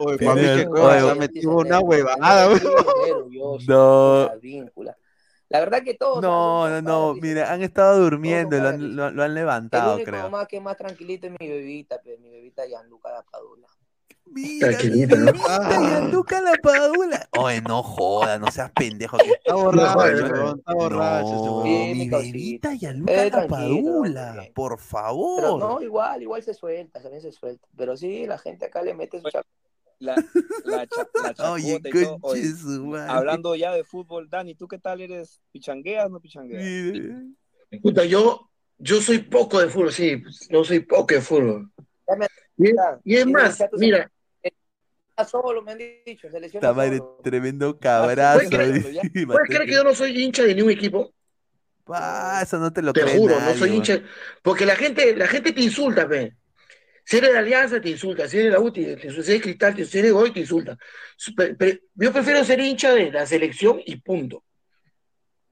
[0.00, 2.60] Oye, Pero, mami, que ha oye, metido una huevada, güey.
[3.68, 4.24] No.
[4.26, 4.96] La víncula.
[5.48, 6.22] La verdad que todos.
[6.22, 9.94] No, no, no, mira, han estado durmiendo, son lo han, lo, lo han El levantado,
[9.96, 10.30] único creo.
[10.30, 13.66] más que más tranquilito es mi bebita, pe, mi bebita Gianluca da Padula.
[14.32, 15.32] Mira, Tranquilito, ¿no?
[15.32, 17.28] mira, Gianluca la padula.
[17.36, 19.18] Oye, no joda, no seas pendejo.
[19.18, 19.28] Que...
[19.32, 25.58] Está borracho, huevón, está borracho No, mi bebita Gianluca Eh, la padula, por Pero favor.
[25.58, 27.66] no, igual, igual se suelta, también se suelta.
[27.76, 29.48] Pero sí, la gente acá le mete su chapa.
[30.00, 30.16] La,
[30.64, 32.18] la, cha- la Oye, chacota y todo.
[32.22, 33.12] Oye, conche su madre.
[33.12, 35.40] hablando ya de fútbol, Dani, ¿tú qué tal eres?
[35.52, 36.64] ¿Pichangueas o no pichangueas?
[36.64, 37.26] Mire.
[37.82, 40.22] Puta, yo, yo soy poco de fútbol, sí.
[40.48, 41.70] Yo soy poco de fútbol.
[42.56, 44.10] Y, es- y más, mira,
[45.28, 48.48] solo me han dicho, se Esta madre, tremendo cabrazo.
[48.48, 51.12] ¿Puedes creer- que yo no soy hincha de ningún equipo?
[51.86, 54.02] Ah, eso no te lo Te cree juro, nadie, no soy hincha.
[54.42, 56.36] Porque la gente, la gente te insulta, pe.
[57.04, 58.28] Si eres de Alianza, te insulta.
[58.28, 59.22] Si eres de la UTI, te insulta.
[59.22, 60.76] Si eres Cristal, te- si eres Goy, te insulta.
[61.94, 64.44] Yo prefiero ser hincha de la selección y punto.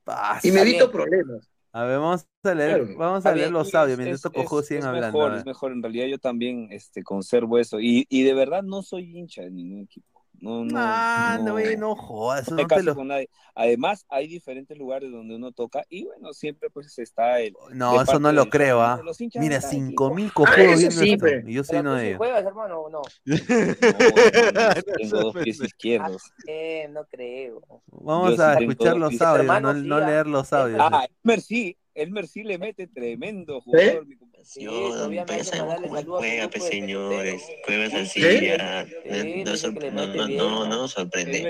[0.04, 0.46] Pasa.
[0.46, 0.90] Y me evito bien.
[0.92, 1.48] problemas.
[1.72, 2.96] A ver, vamos a leer, Claro.
[2.98, 4.84] vamos Está a leer bien, los y audios es- mientras es- estos cojos es- siguen
[4.84, 5.06] hablando.
[5.06, 7.78] a Mejor, es mejor, en realidad yo también este, conservo eso.
[7.78, 10.17] Y, y de verdad no soy hincha de ningún equipo.
[10.40, 10.74] No, no.
[10.76, 11.58] Ah, no, no.
[11.58, 12.94] eh, no jodas, eso No no te caso lo...
[12.94, 13.28] con nadie.
[13.54, 17.54] Además, hay diferentes lugares donde uno toca y bueno, siempre pues está el.
[17.72, 19.02] No, de eso no lo creo, ¿ah?
[19.18, 20.14] hinchas Mira, de cada cinco equipo.
[20.14, 21.26] mil Ah, cojudos viendo sí, esto.
[21.46, 22.18] yo soy ¿Pero uno de ellos.
[22.18, 23.02] juegas, hermano, o no?
[24.52, 26.22] No, tengo dos pies izquierdos.
[26.46, 27.62] Eh, no creo.
[27.86, 30.00] Vamos Yo a escuchar los audios, Hermano, no, sí, no ah.
[30.00, 30.78] leer los audios.
[30.80, 31.06] Ah,
[31.40, 34.06] sí, Elmer sí le mete tremendo jugador.
[34.06, 34.44] mi compadre.
[34.44, 38.46] Sí, Juega, pues señores, cuevas así ¿Sí?
[38.46, 38.84] ya.
[38.84, 40.66] No, no, mete no, bien, no, ¿no?
[40.68, 41.42] no sorprende.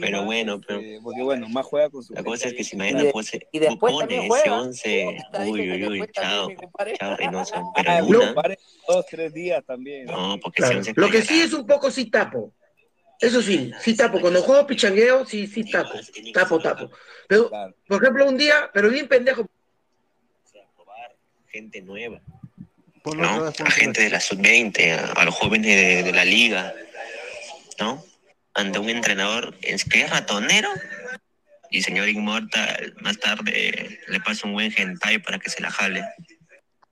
[0.00, 2.76] Pero bueno, pero este, porque bueno, más juega con su la cosa es que si
[2.76, 4.60] mañana puse, y después pone ese juega.
[4.60, 6.48] 11, Puta, dice uy, uy, uy, chao,
[6.98, 7.54] chao Reynoso.
[7.76, 8.58] Pero Ah, compadre,
[8.88, 10.06] dos, tres días también.
[10.06, 10.78] no, porque ese Claro.
[10.80, 12.52] 11 Lo que sí es un poco sí tapo.
[13.18, 14.20] Eso sí, sí tapo.
[14.20, 15.98] Cuando juego pichangueo, sí, sí tapo.
[16.34, 16.90] Tapo, tapo.
[17.28, 17.50] Pero,
[17.88, 19.46] por ejemplo, un día, pero bien pendejo
[21.56, 22.20] gente nueva.
[23.04, 26.74] A gente de la sub-20, a, los jóvenes de, la liga,
[27.78, 28.02] ¿no?
[28.54, 30.68] Ante un entrenador que es ratonero
[31.70, 36.04] y señor Inmortal, más tarde le pasa un buen hentai para que se la jale.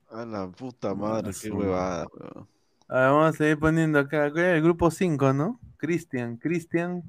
[0.09, 2.47] A la puta madre, qué huevada, bro.
[2.87, 4.27] A ver, vamos a seguir poniendo acá.
[4.27, 5.59] El grupo 5, ¿no?
[5.77, 7.03] Cristian, Cristian.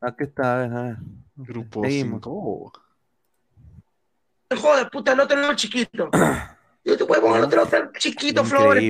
[0.00, 0.96] Aquí está, a ver, a ver.
[1.36, 2.72] Grupo 5
[4.54, 6.10] hijo de puta, el otro no chiquito.
[6.86, 7.66] Y este huevón, el otro
[7.98, 8.84] chiquito, Flores,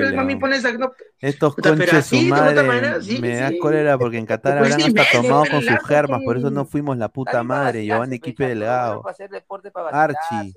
[1.19, 4.99] Estos puta, conches su madre, manera, sí, me da cólera porque en Qatar pues habrán
[4.99, 8.49] hasta tomado con sus germas, por eso no fuimos la puta madre, Giovanni pues, Quipe
[8.49, 9.03] Delgado,
[9.91, 10.53] Archie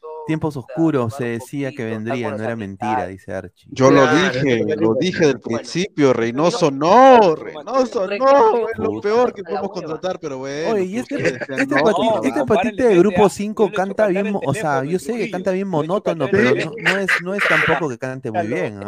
[0.00, 3.68] todo, Tiempos oscuros, se decía que vendría, no era mentira, dice Archie.
[3.72, 8.78] Yo lo dije, lo es dije del principio, Reynoso no, no, Reynoso Re- no, es
[8.78, 10.74] lo peor que podemos contratar, pero bueno.
[10.74, 14.06] Oye, y este, este, este patita de grupo ah, 5 yo le he hecho canta
[14.06, 17.88] bien, o sea, yo sé que canta bien monótono, pero no, es, no es tampoco
[17.88, 18.80] que cante muy bien.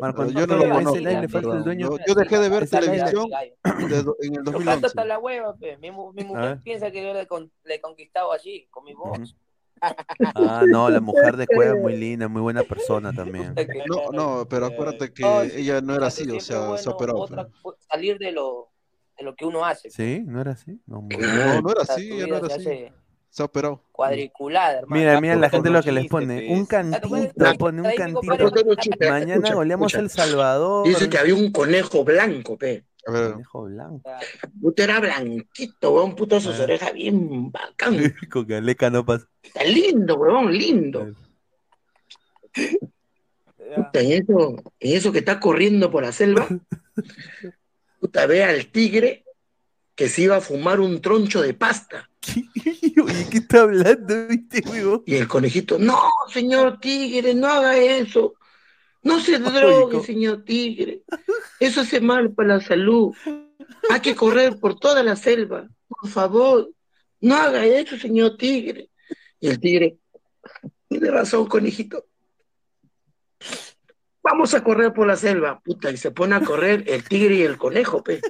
[0.00, 1.64] Marco yo no lo conozco, live le falta el perdón.
[1.64, 1.90] dueño.
[1.90, 4.86] Yo, yo dejé de ver Esa live- televisión de en el Yo canto 2011.
[4.86, 5.76] hasta la hueva, pe.
[5.76, 9.18] Mi, mi mujer piensa que yo le, con- le he conquistado allí, con mi voz.
[9.18, 9.28] Ujú.
[10.34, 13.54] Ah, no, la mujer de Cueva muy linda, muy buena persona también.
[13.88, 17.16] No, no, pero acuérdate que No, ella no era así, o es sea, se operó.
[17.18, 17.48] otra-
[17.90, 18.68] salir de lo,
[19.18, 19.90] de lo que uno hace.
[19.90, 20.22] ¿Sí?
[20.26, 20.80] ¿No era así?
[20.86, 22.62] No, muy- No, no era así, ella no era se así.
[22.68, 22.92] hace
[23.30, 23.82] Se operó.
[23.92, 24.98] cuadriculada, hermano.
[25.00, 26.48] Mira, mira la gente lo que les pone.
[26.52, 27.08] Un cantito,
[27.58, 28.50] pone un cantito.
[29.10, 29.94] Mañana goleamos.
[29.94, 30.86] El Salvador.
[30.86, 32.84] Dice que había un conejo blanco, pe.
[33.06, 34.10] A ver, Conejo blanco.
[34.60, 36.64] Puta era blanquito, weón, puto sus Ah.
[36.64, 37.96] orejas bien bacán.
[38.30, 39.28] Con Galeca no pasa.
[39.42, 41.14] Está lindo, weón, lindo.
[43.76, 46.48] Puta, y eso, y eso que está corriendo por la selva,
[48.00, 49.24] puta, ve al tigre
[49.94, 52.08] que se iba a fumar un troncho de pasta.
[53.04, 55.02] Oye, ¿qué está hablando, viste, huevo?
[55.06, 55.98] Y el conejito, no,
[56.32, 58.34] señor tigre, no haga eso.
[59.06, 61.02] No se drogue, señor tigre.
[61.60, 63.14] Eso hace mal para la salud.
[63.88, 65.68] Hay que correr por toda la selva.
[65.86, 66.70] Por favor,
[67.20, 68.90] no haga eso, señor tigre.
[69.38, 69.98] Y el tigre,
[70.88, 72.06] tiene razón, conejito.
[74.24, 75.60] Vamos a correr por la selva.
[75.60, 78.20] Puta, y se pone a correr el tigre y el conejo, pe.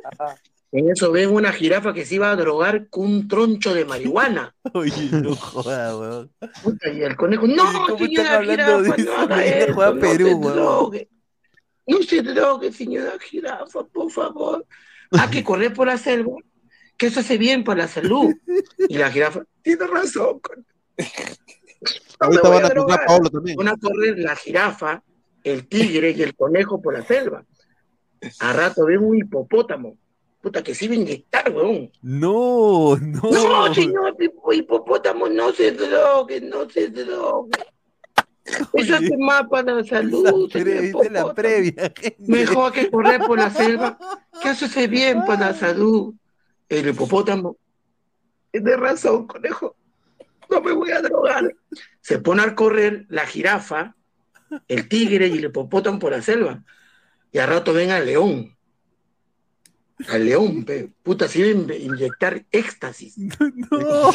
[0.72, 4.55] En eso ven una jirafa que se iba a drogar con un troncho de marihuana.
[4.74, 6.32] Oye, no jodas, weón.
[6.62, 10.01] Puta, y el conejo, no, Oye, ¿cómo están señora de jirafa, no haga eso, no
[10.01, 11.09] Perú, se drogue.
[11.86, 14.66] No se drogue, señora jirafa, por favor.
[15.12, 16.32] Hay que correr por la selva,
[16.97, 18.34] que eso hace bien para la salud.
[18.88, 20.40] Y la jirafa, tiene razón.
[22.20, 23.06] No ahorita van a a poner a drogar.
[23.06, 23.56] Pablo también.
[23.56, 25.02] Van a correr la jirafa,
[25.44, 27.44] el tigre y el conejo por la selva.
[28.40, 29.97] A rato ven un hipopótamo.
[30.47, 31.90] Puta, que se iba a inyectar, weón.
[32.02, 33.20] No, no.
[33.32, 37.51] No, señor hipo- hipopótamo, no se drogue, no se drogue.
[38.74, 41.93] Eso hace mal para la salud, Pre- señor ¿Viste la previa?
[42.18, 43.98] Mejor que correr por la selva,
[44.40, 46.14] que eso hace bien para la salud.
[46.68, 47.56] El hipopótamo,
[48.52, 49.74] tiene razón, conejo,
[50.48, 51.56] no me voy a drogar.
[52.01, 53.97] Se pone a correr la jirafa,
[54.68, 56.62] el tigre y el hipopótamo por la selva.
[57.32, 58.55] Y al rato ven al león.
[60.09, 60.90] Al león, pe.
[61.02, 63.16] puta, se iba a inyectar éxtasis.
[63.18, 64.12] No, no.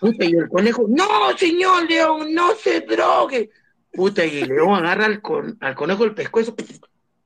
[0.00, 3.50] Puta, y el conejo, no, señor León, no se drogue.
[3.92, 6.54] Puta, y el león agarra al, con- al conejo el pescuezo.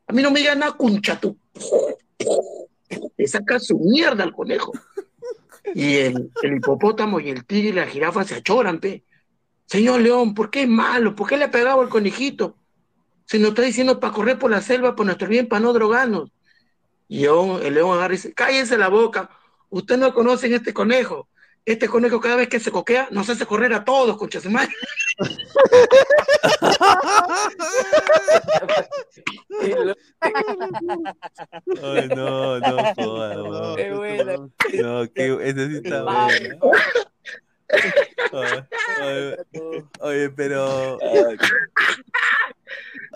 [0.09, 1.37] A mí no me digas nada, cuncha tú.
[3.17, 4.73] Le saca su mierda al conejo.
[5.75, 9.05] Y el, el hipopótamo y el tigre y la jirafa se achoran, pe.
[9.67, 11.15] Señor León, ¿por qué es malo?
[11.15, 12.57] ¿Por qué le ha pegado al conejito?
[13.25, 16.31] Se nos está diciendo para correr por la selva, por nuestro bien, para no drogarnos.
[17.09, 19.31] Y el león agarra y dice, cállese la boca,
[19.69, 21.29] usted no conocen este conejo.
[21.67, 24.71] Este conejo cada vez que se coquea nos hace correr a todos, concha su madre.
[31.83, 33.77] Ay, no, no jodas, weón.
[33.77, 34.37] Qué buena.
[34.75, 36.59] No, que ese sí está bueno.
[40.01, 40.99] Oye, pero.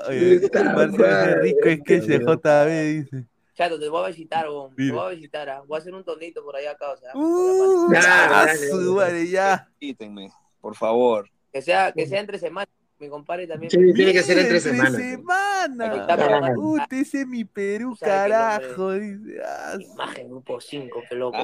[0.07, 0.41] Oye,
[0.75, 3.27] Marcelo, qué rico es que ese JB dice.
[3.59, 4.45] Chato, te voy a visitar.
[4.77, 5.63] Te voy a visitar, ¿ah?
[5.67, 7.11] Voy a hacer un tonito por allá acá, o sea.
[7.17, 9.69] Uh, Ya, a ya, su madre, ya.
[9.81, 10.31] Quítenme,
[10.61, 11.29] por favor.
[11.53, 12.69] Que sea, que sea entre semanas.
[13.01, 13.71] Mi compadre también.
[13.71, 14.97] Sí, tiene que ser entre semana.
[15.29, 16.53] Ah.
[16.57, 18.93] Uh, ese es mi Perú, carajo.
[18.93, 19.41] Dice.
[19.45, 21.39] Ah, Imagen grupo 5, qué loco.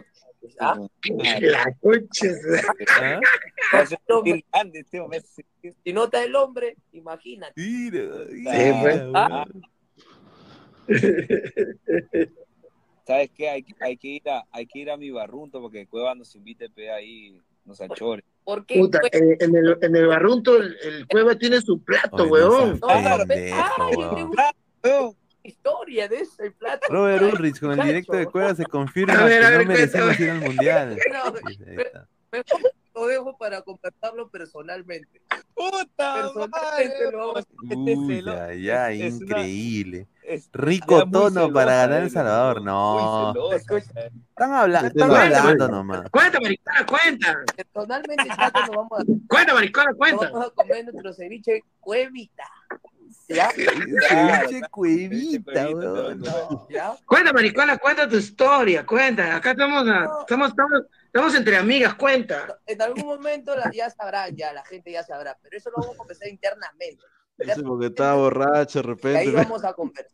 [0.60, 0.78] ¿Ah?
[1.40, 2.28] La concha.
[3.02, 3.20] ¿ah?
[5.82, 7.54] Si no está el hombre, imagínate.
[7.56, 8.04] Mira,
[8.82, 9.02] pues.
[9.02, 9.44] mira, Ah.
[13.06, 13.50] ¿Sabes qué?
[13.50, 16.34] Hay, que- hay que ir a, hay que ir a mi barrunto porque Cueva nos
[16.36, 18.24] invite pe, ahí, nos achores.
[18.44, 18.78] ¿Por qué?
[18.78, 22.78] Puta, en, en el, en el barrunto el, el cueva tiene su plato, no No,
[22.88, 23.24] ah,
[24.82, 25.12] una
[25.42, 26.86] historia de ese plato.
[26.90, 29.72] Robert Ulrich con el directo de Cueva se confirma A ver, que a ver, no
[29.72, 30.98] merecemos ir al mundial.
[31.12, 31.32] No.
[32.32, 35.20] Mejor lo dejo para conversarlo personalmente.
[35.54, 40.06] ¡Puta Personalmente lo vamos a Uy, ya, ya, es una- increíble.
[40.22, 42.62] Es- Rico ya tono para celosa ganar El Salvador.
[42.62, 43.92] No, celosa.
[44.30, 46.10] están, habla están Cuenta, hablando nomás.
[46.10, 47.38] Cuenta, maricona, cuenta.
[47.56, 50.30] Personalmente, Chato, nos vamos a, Cuenta, maricona, nos cuenta.
[50.30, 52.44] vamos a comer nuestro ceviche cuevita.
[53.28, 53.50] ¿Ya?
[53.50, 56.22] Ceviche cuevita, weón.
[57.06, 59.36] Cuenta, maricona, cuenta tu historia, cuenta.
[59.36, 60.82] Acá estamos, a- estamos, estamos,
[61.14, 62.58] estamos entre amigas, cuenta.
[62.66, 65.94] En algún momento la- ya sabrán, ya la gente ya sabrá, pero eso lo vamos
[65.94, 67.04] a conversar internamente.
[67.38, 69.32] Sí, porque estaba borracho de Y ahí repente.
[69.32, 70.12] vamos a conversar.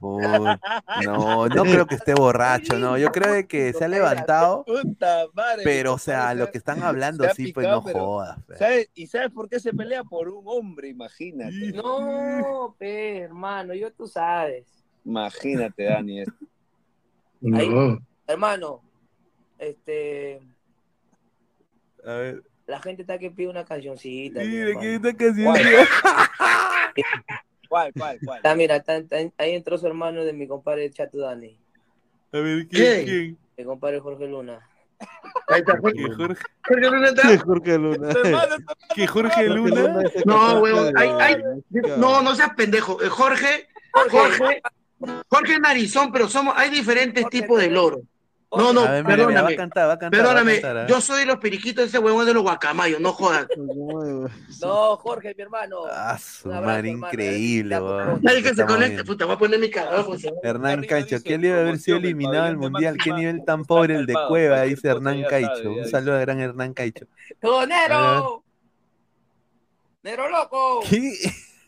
[0.00, 2.96] No, no creo que esté borracho, no.
[2.96, 5.62] Yo creo de que se ha levantado, Puta madre.
[5.64, 8.38] pero o sea, lo que están hablando sí, pues no jodas.
[8.56, 8.88] ¿Sabes?
[8.94, 10.04] ¿Y sabes por qué se pelea?
[10.04, 11.72] Por un hombre, imagínate.
[11.72, 14.66] No, pe, hermano, yo tú sabes.
[15.04, 16.22] Imagínate, Dani.
[16.22, 16.32] eso.
[17.40, 17.98] No.
[18.26, 18.82] Hermano,
[19.60, 20.40] este,
[22.04, 24.40] A ver, la gente está que pide una cancioncita.
[24.40, 24.80] mi mira hermano.
[24.80, 25.54] que esta canción.
[27.68, 27.92] ¿Cuál?
[27.96, 28.36] ¿Cuál, cuál?
[28.38, 31.56] Está, mira, está- está- ahí entró su hermano de mi compadre Chato Dani,
[32.32, 32.68] A ver, ¿Quién?
[32.68, 33.04] ¿quién?
[33.04, 33.38] ¿Quién?
[33.58, 34.66] mi compadre Jorge Luna.
[35.48, 36.02] Ahí está, Jorge.
[36.14, 37.38] Jorge, Jorge Luna está.
[37.38, 38.08] Jorge Luna.
[38.94, 40.02] Que Jorge Luna.
[40.26, 40.64] No,
[40.96, 41.36] hay-
[41.96, 43.00] No, no seas pendejo.
[43.02, 43.68] Eh, Jorge,
[44.10, 44.62] Jorge,
[45.28, 48.00] Jorge narizón, pero somos, hay diferentes Jorge, tipos de loro.
[48.52, 49.56] No, no, ver, mira, mira, va a perdóname.
[49.56, 50.20] cantar, va a cantar.
[50.20, 50.86] va a Perdóname, cantar, ¿ah?
[50.88, 53.46] yo soy de los periquitos, ese huevón de los guacamayos, no jodas.
[54.60, 55.76] No, Jorge, mi hermano.
[55.90, 57.06] Ah, su madre, hermano.
[57.08, 58.18] increíble, weón.
[58.22, 60.04] Nadie que se conecte, puta, voy a poner mi cara.
[60.04, 62.96] pues, Hernán Arriba Caicho, dice, ¿qué le debe haber sido el eliminado de mundial?
[63.02, 64.62] ¿Qué nivel tan pobre el de Cueva?
[64.62, 65.70] Dice Hernán Caicho.
[65.70, 67.06] Un saludo a gran Hernán Caicho.
[67.40, 68.42] ¡Tonero!
[70.02, 70.80] ¡Nero loco!
[70.88, 71.12] ¿Qué?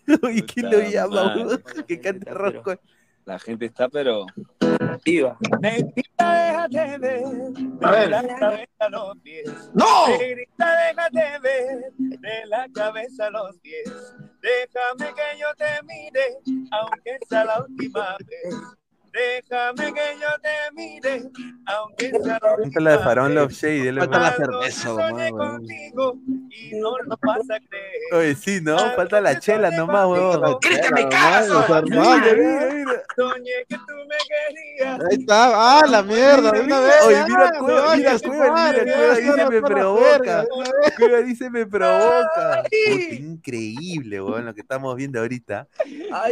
[0.33, 1.35] ¿Y quién lo llama?
[1.87, 2.75] Que canta Rosco.
[3.25, 4.27] La gente está, pero.
[5.05, 5.37] Viva.
[5.61, 7.25] Negrita, déjate ver.
[7.83, 8.05] A ver.
[8.05, 9.71] De la cabeza a los pies.
[9.75, 10.09] ¡No!
[10.09, 11.93] Negrita, déjate ver.
[11.99, 13.91] De la cabeza a los pies.
[14.41, 16.39] Déjame que yo te mire,
[16.71, 18.55] aunque sea la última vez.
[19.13, 21.23] Déjame que yo te mire,
[21.67, 22.41] aunque sea
[22.75, 23.43] la de Faraón vez.
[23.43, 23.83] Love Shade.
[23.83, 24.91] dile, Falta la cerveza,
[25.31, 26.15] contigo
[26.49, 28.15] y no lo vas a creer.
[28.15, 28.79] Oye, sí, ¿no?
[28.97, 30.59] Falta la chela nomás, weón.
[30.61, 33.03] ¿Crees que me mira.
[33.15, 35.01] Soñé que tú me querías.
[35.01, 35.81] Ahí está.
[35.81, 36.95] Ah, la mierda, de una vez.
[37.05, 40.47] Oye, mira Cueva, mira Cueva, mira Cueva, dice me provoca.
[40.97, 42.63] Cueva dice me provoca.
[43.19, 45.69] Increíble, weón, lo que estamos viendo ahorita.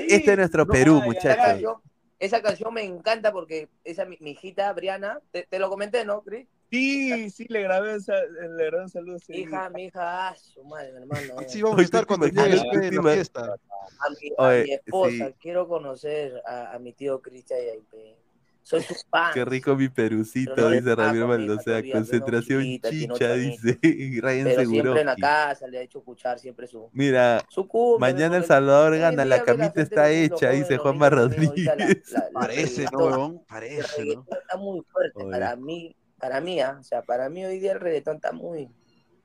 [0.09, 1.74] Este es nuestro Perú, muchachos.
[2.21, 6.23] Esa canción me encanta porque esa mi, mi hijita Briana, te, te lo comenté, ¿no,
[6.23, 6.47] Cris?
[6.71, 9.19] Sí, sí, le grabé, le grabé un saludo.
[9.19, 9.33] sí.
[9.33, 11.35] Hija, mi hija, ah, su madre, mi hermano.
[11.49, 13.41] Sí, vamos a estar ¿tú te cuando llegue ¿Tú te la fiesta.
[13.43, 15.35] A mi, a Oye, mi esposa, sí.
[15.41, 18.20] quiero conocer a, a mi tío Cristian Yaipe.
[18.62, 19.32] Soy su fan.
[19.32, 23.78] Qué rico mi perucito, no dice Ramiro todavía, Concentración chicha, dice
[24.23, 27.99] Ryan Pero siempre en la casa le ha hecho escuchar siempre su, Mira, su cumbia.
[28.12, 31.65] mañana El Salvador gana, la camita está hecha, dice Juanma Rodríguez.
[31.66, 31.77] la-
[32.20, 34.27] la Parece, ¿no, el Parece, ¿no?
[34.31, 35.31] está muy fuerte Oye.
[35.31, 38.69] para mí, para mí, ah, o sea, para mí hoy día el reggaetón está muy,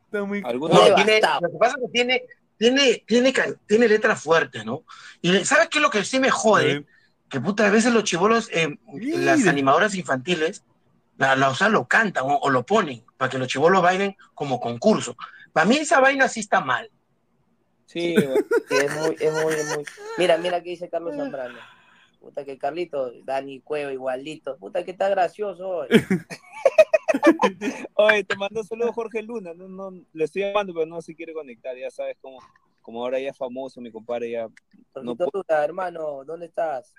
[0.06, 0.50] Está muy lo
[1.52, 2.24] que pasa es que tiene,
[2.58, 3.34] tiene, tiene,
[3.68, 4.86] tiene letras fuertes, ¿no?
[5.22, 6.86] Y ¿sabes qué es lo que sí me jode?
[7.30, 10.64] Que puta, a veces los chivolos, eh, las animadoras infantiles,
[11.18, 14.16] la, la, o sea, lo cantan o, o lo ponen para que los chivolos bailen
[14.34, 15.16] como concurso.
[15.54, 16.90] Para mí esa vaina sí está mal.
[17.86, 19.86] Sí, es muy, es muy, es muy.
[20.18, 21.58] Mira, mira que dice Carlos Zambrano.
[22.20, 24.58] Puta que Carlito, Dani Cueva igualito.
[24.58, 25.88] Puta que está gracioso hoy.
[27.94, 29.54] Oye, te mando saludos Jorge Luna.
[29.54, 31.78] No, no, le estoy llamando, pero no se quiere conectar.
[31.78, 32.40] Ya sabes cómo,
[32.82, 34.50] como ahora ya es famoso, mi compadre ya.
[34.96, 36.94] No Luna, hermano, ¿dónde estás?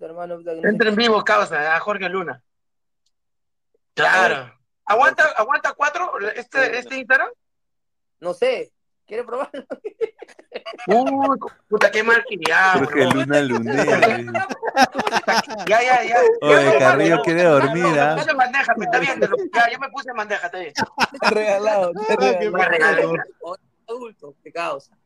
[0.00, 2.42] Hermano, no Entra en vivo, causa, a Jorge Luna.
[3.94, 4.52] Claro.
[4.86, 7.30] ¿Aguanta, aguanta cuatro este, este Instagram?
[8.20, 8.72] No sé,
[9.06, 9.64] ¿quiere probarlo?
[10.86, 11.38] Uy,
[11.68, 12.80] puta, qué mal criado.
[12.80, 13.92] Jorge Luna Lunero.
[15.68, 16.16] Ya, ya, ya.
[16.40, 18.16] Oye, Carrillo quiere dormir, Me ¿ah?
[18.16, 19.20] puse bandeja, está bien.
[19.54, 20.72] Ya, yo me puse bandeja, está bien.
[21.30, 22.50] Regalado, te regalado.
[22.50, 23.08] Me regalé.
[23.86, 24.96] Adulto, qué causa.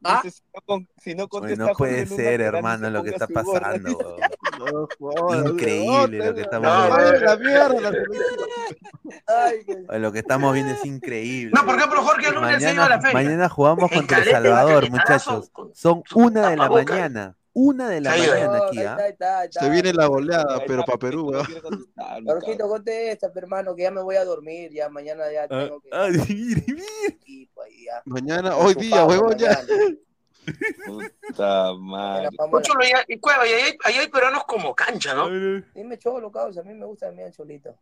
[0.00, 3.26] Dice, si no con- si no Oye, contesta no puede ser, hermano, lo que está
[3.28, 4.16] pasando.
[5.46, 6.72] Increíble lo que estamos
[7.38, 7.80] viendo.
[9.98, 11.52] Lo que estamos viendo es increíble.
[11.54, 13.12] No, por ejemplo, Jorge Luna se ido a la Mañana, feria.
[13.28, 15.50] mañana jugamos contra El Salvador, muchachos.
[15.74, 17.36] Son una de la mañana.
[17.52, 19.48] Una de la mañana aquí, ¿ah?
[19.50, 21.46] Se viene la goleada, pero para Perú, weón.
[22.26, 25.88] Jorgito, contesta, hermano, que ya me voy a dormir, ya mañana ya Ah, tengo que...
[25.92, 26.08] ah.
[28.04, 29.60] Mañana, hoy día, huevón, ya.
[30.86, 32.28] Puta madre.
[32.50, 35.28] Mucho lo ya- y Cueva, y ahí, hay- ahí hay peruanos como cancha, ¿no?
[35.74, 37.76] Dime cholo, causa, a mí me gusta también cholito.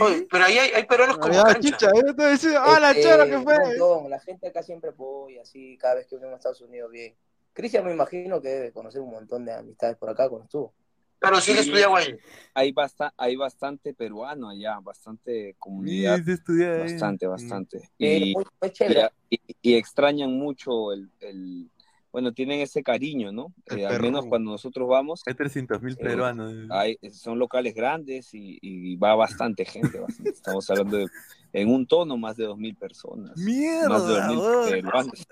[0.00, 1.60] Oye, pero ahí hay, hay peruanos como Ya, cancha.
[1.60, 3.58] chicha, eh, te decía, ah, la Este, chara que fue.
[3.58, 7.14] montón, La gente acá siempre apoya, así, cada vez que venimos a Estados Unidos, bien.
[7.54, 10.74] Cristian me imagino que debe conocer un montón de amistades por acá cuando estuvo.
[11.20, 12.18] Pero sí, él estudiaba ahí.
[12.52, 16.18] Hay, basta, hay bastante peruano allá, bastante comunidad.
[16.22, 16.80] Sí, estudia ahí.
[16.92, 17.78] Bastante, bastante.
[17.98, 19.08] Eh, Y, muy- muy chévere.
[19.30, 21.70] y, y extrañan mucho el, el-
[22.12, 23.54] Bueno, tienen ese cariño, ¿no?
[23.74, 25.22] Eh, al menos cuando nosotros vamos.
[25.26, 26.52] Hay 300 mil eh, peruanos.
[26.70, 29.98] hay- son locales grandes y, y va bastante gente.
[29.98, 30.30] bastante.
[30.30, 31.06] Estamos hablando de.
[31.54, 33.36] En un tono, más de 2.000 personas.
[33.38, 34.70] Mierda, Más de 2.000 weón.
[34.70, 35.24] peruanos.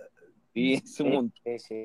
[0.55, 1.33] Sí, es un montón.
[1.45, 1.85] Sí, sí.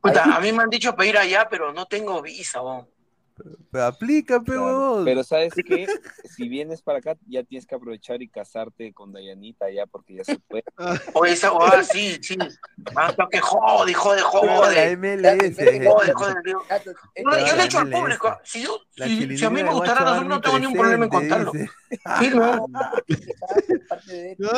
[0.00, 2.88] Puta, a mí me han dicho para ir allá, pero no tengo visa, weón.
[3.70, 5.02] Pero aplica, Claro.
[5.04, 5.86] Pero sabes que
[6.24, 10.24] si vienes para acá, ya tienes que aprovechar y casarte con Dayanita ya, porque ya
[10.24, 10.64] se puede.
[11.14, 12.36] Oye, esa huevada, sí, sí.
[12.94, 14.96] Hasta que jode, jode, La jode.
[14.96, 15.56] MLS.
[15.56, 16.62] Jode, jode, tío.
[17.24, 18.00] No, yo le he hecho al MLS.
[18.00, 18.38] público.
[18.44, 21.04] Si, yo, La si, si a mí me gustara los hombres, no tengo ningún problema
[21.04, 21.52] en contarlo.
[21.52, 22.66] Sí, no.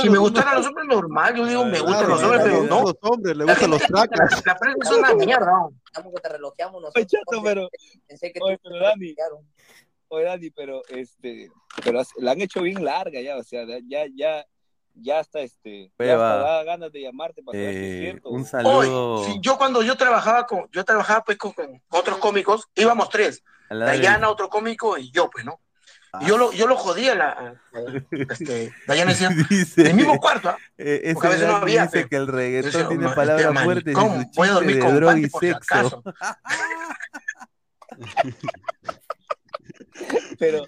[0.00, 1.34] Si me gustaran los hombres, normal.
[1.34, 2.82] Yo digo, me gustan los hombres, pero no.
[2.82, 4.42] los hombres, le gustan los tracas.
[4.44, 5.68] La prensa es una mierda.
[5.92, 7.06] Que te relojeamos nosotros.
[7.06, 7.68] Chato, pero,
[8.06, 9.14] Pensé que oye, tú- pero Dani,
[10.08, 11.50] oye, Dani, pero este,
[11.84, 14.44] pero la han hecho bien larga ya, o sea, ya, ya,
[14.94, 18.28] ya hasta este, ya hasta da ganas de llamarte para es Eh, cierto.
[18.30, 22.18] un Oye, saludo sí, yo cuando yo trabajaba con, yo trabajaba pues con, con otros
[22.18, 25.60] cómicos, íbamos tres, Dayana, otro cómico y yo, pues, ¿no?
[26.20, 27.54] Y yo lo, yo lo jodía, la,
[28.10, 30.58] este, Dayana decía, Dice, el mismo cuarto, ¿ah?
[30.76, 33.94] eh, Porque a veces no había, dice que el reggaetón Decía, tiene "Ma- palabras fuertes
[33.94, 36.02] su voy a dormir chiste de con droga y por sexo.
[40.38, 40.66] Pero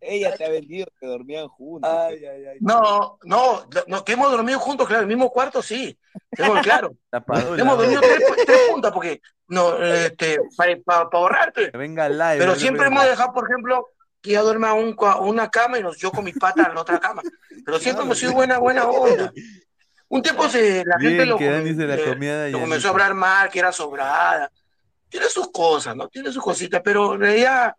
[0.00, 1.90] ella te ha vendido que dormían juntos.
[1.90, 2.58] Ay, ay, ay.
[2.60, 5.98] No, no, no, que hemos dormido juntos, claro, en el mismo cuarto, sí.
[6.30, 6.94] Tengo claro.
[7.10, 10.38] Tapadura, hemos dormido tres, tres puntas porque, no, este,
[10.84, 11.70] para ahorrarte.
[11.70, 12.38] Que venga live.
[12.38, 13.88] Pero siempre hemos dejado, por ejemplo,
[14.20, 16.98] que ella duerma un, una cama y nos, yo con mi pata en la otra
[17.00, 17.22] cama.
[17.64, 19.32] Pero siempre hemos sido buena, buena onda.
[20.08, 21.38] Un tiempo se, la gente Bien lo,
[22.04, 24.50] le- comía de lo comenzó a hablar mal, que era sobrada.
[25.08, 26.08] Tiene sus cosas, ¿no?
[26.08, 27.74] Tiene sus cositas, pero en realidad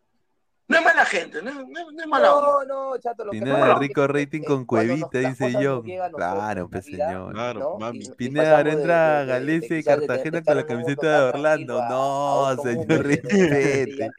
[0.72, 2.66] no es mala gente, no, no- no es mala onda.
[2.66, 5.84] No, no, chato, lo Pineda de rico que, rating eh, con cuevita, dice nosotros
[6.16, 7.34] Claro, pues señor.
[7.34, 7.78] Claro, ¿no?
[7.78, 8.00] mami.
[8.00, 11.82] Y- y Pineda ahora entra de- a Galicia y Cartagena con la camiseta de Orlando.
[11.90, 14.10] No, señor, respete.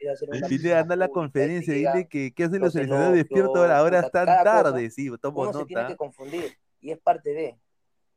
[0.47, 1.93] Pineda, anda a la conferencia, política.
[1.93, 4.93] dile que, que hacen los seleccionados despiertos yo- a horas puta, tan cada cosa, tardes.
[4.95, 5.91] Sí, tomo se tiene nota.
[5.93, 7.57] que confundir y es parte de.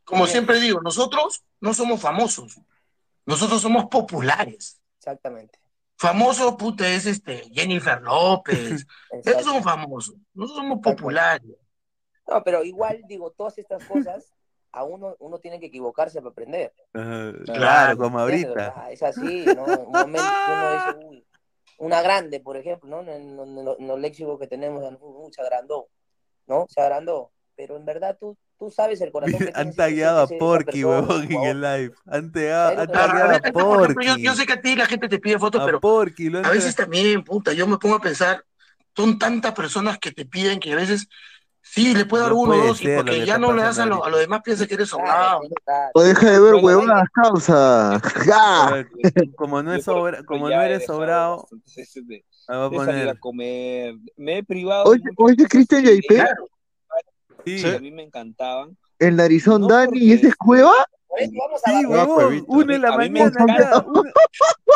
[0.05, 2.61] Como siempre digo, nosotros no somos famosos,
[3.25, 4.81] nosotros somos populares.
[4.99, 5.59] Exactamente.
[5.99, 8.87] Famoso, puta, es este Jennifer López.
[9.25, 10.15] Esos son famosos.
[10.35, 11.57] Nosotros somos populares.
[12.29, 14.33] No, pero igual digo, todas estas cosas,
[14.73, 16.73] a uno, uno tiene que equivocarse para aprender.
[17.45, 18.75] Claro, como ahorita.
[18.77, 19.65] Ah, Es así, ¿no?
[19.65, 21.25] Un momento uno dice, uy,
[21.79, 23.01] una grande, por ejemplo, ¿no?
[23.01, 23.09] En,
[23.39, 25.89] en- en lo- en los léxicos que tenemos, uh, se agrandó,
[26.47, 26.67] ¿no?
[26.69, 27.31] Se agrandó.
[27.55, 31.43] Pero en verdad tú, tú sabes el corazón que Han tagueado a Porky, huevón, en
[31.45, 31.95] el live.
[32.07, 34.23] Han tagueado, a yo, Porky.
[34.23, 36.75] yo sé que a ti la gente te pide fotos, A pero Porky, a veces
[36.75, 38.45] también, puta, yo me pongo a pensar,
[38.95, 41.07] son tantas personas que te piden que a veces
[41.63, 43.63] sí le puedo dar No uno o puede dos y porque que ya no le
[43.63, 44.11] das a pasando lo, a ahorita.
[44.11, 45.41] lo demás piensa que eres sobrado.
[45.95, 48.01] O deja de ver Bueno, huevonas, causa.
[48.27, 48.69] ¡Ja!
[48.69, 48.87] A ver,
[49.37, 51.47] Como no, es sobra, como no eres sobrado,
[52.07, 53.19] de, a de salir a poner.
[53.19, 53.95] comer.
[54.17, 56.49] Me he privado Oye, oye, Cristian JP, Claro,
[57.47, 58.77] Sí, que a mí me encantaban.
[58.99, 60.73] el narizón No Dani, ¿y ese es cueva?
[61.09, 62.45] Vamos a sí, huevón.
[62.49, 63.85] Una de la A mí me mañana.
[63.87, 64.11] Una,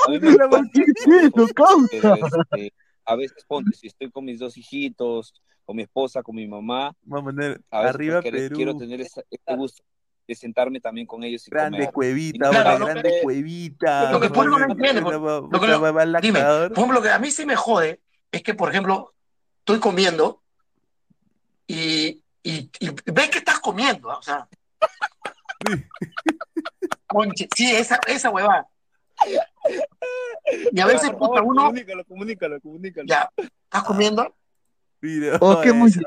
[0.07, 0.71] A mí me la mañana.
[0.73, 1.89] ¿Qué es eso, causa?
[1.91, 2.73] pero este,
[3.05, 5.35] a veces ponte, si estoy con mis dos hijitos,
[5.65, 6.93] con mi esposa, con mi mamá.
[7.03, 8.57] Vamos a poner A veces arriba quiero, Perú.
[8.57, 9.83] quiero tener esa- este gusto
[10.29, 11.93] de sentarme también con ellos y Grande comer.
[11.93, 14.13] cuevita, no- grande cuevita.
[14.13, 16.69] Lo que por no entiende, por- puta, lo que lo- mamá dime, lactador.
[16.69, 19.13] por ejemplo, lo que a mí sí me jode es que, por ejemplo,
[19.59, 20.41] estoy comiendo
[21.67, 24.19] y, y, y ves que estás comiendo, ¿ah?
[24.19, 24.49] o sea.
[27.07, 28.67] Conche, sí, esa, esa huevada.
[30.73, 33.07] Y a veces, Por puta, favor, uno, Comunícalo, comunícalo, comunícalo.
[33.07, 34.35] ya, estás comiendo,
[35.03, 36.01] Mira, Oh, qué concha.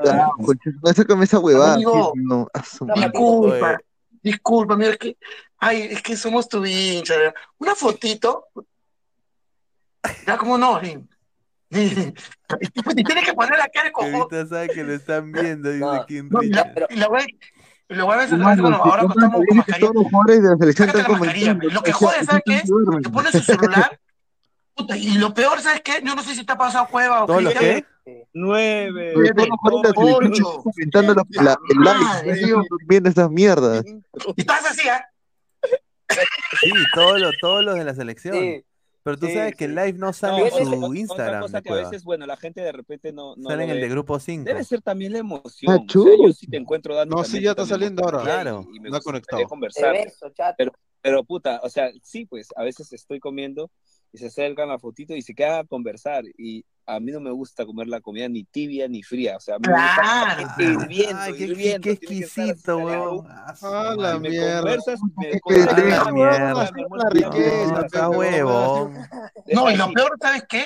[0.82, 1.74] No sácame esa huevada.
[1.74, 2.48] Amigo, no,
[2.96, 3.76] disculpa, Oye.
[4.22, 5.16] disculpa, mira, es que,
[5.58, 7.14] ay, es que somos tu hincha.
[7.58, 8.46] Una fotito,
[10.26, 10.98] ya como no, sí.
[11.74, 14.12] Y tienes que poner la cara cojón.
[14.28, 16.86] Cuevita sabe que lo están viendo, dice No, Kim No, y la, Richard.
[16.90, 17.26] y la wea-
[17.88, 20.48] y la wea a veces, bueno, ahora que estamos con mascarilla, todos los jugadores de
[20.50, 21.46] la selección están mascarilla.
[21.52, 21.74] comentando.
[21.74, 22.62] Lo que jode, ¿sabes qué?
[22.64, 23.02] duermen.
[23.02, 24.00] Que pone su celular,
[24.74, 26.00] puta, y lo peor, ¿sabes qué?
[26.02, 28.26] Yo no sé si te ha pasado cueva o ¿Todos los Cristian, qué?
[28.34, 29.12] Nueve.
[29.14, 31.58] Todo selección ocho, comentando la- la-
[32.24, 33.84] el live, viendo esas mierdas.
[33.86, 35.04] Y estás así, ¿ah?
[36.60, 38.34] Sí, todos los, todos los de la selección.
[38.34, 38.64] Sí,
[39.04, 39.70] Pero tú Sí, sabes que sí.
[39.70, 42.04] el live no No, sale en otra- su otra Instagram cosa de que a veces,
[42.04, 44.44] bueno, la gente de repente no, no Sale en el de grupo 5.
[44.44, 45.72] Debe ser también la emoción.
[45.72, 47.14] Ah, o sea, yo sí te encuentro dando.
[47.14, 48.22] No, también, sí, ya está saliendo ahora.
[48.22, 48.66] Claro.
[48.72, 49.44] Y, y me No conectado.
[49.46, 49.92] conversar.
[49.92, 50.32] beso.
[50.56, 50.72] Pero,
[51.02, 53.70] pero puta, o sea, sí, pues a veces estoy comiendo
[54.10, 56.24] y se acercan la fotito y se quedan a conversar.
[56.38, 59.36] Y a mí no me gusta comer la comida ni tibia ni fría.
[59.36, 60.36] O sea, a mí me gusta Claro.
[60.36, 63.26] que esté hirviendo, Ay, qué, hirviendo, qué exquisito, weón.
[63.30, 64.60] Ah, la me mierda.
[64.60, 65.76] conversas, me conversas,
[66.96, 68.08] La riqueza,
[69.52, 70.64] No, y lo peor, ¿sabes qué?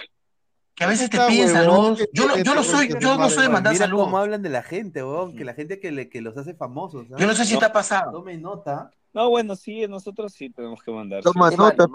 [0.78, 1.98] Que a veces te Está piden saludos.
[1.98, 4.04] que Yo no, yo no soy, yo no soy de mandar Mira saludos.
[4.06, 5.34] cómo hablan de la gente, weón.
[5.34, 7.06] Que la gente que, le, que los hace famosos.
[7.12, 7.16] ¿ah?
[7.18, 8.12] Yo no sé si te ha pasado.
[8.12, 8.90] Tome nota.
[9.12, 11.22] No, bueno, sí, nosotros sí tenemos que mandar.
[11.24, 11.86] Toma nota,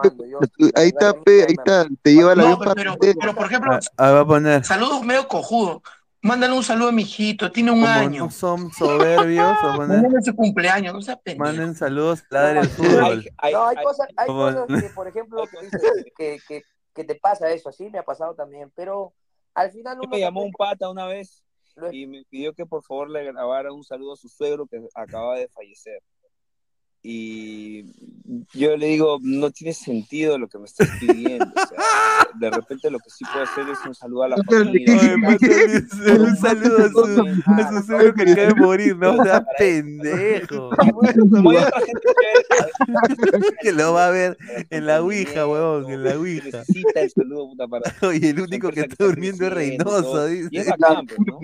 [0.75, 1.87] Ahí está, pe, ahí está.
[2.01, 4.65] Te lleva la No, pero, para pero, por ejemplo, Ah, ah, va a poner.
[4.65, 5.81] saludos medio cojudos.
[6.21, 8.25] Mándale un saludo a mi hijito, tiene un Como año.
[8.25, 9.55] no son soberbios.
[9.77, 11.43] Mándale su cumpleaños, no seas pendejo.
[11.45, 13.29] Manden saludos Ladre el Hay- fútbol.
[13.37, 15.43] hay- No, hay hay- cosas, hay cosas que, por ejemplo,
[16.17, 16.63] que, que,
[16.93, 19.13] que te pasa eso, sí, me ha pasado también, pero
[19.53, 21.43] al final uno me llamó un pata una vez
[21.91, 25.37] y me pidió que por favor le grabara un saludo a su suegro que acaba
[25.37, 26.01] de fallecer.
[27.05, 27.83] Y
[28.53, 31.45] yo le digo, no tiene sentido lo que me estás pidiendo.
[31.45, 31.77] O sea,
[32.39, 34.95] de repente lo que sí puedo hacer es un saludo a la familia.
[35.27, 35.83] Oye,
[36.17, 39.15] un saludo a su, a su suegro que acaba de morir, ¿no?
[39.15, 40.69] O sea, pendejo.
[43.61, 44.37] Que- lo va a ver
[44.69, 46.59] en la Ouija, huevón, en la Ouija.
[46.59, 50.49] necesita el saludo puta, para Oye, el único que está durmiendo es Reynoso, Y es
[50.49, 50.69] dice.
[50.69, 51.39] bacán, pues, ¿no?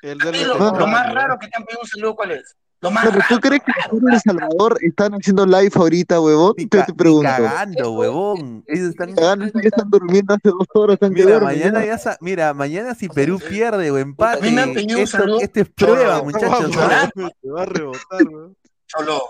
[0.00, 2.56] El lo, más raro que te han pedido un saludo, ¿cuál es?
[2.84, 6.52] Lo más Pero, ¿Tú crees que de El Salvador están haciendo live ahorita, huevón?
[6.58, 7.30] Ni, Te, ca- te ni pregunto.
[7.30, 8.62] cagando, huevón.
[8.66, 9.14] Ellos están...
[9.14, 11.86] Cagando, están durmiendo hace dos horas, están que Mira, mañana ya.
[11.86, 14.48] ya sa- mira, mañana si Perú pierde o empate,
[15.00, 16.70] esto, esto es prueba, Cholo, muchachos.
[16.72, 17.30] Cholo.
[17.40, 18.56] Te va a rebotar, weón.
[18.86, 19.22] Cholo.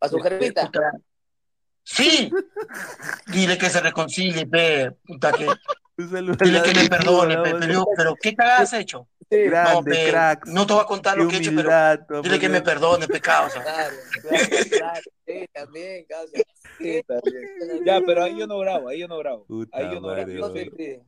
[0.00, 0.16] a su.
[0.18, 0.70] Puta.
[1.84, 2.30] Sí.
[3.28, 4.96] Dile que se reconcilie, pe.
[5.06, 5.46] Puta que.
[5.96, 7.54] Dile que el perdone, pe.
[7.60, 9.06] Pero, pero ¿qué cagada has hecho?
[9.30, 10.10] No, Grande, pe.
[10.10, 10.50] cracks.
[10.50, 11.70] No te voy a contar lo que he hecho, pero
[12.06, 13.48] tu dile que me perdone, pecado.
[13.62, 14.46] Claro, claro,
[14.76, 15.00] claro.
[15.26, 16.38] Sí, también, causa.
[16.78, 17.00] Sí.
[17.84, 19.44] Ya, pero ahí yo no grabo, ahí yo no grabo.
[19.46, 20.54] Puta Ahí yo no madre, grabo.
[20.54, 21.02] Yo No pide.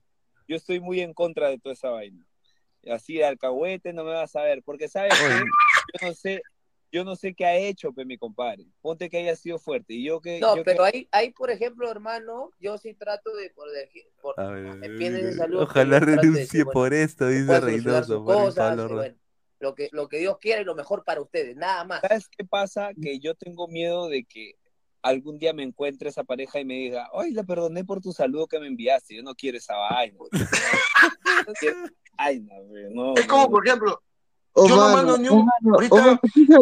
[0.47, 2.25] yo estoy muy en contra de toda esa vaina.
[2.89, 5.35] Así de alcahuete no me vas a ver, porque sabes Oye.
[5.35, 5.45] qué?
[6.01, 6.43] yo no sé,
[6.93, 8.67] yo no sé qué ha hecho, pe, mi compadre.
[8.83, 11.51] Ponte que haya sido fuerte y yo que No, yo pero que- ahí, ahí, por
[11.51, 13.89] ejemplo, hermano, yo sí trato de, por, de-
[14.21, 16.95] por- A ver, me piden ese saludo, Ojalá yo trato de renuncie decir, bueno, por
[16.95, 18.25] esto, dice Reynoso.
[18.25, 19.15] por el cosas, bueno,
[19.59, 22.01] lo que, lo que Dios quiera y lo mejor para ustedes, nada más.
[22.03, 22.91] ¿Sabes qué pasa?
[23.01, 24.57] Que yo tengo miedo de que
[25.03, 28.47] algún día me encuentre esa pareja y me diga, ay, la perdoné por tu saludo
[28.47, 29.17] que me enviaste.
[29.17, 30.19] Yo no quiero esa vaina.
[31.47, 31.55] No
[32.19, 33.51] vaina, pe, no, Es como, no.
[33.51, 34.03] por ejemplo,
[34.55, 36.19] Oh, Yo no mando ni oh, un- mano, ahorita- oh.
[36.21, 36.59] Puta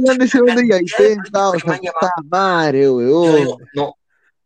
[2.31, 3.95] madre, digo, no,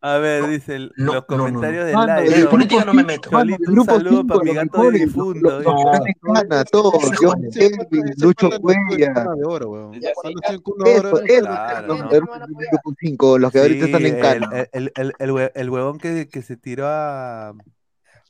[0.01, 2.07] A ver, dice el- No, los no, no, comentarios no.
[2.07, 2.41] del live.
[2.43, 3.31] son, política grupo no me cinco, meto.
[3.31, 5.49] Cholito, un grupo saludo cinco, para mi los gato de difunto.
[5.61, 7.51] en todos, John
[8.19, 9.13] Lucho Cuella.
[9.71, 9.93] weón.
[11.87, 12.09] Los no.
[12.09, 14.49] del grupo 5, los que ahorita están en Cana.
[14.53, 17.55] el, el, el, el, hue- el huevón que, que se tiró a,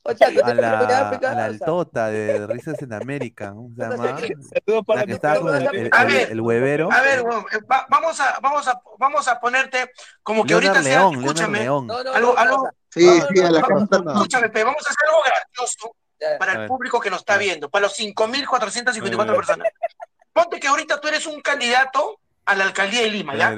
[0.06, 3.52] O a la, a sea, altota de Risas en América.
[3.54, 4.18] ¿Cómo se llama?
[4.18, 6.92] Saludos para La que estaba con el, huevero.
[6.92, 9.90] A ver, eh, va- vamos a, vamos a, vamos a ponerte
[10.22, 11.86] como que Leonard ahorita sea, León, Leonard escúchame, León.
[11.86, 15.96] No, no, algo, algo, sea, Sí, a la escúchame, pe, vamos a hacer algo gracioso
[16.38, 19.36] para el público que nos está viendo, para los 5.454 A ver.
[19.36, 19.68] personas.
[20.34, 23.50] Ponte que ahorita tú eres un candidato a la alcaldía de Lima, Ya.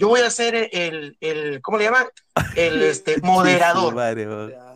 [0.00, 2.06] Yo voy a ser el, el ¿cómo le llaman?
[2.56, 3.94] El este, moderador.
[3.94, 4.26] madre.
[4.50, 4.74] Ya.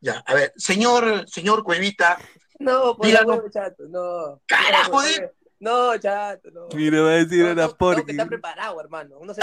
[0.00, 2.18] Ya, a ver, señor, señor Cuevita,
[2.58, 4.42] No, por favor, chato, no.
[4.46, 5.20] Carajo, no, di-
[5.58, 6.68] No, chato, no.
[6.74, 8.04] Mira, va a decir No, una no, tengo porqui.
[8.04, 9.16] que estar preparado, hermano.
[9.18, 9.40] Uno se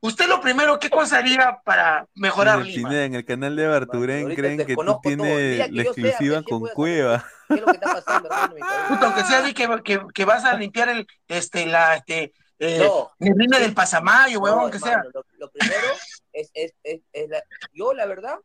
[0.00, 2.88] Usted lo primero, ¿qué cosa haría para mejorar Dice Lima?
[2.90, 6.66] Pineda, en el canal de Barturén ahorita creen que tú tienes la sea, exclusiva con
[6.74, 7.24] Cueva.
[7.48, 8.56] ¿Qué es lo que está pasando, hermano?
[8.56, 12.34] en aunque sea di que, que, que vas a limpiar el, este, la, este,
[12.64, 13.10] eh, No.
[13.18, 15.02] neblina del pasamayo, No, huevón, que sea.
[15.12, 15.86] Lo, lo primero
[16.32, 17.42] es, es, es, es la,
[17.72, 18.38] yo, la verdad,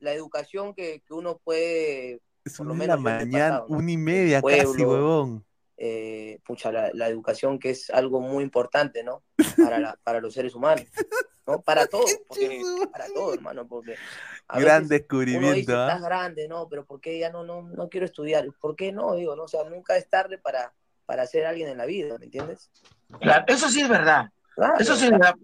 [0.00, 3.76] la educación que, que uno puede, Es por lo una de la mañana, pasado, ¿no?
[3.78, 5.44] una y media El casi, pueblo, huevón.
[5.76, 9.22] eh, pucha, la, la educación que es algo muy importante, ¿no?
[9.62, 10.86] Para, la, para los seres humanos,
[11.46, 11.60] ¿no?
[11.62, 13.94] Para todos, porque, para todo, hermano, porque
[14.48, 15.86] a Gran veces uno dice, descubrimiento, ¿ah?
[15.88, 16.68] estás grande, ¿no?
[16.68, 18.46] Pero ¿por qué ya no, no, no quiero estudiar?
[18.60, 19.14] ¿Por qué no?
[19.14, 19.44] Digo, ¿no?
[19.44, 20.72] O sea, nunca es tarde para,
[21.06, 22.70] para ser alguien en la vida, ¿me entiendes?
[23.20, 24.30] Claro, eso sí es verdad.
[24.54, 25.34] Claro, Eso sí es verdad.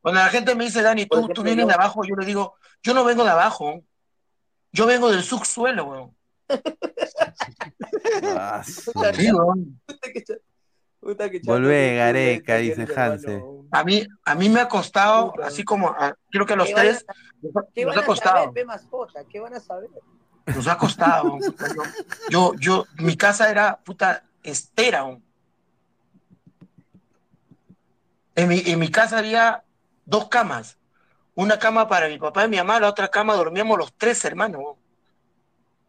[0.00, 2.24] Cuando la gente me dice, Dani, tú, ejemplo, tú vienes yo- de abajo, yo le
[2.26, 3.82] digo, yo no vengo de abajo.
[4.72, 6.16] Yo vengo del subsuelo, weón.
[8.36, 8.90] Ah, Sí,
[9.32, 9.80] weón.
[11.44, 13.42] Volvé, qué Gareca, dice Hanse.
[13.70, 15.46] A mí, a mí me ha costado, Puta.
[15.46, 17.04] así como a- creo que a los ¿Qué tres,
[17.42, 18.36] nos ha- ¿Qué nos van ha a costado.
[18.36, 19.24] saber, pe mascota?
[19.24, 19.88] ¿Qué van a saber?
[20.46, 21.38] Nos ha costado.
[22.30, 25.04] Yo, yo, mi casa era puta estera.
[25.04, 25.22] weón.
[28.34, 29.64] En mi, en mi casa había
[30.04, 30.78] dos camas.
[31.34, 34.60] Una cama para mi papá y mi mamá, la otra cama dormíamos los tres hermanos.
[34.62, 34.76] weón.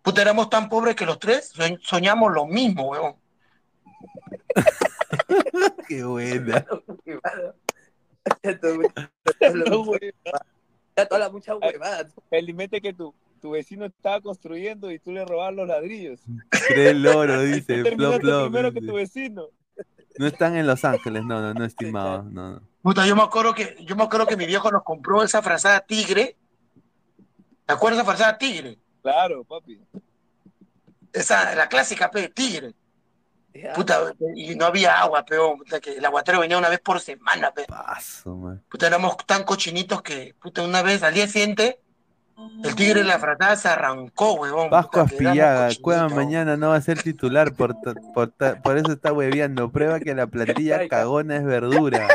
[0.01, 3.15] Puta, éramos tan pobres que los tres soñ- soñamos lo mismo, weón.
[5.87, 6.65] Qué buena.
[8.43, 8.67] Chato,
[11.15, 12.09] habla mucha huevada.
[12.29, 16.21] Felizmente que tu, tu vecino estaba construyendo y tú le robabas los ladrillos.
[16.49, 17.83] Tres loros, dice.
[17.95, 19.47] Plop, plop, primero que tu vecino.
[20.17, 22.23] No están en Los Ángeles, no, no, no, estimado.
[22.23, 22.61] No, no.
[22.81, 25.79] Puta, yo me acuerdo que, yo me acuerdo que mi viejo nos compró esa frazada
[25.81, 26.37] tigre.
[27.65, 28.79] ¿Te acuerdas de esa frazada tigre?
[29.01, 29.81] Claro, papi.
[31.13, 32.73] Esa, la clásica, pe, tigre.
[33.75, 35.57] Puta, y no había agua, peón.
[35.57, 37.65] Puta, que el aguatero venía una vez por semana, pe.
[37.65, 38.63] Paso, man.
[38.69, 41.79] Puta, éramos tan cochinitos que, puta, una vez al día siguiente,
[42.63, 44.69] el tigre de la frazada se arrancó, huevón.
[44.69, 45.79] Vasco cochinitos.
[45.79, 47.75] Cueva mañana no va a ser titular, por,
[48.13, 49.71] por, por eso está hueveando.
[49.71, 52.07] Prueba que la plantilla cagona es verdura.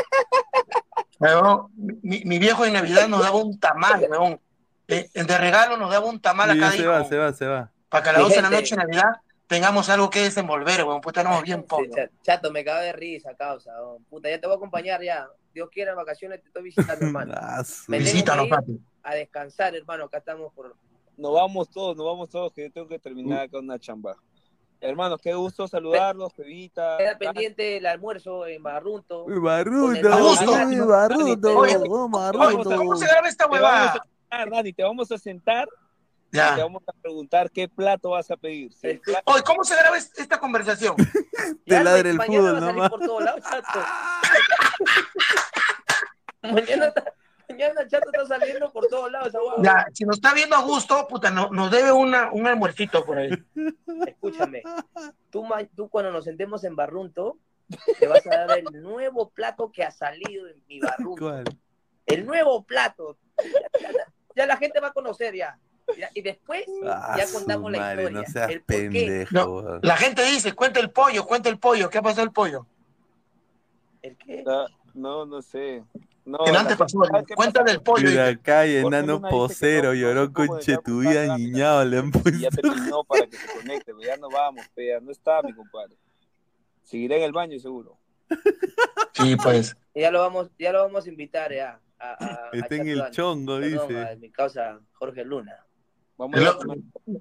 [1.19, 4.39] Huevón, mi, mi viejo en Navidad nos daba un tamal, huevón.
[4.87, 6.89] Eh, de regalo nos daba un tamal a Sí, cada se hijo.
[6.91, 7.71] va, se va, se va.
[7.89, 9.09] Para que a las Mi 12 de la noche de Navidad
[9.47, 11.01] tengamos algo que desenvolver, weón.
[11.01, 11.91] Puta, éramos bien pobres.
[11.95, 13.71] Chato, Chato, me cago de risa, causa.
[13.81, 13.99] oh.
[14.09, 15.25] Puta, ya te voy a acompañar ya.
[15.53, 17.33] Dios quiera, en vacaciones te estoy visitando, hermano.
[17.37, 18.79] Ah, Visítanos, papi.
[19.05, 20.05] A descansar, hermano.
[20.05, 20.75] Acá estamos por...
[21.17, 24.17] Nos vamos todos, nos vamos todos, que yo tengo que terminar acá una chamba.
[24.81, 26.97] Hermanos, qué gusto saludarlos, Pevita.
[26.97, 29.23] Queda pendiente el almuerzo en Barrunto.
[29.23, 30.01] Con Oye, oh, Oye,
[32.11, 32.75] Barruto.
[32.75, 34.05] ¿cómo se graba esta huevada?
[34.51, 35.67] Dani, te vamos a sentar
[36.27, 36.57] y te Ya.
[36.57, 38.71] vamos a preguntar qué plato vas a pedir.
[39.23, 40.95] Oye, ¿cómo se graba est- esta conversación?
[41.65, 43.79] Te ladra el fútbol por todos lados, Chato.
[46.53, 46.93] mañana,
[47.55, 49.27] está- mañana Chato está saliendo por todos lados.
[49.29, 49.39] esa.
[49.61, 53.17] Ya, si nos está viendo a gusto, puta, no- nos debe una, un almuercito por
[53.17, 53.29] ahí.
[54.07, 54.63] Escúchame,
[55.29, 57.37] tú, cuando nos sentemos en Barrunto,
[57.99, 61.25] te vas a dar el nuevo plato que ha salido en mi Barrunto.
[61.25, 61.43] ¿Cuál?
[62.05, 63.17] El nuevo plato.
[63.81, 65.57] Ya, ya- ya la gente va a conocer ya.
[65.99, 68.21] Ya, y después Ah, ya su contamos la madre, historia.
[68.21, 69.33] no seas el pendejo.
[69.33, 71.89] No, la gente dice, cuenta el pollo, cuenta el pollo.
[71.91, 72.65] ¿Qué ha pasado el pollo?
[74.01, 74.43] ¿El qué?
[74.47, 74.65] Ah,
[74.95, 75.83] No, no sé.
[76.25, 76.39] No,
[76.69, 78.07] gente- pasó, ¿sabes qué cuenta del pollo.
[78.07, 82.61] Jorge enano posero, no- lloró con puta niñado, le han Y ya puesto.
[82.61, 85.95] terminó para que se conecte, pero ya no vamos, pe, ya no está mi compadre.
[86.83, 87.97] Seguiré en el baño seguro.
[89.13, 89.77] Sí, pues.
[89.93, 91.79] Ya lo vamos, ya lo vamos a invitar ya.
[91.99, 94.07] A, a- a Está en el chongo, Perdón, dice.
[94.09, 95.63] a mi causa Jorge Luna.
[96.17, 96.77] Vamos a No, comer.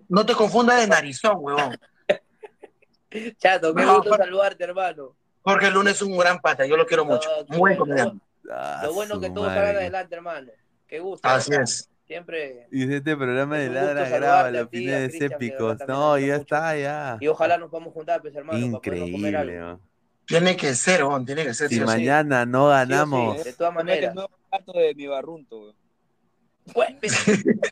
[0.08, 1.76] no te confundas de narizón, huevón.
[3.38, 5.14] Chato, qué No, gusto Jorge- saludarte, hermano.
[5.44, 7.28] Jorge Luna es un gran pata, yo lo quiero mucho.
[7.48, 7.78] Muy buen bueno.
[7.78, 8.24] comediante.
[8.50, 10.50] Ah, Lo bueno que todos salgan adelante, hermano.
[10.86, 11.26] Qué gusto.
[11.28, 11.88] Así es.
[12.06, 12.66] Siempre.
[12.70, 15.78] Dice este programa de ladra graba a los fines de épicos.
[15.78, 16.42] verdad también No, ya mucho.
[16.42, 17.16] está, ya.
[17.20, 19.36] Y ojalá nos podamos juntar, pues, hermano, para comer Increíble.
[19.58, 19.66] algo.
[19.72, 19.80] ¿no?
[20.26, 21.68] Tiene que ser, huevón, tiene que ser.
[21.68, 21.92] Si sí o sí.
[21.92, 24.30] mañana no ganamos, De todas Comer el maneras.
[24.50, 25.74] plato de mi barrunto,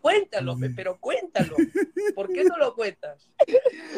[0.00, 1.56] Cuéntalo, pe- pero cuéntalo.
[2.14, 3.26] ¿Por qué no lo cuentas?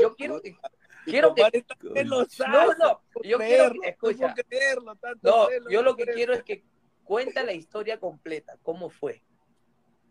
[0.00, 0.56] Yo quiero que.
[1.04, 1.64] Quiero que.
[1.94, 3.00] Celosazo, No, no.
[3.22, 3.38] Yo quiero.
[3.38, 4.34] creerlo, Escucha.
[4.34, 6.64] por creerlo, tanto No, celo, yo lo que quiero es que
[7.04, 8.56] cuenta la historia completa.
[8.62, 9.22] ¿Cómo fue?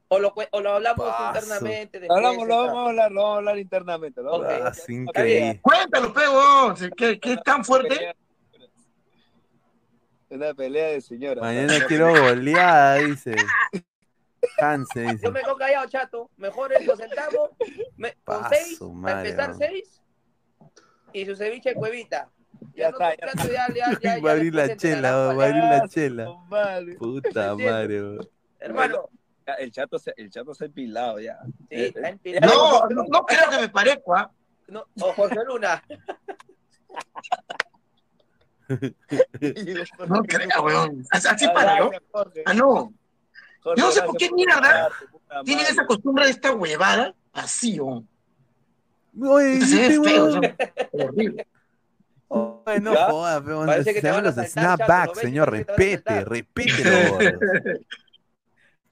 [0.10, 1.26] O lo, o lo hablamos Paso.
[1.40, 2.00] internamente.
[2.00, 4.22] después, Hablamos, lo vamos a hablar, lo vamos a hablar internamente.
[4.22, 4.54] lo vamos a Ok.
[4.54, 4.68] hablar.
[4.76, 5.60] ah, es increíble.
[5.62, 6.76] Cuéntalo, pe, huevón.
[6.96, 8.14] ¿Qué, qué es tan fuerte?
[10.30, 11.42] Una pelea de señora.
[11.42, 13.36] Mañana quiero goleada, dice.
[14.60, 15.20] Hanse dice.
[15.26, 16.30] Yo me quedo callado, chato.
[16.38, 17.50] Mejor lo sentamos
[17.98, 19.58] me- con seis, madre, empezar ¿no?
[19.58, 20.03] seis,
[21.14, 22.30] y su ceviche de cuevita.
[22.76, 25.64] Ya está, ya Chato, ya, ya, ya, Va a abrir la chela, va a abrir
[25.64, 26.28] la chela.
[26.98, 28.18] Puta madre.
[28.60, 29.10] Hermano,
[29.60, 31.40] El chato se, el chato se ha empilado ya.
[31.44, 32.54] sí, Eh, está eh, empilado.
[32.54, 34.32] No, no, no creo que me parezco, ¿ah?
[34.68, 35.84] No, o Jorge Luna.
[40.08, 41.06] No creo, weón.
[41.12, 41.92] Así para yo.
[42.46, 42.94] Ah, no.
[43.66, 44.90] Yo no sé por qué mierda
[45.46, 48.08] tienen esa costumbre de esta huevada así, weón.
[49.22, 50.56] Oye, Se ve este feo, weón.
[50.92, 51.48] horrible.
[52.28, 53.10] Oye, no ¿Ya?
[53.10, 53.66] jodas, weón.
[53.68, 55.52] Parece que Se te van a los snapbacks, señor.
[55.52, 57.20] Respete, respételo.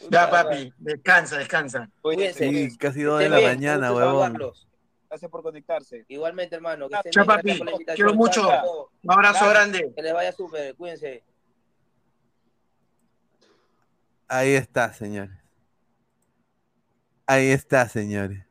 [0.09, 1.87] Ya, papi, descansa, descansa.
[2.01, 2.49] Cuídense.
[2.49, 4.67] Sí, casi dos de la bien, mañana, saludarlos.
[5.07, 6.05] Gracias por conectarse.
[6.07, 6.89] Igualmente, hermano.
[6.89, 7.59] Que Chao, papi.
[7.95, 8.49] Quiero mucho.
[9.03, 9.93] Un abrazo Dale, grande.
[9.95, 11.23] Que les vaya súper, cuídense.
[14.27, 15.37] Ahí está, señores.
[17.27, 18.43] Ahí está, señores.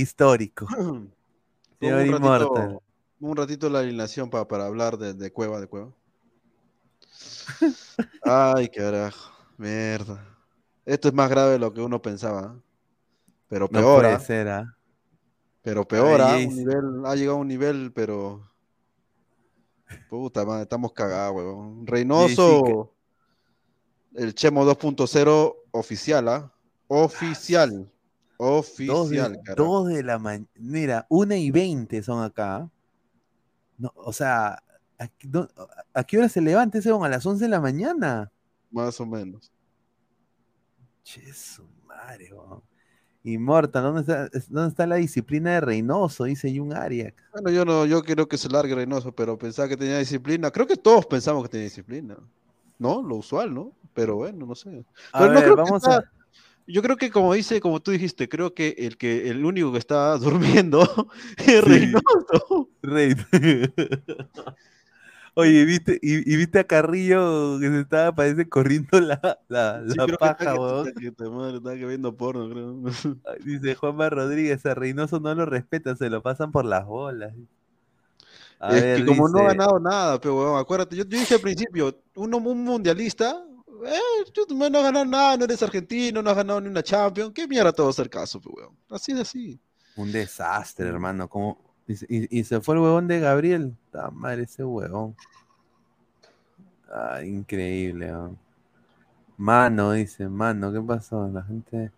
[0.00, 0.66] Histórico.
[1.80, 2.40] Señor un Inmortal.
[2.40, 2.82] ratito,
[3.20, 5.90] un ratito la alineación pa- para hablar de, de Cueva, de Cueva.
[8.22, 9.32] Ay, carajo.
[9.56, 10.26] Mierda.
[10.84, 12.54] Esto es más grave de lo que uno pensaba.
[12.56, 12.60] ¿eh?
[13.48, 14.06] Pero No peor.
[14.06, 14.20] ¿ah?
[14.58, 14.76] ¿ah?
[15.62, 16.20] Pero peor.
[16.20, 16.64] Ay, Un Jason.
[16.64, 18.42] nivel, ha llegado a un nivel, pero.
[20.08, 21.86] Puta madre, estamos cagados, weón.
[21.86, 22.92] Reynoso.
[24.14, 26.52] El Chemo 2.0 oficial, ¿ah?
[26.88, 27.90] Oficial.
[28.40, 30.46] Dos de, Oficial, dos de la mañana.
[30.56, 32.70] Mira, una y veinte son acá.
[33.76, 34.62] No, o sea,
[34.98, 35.46] ¿a, qué- no-
[35.92, 36.90] ¿a qué hora se levanta ese?
[36.90, 38.32] ¿A las 11 de la mañana?
[38.70, 39.52] Más o menos.
[41.04, 42.30] Che, su madre.
[43.24, 46.24] Inmortal, ¿dónde está, es- ¿dónde está la disciplina de Reynoso?
[46.24, 47.12] Dice Jun Arias.
[47.32, 50.50] Bueno, yo no, yo quiero que se largue Reynoso, pero pensaba que tenía disciplina.
[50.50, 52.16] Creo que todos pensamos que tenía disciplina.
[52.78, 53.02] ¿No?
[53.02, 53.72] Lo usual, ¿no?
[53.92, 54.82] Pero bueno, no sé.
[55.12, 56.12] A Pero no ver, creo que vamos está- a.
[56.72, 59.78] Yo creo que como dice, como tú dijiste, creo que el que el único que
[59.78, 60.82] está durmiendo
[61.38, 62.68] es Reynoso.
[62.82, 63.14] Rey.
[65.34, 69.94] Oye, ¿viste, y, y viste a Carrillo que se estaba, parece, corriendo la, la, Sí,
[69.96, 70.92] la paja, weón?
[70.92, 72.82] que- está madre, que viendo porno, creo.
[73.44, 77.32] Dice Juanma Rodríguez, a Reynoso no lo respeta, se lo pasan por las bolas.
[78.58, 81.18] A es ver, que como no ha dice- ganado nada, pero weón, acuérdate, yo, yo
[81.18, 83.42] dije al principio, uno, un mundialista,
[83.86, 87.46] eh, no has ganado nada, no eres argentino, no has ganado ni una Champions, ¿qué
[87.48, 88.76] mierda te va a hacer caso, pues, weón?
[88.90, 89.58] Así es así.
[89.96, 91.28] Un desastre, hermano.
[91.28, 91.58] Como...
[91.86, 93.74] Y, se- y- y se fue el huevón de Gabriel.
[94.12, 95.16] Madre ese huevón.
[96.92, 98.38] Ah, increíble, weón.
[99.36, 101.26] Mano, dice, mano, ¿qué pasó?
[101.28, 101.90] La gente.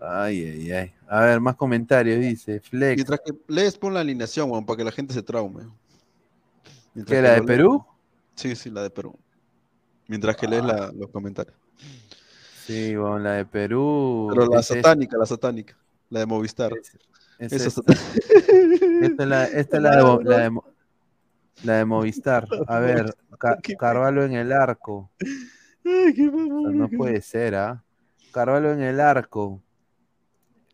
[0.00, 0.94] Ay, ay, ay.
[1.08, 2.60] A ver, más comentarios, dice.
[2.60, 2.96] Flex.
[2.96, 5.62] Mientras que lees, pon la alineación, weón, para que la gente se traume.
[6.92, 7.84] Mientras ¿Qué, que la de Perú?
[8.34, 9.16] Sí, sí, la de Perú.
[10.08, 10.66] Mientras que lees Ah.
[10.66, 11.56] la- los comentarios.
[12.66, 14.28] Sí, bueno, la de Perú.
[14.30, 15.76] Pero la satánica, la satánica.
[16.10, 16.72] La de Movistar.
[17.38, 18.04] es- satánica.
[19.02, 20.64] Esta es la, esta es la de, la de Mo-
[21.62, 22.46] la de Movistar.
[22.68, 25.10] A ver, Ca- Carvalho en el arco.
[25.84, 27.82] Ay, qué no qué- puede ser, ¿ah?
[28.32, 29.60] Carvalho en el arco.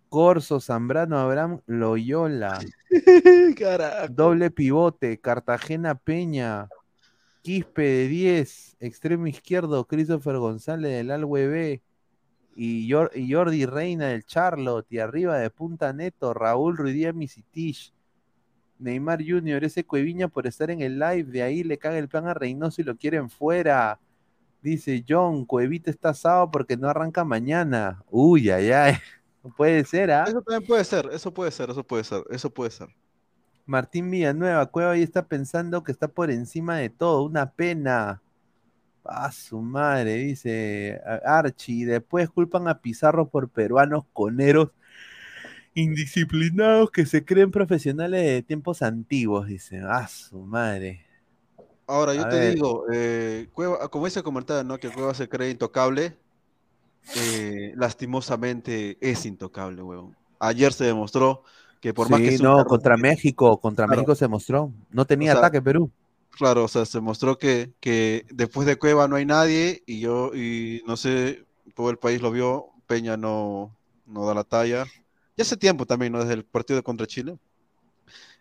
[0.09, 2.59] Corso, Zambrano, Abraham, Loyola.
[4.11, 6.69] Doble pivote, Cartagena Peña.
[7.43, 8.77] Quispe de 10.
[8.81, 11.81] Extremo izquierdo, Christopher González del Alweb.
[12.57, 14.87] Y, Jor- y Jordi Reina del Charlotte.
[14.91, 17.93] Y arriba de Punta Neto, Raúl Ruidía Misitich.
[18.79, 21.25] Neymar Junior, ese Cueviña por estar en el live.
[21.25, 24.01] De ahí le caga el plan a Reynoso y lo quieren fuera.
[24.63, 28.03] Dice John, Cuevita está asado porque no arranca mañana.
[28.11, 28.95] Uy, ay, ay.
[29.57, 30.25] Puede ser, ¿ah?
[30.27, 32.89] Eso también puede ser, eso puede ser, eso puede ser, eso puede ser.
[33.71, 38.21] Martín Villanueva, Cueva ahí está pensando que está por encima de todo, una pena.
[39.05, 41.87] A su madre, dice Archie.
[41.87, 44.71] Después culpan a Pizarro por peruanos coneros
[45.75, 49.79] indisciplinados que se creen profesionales de tiempos antiguos, dice.
[49.79, 51.07] A su madre.
[51.87, 52.55] Ahora, yo A te ver.
[52.55, 54.79] digo, eh, Cueva, como ese comentario, ¿no?
[54.79, 56.17] Que Cueva se cree intocable,
[57.17, 60.17] eh, lastimosamente es intocable, weón.
[60.39, 61.45] Ayer se demostró
[61.81, 64.03] que por más que Sí, un no, contra México, contra Claro.
[64.03, 64.73] México se mostró.
[64.91, 65.91] No tenía O sea, ataque Perú.
[66.31, 70.35] Claro, o sea, se mostró que, que después de Cueva no hay nadie y yo,
[70.35, 73.77] y no sé, todo el país lo vio, Peña no,
[74.07, 74.87] no da la talla.
[75.37, 76.21] Ya hace tiempo también, ¿no?
[76.21, 77.39] Desde el partido contra Chile.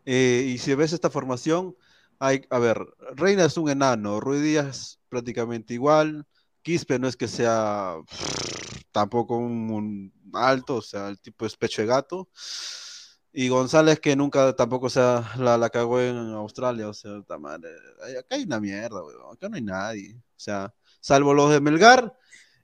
[0.05, 1.75] Eh, y si ves esta formación,
[2.19, 2.79] hay, a ver,
[3.15, 6.25] Reina es un enano, Ruiz Díaz prácticamente igual,
[6.61, 7.95] Quispe no es que sea
[8.91, 12.29] tampoco un, un alto, o sea, el tipo es pecho de gato.
[13.31, 17.69] Y González que nunca tampoco sea la, la cagó en Australia, o sea, madre,
[18.19, 20.15] acá hay una mierda, weón, acá no hay nadie.
[20.15, 22.15] O sea, salvo los de Melgar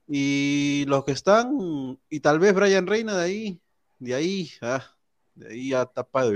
[0.08, 3.62] Y los que están, y tal vez Brian Reina de ahí,
[4.00, 4.84] de ahí, ah,
[5.36, 6.30] de ahí ya está para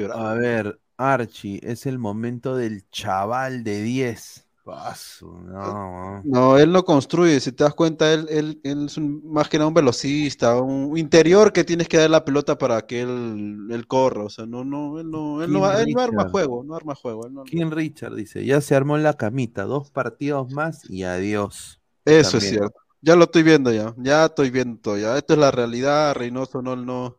[0.00, 0.18] llorar.
[0.18, 4.49] A ver, Archie, es el momento del chaval de 10.
[4.62, 5.88] Paso, no.
[6.22, 9.56] No, él no construye, si te das cuenta, él, él, él es un- más que
[9.56, 13.86] nada un velocista, un interior que tienes que dar la pelota para que él, él
[13.86, 16.94] corra, o sea, no, no, él no, él no, él no arma juego, no arma
[16.94, 17.26] juego.
[17.26, 21.80] él no- King Richard dice, ya se armó la camita, dos partidos más y adiós.
[22.04, 22.74] Eso es cierto.
[23.00, 23.94] Ya lo estoy viendo ya.
[23.98, 25.16] Ya estoy viendo ya.
[25.16, 26.14] Esto es la realidad.
[26.14, 27.18] Reynoso no, no,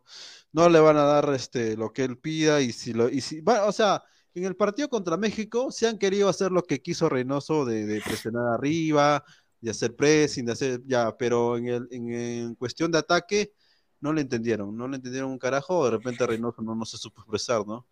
[0.52, 2.60] no le van a dar este lo que él pida.
[2.60, 4.02] Y si lo, y si, va- o sea,
[4.34, 8.00] en el partido contra México se han querido hacer lo que quiso Reynoso de, de
[8.00, 9.24] presionar arriba,
[9.60, 13.52] de hacer pressing, de hacer ya, pero en el, en, en cuestión de ataque
[14.00, 17.20] no le entendieron, no le entendieron un carajo, de repente Reynoso no, no se supo
[17.22, 17.86] expresar, ¿no?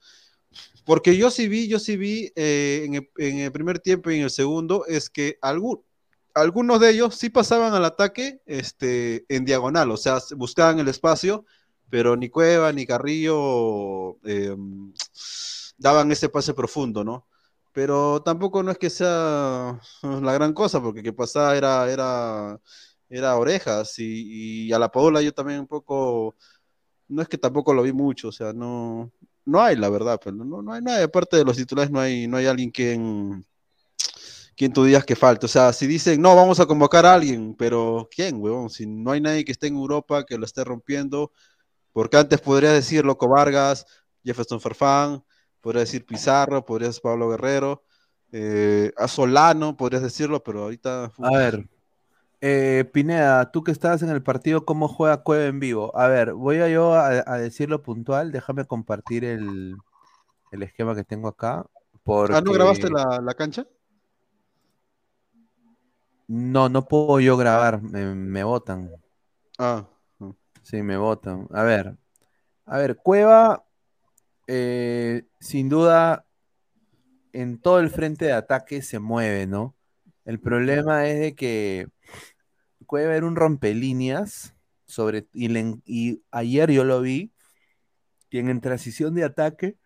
[0.84, 4.16] Porque yo sí vi, yo sí vi eh, en, el, en el primer tiempo y
[4.16, 5.82] en el segundo, es que algún,
[6.34, 10.88] algunos de ellos sí pasaban al ataque este, en diagonal, o sea, se- buscaban el
[10.88, 11.44] espacio,
[11.90, 14.56] pero ni Cueva ni Carrillo eh,
[15.81, 17.27] daban ese pase profundo, ¿no?
[17.73, 22.61] Pero tampoco no es que sea la gran cosa, porque que pasaba era, era,
[23.09, 26.36] era orejas y, a la Paola yo también un poco,
[27.09, 29.11] no es que tampoco lo vi mucho, o sea, no,
[29.44, 32.28] no hay la verdad, pero no, no hay nadie, aparte de los titulares no hay,
[32.28, 33.47] no hay alguien quien,
[34.57, 37.55] quien tú digas que falte, o sea, si dicen, no, vamos a convocar a alguien,
[37.57, 38.69] pero ¿quién, huevón?
[38.70, 41.32] Si no hay nadie que esté en Europa que lo esté rompiendo,
[41.93, 43.86] porque antes podrías decir Loco Vargas,
[44.24, 45.24] Jefferson Farfán,
[45.61, 47.82] podrías decir Pizarro, podrías decir Pablo Guerrero,
[48.32, 51.12] eh, a Solano, podrías decirlo, pero ahorita...
[51.19, 51.69] A ver,
[52.41, 55.97] eh, Pineda, tú que estabas en el partido, ¿cómo juega Cueva en vivo?
[55.97, 59.77] A ver, voy a yo a, a decirlo puntual, déjame compartir el,
[60.53, 61.66] el esquema que tengo acá.
[62.03, 62.35] Porque...
[62.35, 63.66] Ah, ¿no grabaste la, la cancha?
[66.27, 68.91] No, no puedo yo grabar, me, me votan.
[69.59, 69.85] Ah.
[70.62, 71.49] Sí, me votan.
[71.53, 71.97] A ver,
[72.66, 73.65] a ver, Cueva,
[74.52, 76.27] eh, sin duda,
[77.32, 79.77] en todo el frente de ataque se mueve, ¿no?
[80.24, 81.86] El problema es de que
[82.86, 84.55] Cueva era un rompelíneas,
[84.86, 87.32] sobre, y, le- y ayer yo lo vi,
[88.28, 89.77] que en transición de ataque,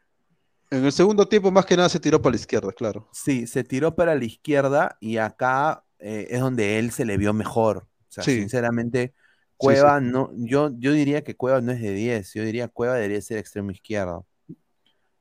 [0.70, 3.08] En el segundo tiempo, más que nada, se tiró para la izquierda, claro.
[3.12, 7.32] sí, se tiró para la izquierda y acá eh, es donde él se le vio
[7.32, 7.86] mejor.
[8.08, 8.36] O sea, Sí.
[8.40, 9.18] sinceramente, Sí,
[9.58, 10.06] Cueva sí.
[10.06, 13.38] no, yo, yo diría que Cueva no es de 10, yo diría Cueva debería ser
[13.38, 14.26] extremo izquierdo.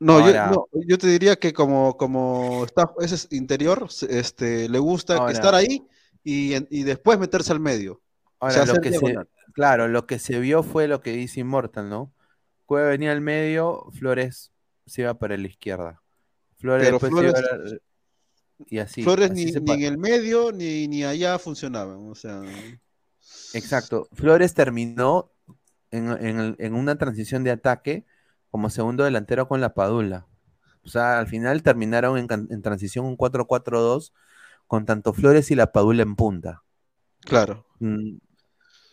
[0.03, 4.79] No, yo, no, yo te diría que como, como está, ese es interior, este, le
[4.79, 5.83] gusta Ahora- estar ahí
[6.23, 8.01] y, después meterse al medio.
[8.39, 9.15] Ahora, lo que se,
[9.53, 12.13] claro, lo que se vio fue lo que dice Immortal, ¿no?
[12.65, 14.51] Cueva venía al medio, Flores
[14.85, 16.01] se iba para la izquierda.
[16.57, 17.77] Flores Pero después se iba Flores- a la-
[18.67, 19.03] y así.
[19.03, 22.09] Flores así ni, se ni pa- en el medio ni, ni allá funcionaban.
[22.09, 22.41] O sea,
[23.53, 24.07] Exacto.
[24.13, 25.31] Flores terminó
[25.91, 28.05] en, en el- en una transición de ataque
[28.53, 30.27] como segundo delantero con la Padula.
[30.85, 34.13] O sea, al final terminaron en, transición un 4-4-2
[34.67, 36.63] con tanto Flores y la Padula en punta.
[37.21, 37.65] claro.
[37.79, 38.17] Mm,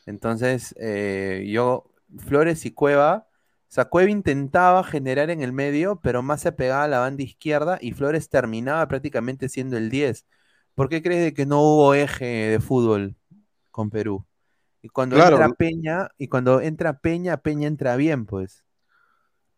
[0.07, 3.29] Entonces, eh, yo, Flores y Cueva,
[3.69, 7.23] o sea, Cueva intentaba generar en el medio, pero más se pegaba a la banda
[7.23, 10.27] izquierda y Flores terminaba prácticamente siendo el 10.
[10.75, 13.15] ¿Por qué crees de que no hubo eje de fútbol
[13.71, 14.25] con Perú?
[14.83, 15.37] Y cuando Claro.
[15.37, 18.65] entra Peña, y cuando entra Peña, Peña entra bien, pues.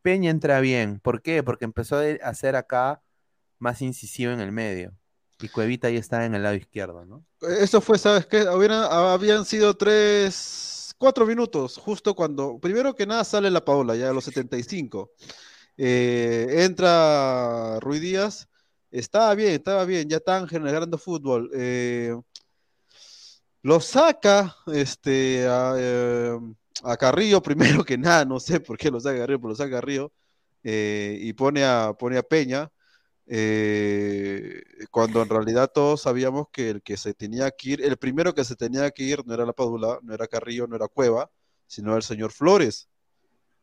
[0.03, 1.01] Peña entra bien.
[1.01, 1.43] ¿Por qué?
[1.43, 3.03] Porque empezó a ser acá
[3.59, 4.93] más incisivo en el medio.
[5.41, 7.25] Y Cuevita ahí está en el lado izquierdo, ¿no?
[7.41, 8.45] Eso fue, ¿sabes qué?
[8.49, 14.13] Habían sido tres, cuatro minutos, justo cuando, primero que nada sale la Paola, ya a
[14.13, 15.11] los 75.
[15.77, 18.49] Eh, entra Rui Díaz,
[18.91, 21.51] estaba bien, estaba bien, ya están generando fútbol.
[21.55, 22.15] Eh,
[23.63, 26.39] lo saca este, eh,
[26.83, 29.71] a Carrillo primero que nada, no sé por qué lo saca Carrillo, pero lo saca
[29.71, 30.13] Carrillo
[30.65, 32.71] eh, y pone a, pone a Peña
[33.27, 38.35] eh, cuando en realidad todos sabíamos que el que se tenía que ir, el primero
[38.35, 41.31] que se tenía que ir no era la Padula, no era Carrillo, no era Cueva,
[41.67, 42.89] sino el señor Flores,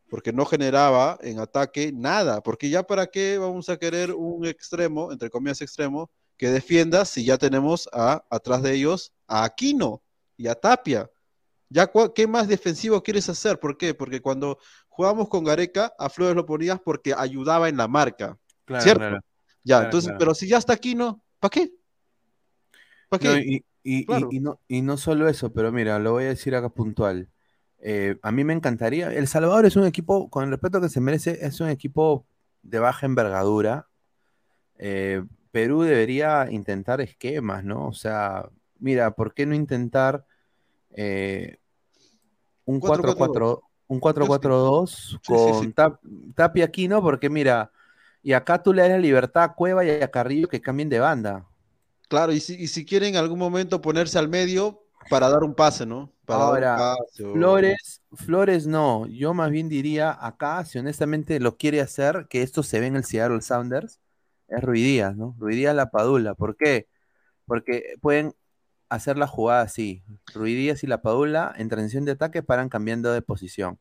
[0.10, 5.12] porque no generaba en ataque nada, porque ya para qué vamos a querer un extremo,
[5.12, 10.02] entre comillas extremo, que defienda si ya tenemos a, atrás de ellos a Aquino
[10.38, 11.12] y a Tapia.
[11.70, 13.60] Ya, ¿qué más defensivo quieres hacer?
[13.60, 13.94] ¿Por qué?
[13.94, 18.38] Porque cuando jugamos con Gareca, a Flores lo ponías porque ayudaba en la marca.
[18.66, 19.00] Claro, ¿Cierto?
[19.00, 19.20] claro.
[19.64, 21.72] Ya, Claro, entonces, pero si ya está Aquino, ¿para qué?
[23.10, 23.44] ¿Para No, qué?
[23.44, 24.30] y, y- y- Claro.
[24.38, 27.30] y no, y no solo eso, pero mira, lo voy a decir acá puntual.
[27.80, 29.14] Eh, a mí me encantaría.
[29.14, 32.26] El Salvador es un equipo, con el respeto que se merece, es un equipo
[32.62, 33.88] de baja envergadura.
[34.80, 37.88] Eh, Perú debería intentar esquemas, ¿no?
[37.88, 40.26] O sea, mira, ¿por qué no intentar
[40.96, 41.58] eh,
[42.66, 43.60] un 4-4-2.
[43.60, 45.74] 4-4 un 4-4-2 Sí, sí, con sí.
[45.74, 46.00] Tap-
[46.36, 47.02] Tapia aquí, ¿no?
[47.02, 47.72] Porque mira,
[48.22, 51.00] y acá tú le das la libertad a Cueva y a Carrillo que cambien de
[51.00, 51.48] banda.
[52.08, 55.54] Claro, y si, y si quieren en algún momento ponerse al medio para dar un
[55.56, 56.12] pase, ¿no?
[56.26, 59.06] Para dar un Ahora, pase o- Flores, Flores no.
[59.08, 62.96] Yo más bien diría acá, si honestamente lo quiere hacer, que esto se ve en
[62.96, 64.00] el Seattle Sounders,
[64.48, 65.36] es Ruidías, ¿no?
[65.40, 66.34] Ruidías la Padula.
[66.36, 66.88] ¿Por qué?
[67.46, 68.34] Porque pueden
[68.90, 70.04] hacer la jugada así.
[70.34, 73.80] Ruidías y la Padula en transición de ataque paran cambiando de posición.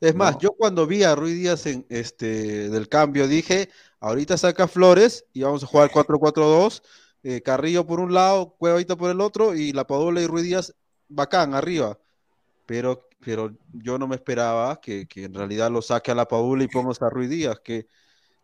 [0.00, 0.40] Es más, No.
[0.40, 3.68] yo cuando vi a Ruiz Díaz en este del cambio dije,
[4.00, 6.82] ahorita saca Flores y vamos a jugar 4-4-2,
[7.24, 10.74] eh, Carrillo por un lado, Cuevita por el otro y la Padula y Ruiz Díaz
[11.08, 11.98] bacán arriba.
[12.66, 16.64] Pero, pero yo no me esperaba que, que en realidad lo saque a la Padula
[16.64, 17.88] y pongas a Ruiz Díaz, que,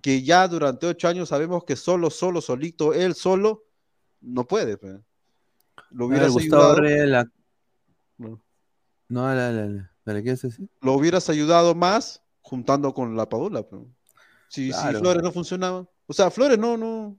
[0.00, 3.64] que ya durante ocho años sabemos que solo, solo, solito, él solo,
[4.20, 4.78] no puede.
[5.90, 7.30] Lo hubieras Gustavo ayudado, la-
[8.18, 8.42] No.
[9.08, 10.36] No, la, la, la, ¿qué
[10.80, 13.64] lo hubieras ayudado más juntando con la Padula.
[14.48, 14.94] Si, si.
[14.94, 15.86] Flores no funcionaba.
[16.06, 17.18] O sea, Flores no, no.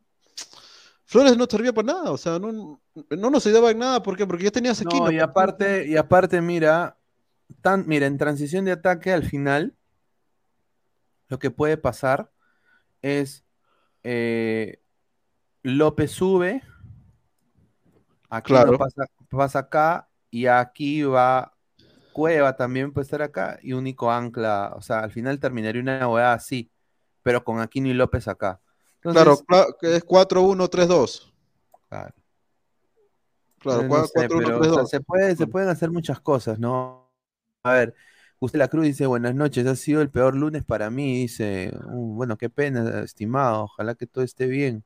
[1.06, 2.12] Flores no servía para nada.
[2.12, 4.04] O sea, no, no nos ayudaba en nada.
[4.04, 4.26] ¿Por qué?
[4.26, 5.00] Porque ya tenías aquí.
[5.00, 6.98] No, y aparte, y aparte, mira,
[7.62, 9.76] tan, mira, en transición de ataque al final,
[11.28, 12.32] lo que puede pasar
[13.02, 13.44] es
[14.04, 14.82] eh,
[15.62, 16.64] López sube,
[18.38, 18.78] aquí Claro.
[18.78, 21.54] pasa, pasa acá, y aquí va
[22.12, 26.34] Cueva también puede estar acá, y único ancla, o sea, al final terminaría una hueá
[26.34, 26.72] así,
[27.24, 28.60] pero con Aquino y López acá.
[29.02, 31.34] Claro, Entonces, cla- que es 4-1-3-2.
[31.90, 32.14] Claro.
[33.60, 34.60] Claro, Eh, no cua- sé, 4-1-3-2.
[34.62, 37.10] pero, o sea, se, puede, se pueden hacer muchas cosas, ¿no?
[37.64, 37.96] A ver,
[38.40, 42.14] Usted la Cruz dice, buenas noches, ha sido el peor lunes para mí, dice, "Uh,
[42.16, 44.84] bueno, qué pena, estimado, ojalá que todo esté bien.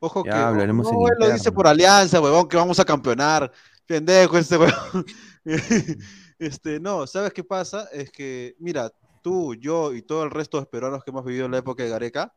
[0.00, 3.50] Ojo Ya que hablaremos no, en lo dice por alianza, huevón, que vamos a campeonar.
[3.86, 5.04] Pendejo este huevón.
[6.38, 7.88] Este, no, ¿sabes qué pasa?
[7.92, 8.92] Es que, mira,
[9.22, 11.88] tú, yo y todo el resto de peruanos que hemos vivido en la época de
[11.88, 12.32] Gareca,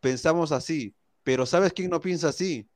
[0.00, 0.94] pensamos así.
[1.22, 2.66] Pero ¿sabes quién no piensa así?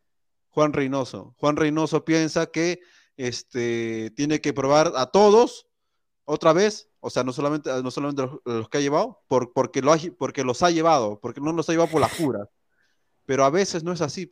[0.51, 1.35] Juan Reynoso.
[1.39, 2.81] Juan Reynoso piensa que
[3.17, 5.67] este, tiene que probar a todos
[6.27, 9.81] otra vez, o sea, no solamente, no solamente los, los que ha llevado, por, porque,
[9.81, 12.51] lo ha- porque los ha llevado, porque no los ha llevado por la jura.
[13.29, 14.31] Pero a veces no es así,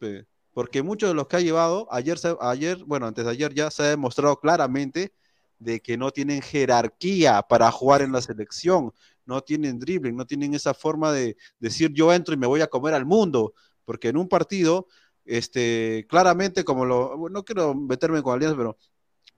[0.55, 3.83] porque muchos de los que ha llevado, ayer, ayer, bueno, antes de ayer ya se
[3.83, 5.13] ha demostrado claramente
[5.59, 8.95] de que no tienen jerarquía para jugar en la selección,
[9.27, 12.69] no tienen dribbling, no tienen esa forma de decir yo entro y me voy a
[12.69, 13.53] comer al mundo,
[13.85, 14.87] porque en un partido,
[15.27, 18.79] este, claramente como lo, no quiero meterme con Alianza, pero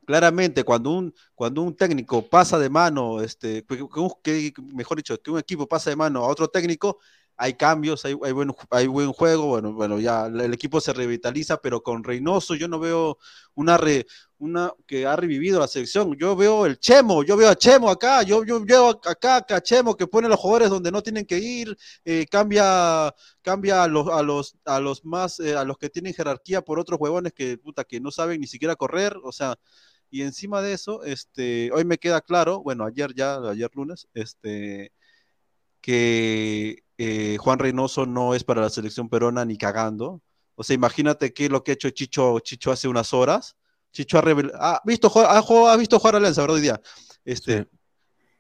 [0.07, 3.87] claramente cuando un, cuando un técnico pasa de mano, este, que-
[4.23, 6.99] que que- mejor dicho, que un equipo pasa de mano a otro técnico,
[7.41, 8.51] hay cambios, hay, buen,
[9.13, 13.19] juego, bueno, bueno, ya el el equipo se revitaliza, pero con Reynoso yo no veo
[13.55, 14.07] una, re-
[14.39, 18.23] una que ha revivido la selección, yo veo el Chemo, yo veo a Chemo acá,
[18.23, 21.39] yo, yo veo acá a Chemo que pone a los jugadores donde no tienen que
[21.39, 25.91] ir, eh, cambia, cambia a los, a los, a los más, eh, a los que
[25.91, 29.57] tienen jerarquía por otros huevones que, puta, que no saben ni siquiera correr, o sea,
[30.11, 34.93] y encima de eso, este, hoy me queda claro, bueno, ayer ya, ayer lunes, este,
[35.81, 40.23] que eh, Juan Reynoso no es para la selección peruana ni cagando.
[40.55, 43.57] O sea, imagínate qué es lo que ha hecho Chicho, Chicho hace unas horas.
[43.93, 46.57] Chicho ha, ha visto, ha, ha visto jugar a Alianza, ¿verdad?
[46.57, 46.81] Hoy día.
[47.25, 47.69] Este,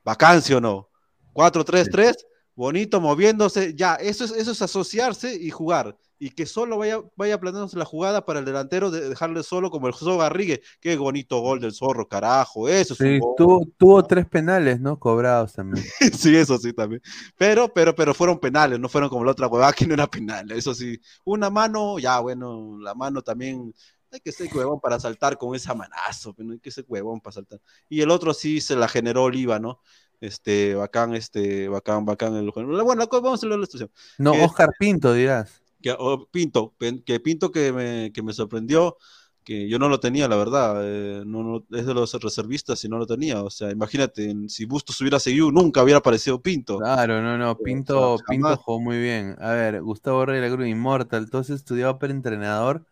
[0.04, 0.88] vacancia o no.
[1.34, 2.16] 4-3-3,
[2.54, 3.74] bonito, moviéndose.
[3.74, 5.96] Ya, eso es, eso es asociarse y jugar.
[6.20, 9.86] Y que solo vaya, vaya planeándose la jugada para el delantero, de dejarle solo como
[9.86, 10.60] el Zorro Garrigue.
[10.80, 12.68] Qué bonito gol del Zorro, carajo.
[12.68, 13.34] Eso es un gol.
[13.36, 14.98] tuvo, tuvo tres penales, ¿no?
[14.98, 15.84] Cobrados también.
[16.18, 17.00] Sí, eso sí también.
[17.36, 20.50] Pero, pero, pero fueron penales, no fueron como la otra huevada que no era penal.
[20.50, 21.00] Eso sí.
[21.24, 23.72] Una mano, ya, bueno, la mano también.
[24.10, 27.34] Hay que ser huevón para saltar con esa manazo, pero hay que ser huevón para
[27.34, 27.60] saltar.
[27.88, 29.80] Y el otro sí se la generó Oliva, ¿no?
[30.20, 32.34] Este, bacán, este, bacán, bacán.
[32.34, 33.90] El, bueno, vamos a de la situación.
[34.18, 35.62] No, Que- Oscar Pinto, dirás.
[35.82, 36.74] Que oh, Pinto,
[37.06, 38.96] que Pinto que me, que me sorprendió,
[39.44, 42.88] que yo no lo tenía, la verdad, eh, no, no- es de los reservistas y
[42.88, 46.78] no lo tenía, o sea, imagínate, en- si Bustos hubiera seguido, nunca hubiera aparecido Pinto.
[46.78, 48.58] Claro, no, no, Pinto, sea, Pinto jamás.
[48.58, 49.34] jugó muy bien.
[49.40, 52.86] A ver, Gustavo la Cruz, Inmortal, entonces estudiado para entrenador.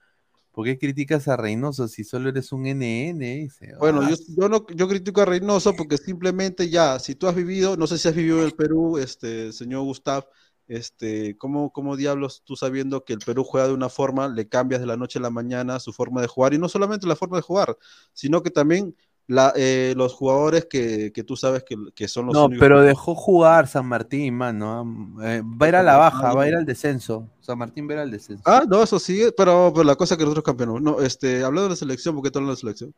[0.53, 3.27] ¿Por qué criticas a Reynoso si solo eres un NN?
[3.37, 3.75] Dice.
[3.79, 7.35] Bueno, Ah, yo, yo, no, yo critico a Reynoso porque simplemente ya, si tú has
[7.35, 10.25] vivido, no sé si has vivido en el Perú, este, señor Gustav,
[10.69, 14.81] este, ¿cómo, cómo diablos tú sabiendo que el Perú juega de una forma, le cambias
[14.81, 16.55] de la noche a la mañana su forma de jugar?
[16.55, 17.77] Y no solamente la forma de jugar,
[18.13, 18.95] sino que también
[19.29, 22.83] la, eh, los jugadores que, que tú sabes que, que son los No, únicos pero
[22.83, 24.85] dejó jugar San Martín, mano.
[25.23, 27.29] Eh, va a ir a la baja, va a ir al descenso.
[27.41, 28.43] San Martín va a ir al descenso.
[28.45, 30.83] Ah, no, eso sí, pero, pero la cosa que nosotros campeonamos.
[30.83, 32.95] No, este, hablando de la selección, ¿por qué de la selección?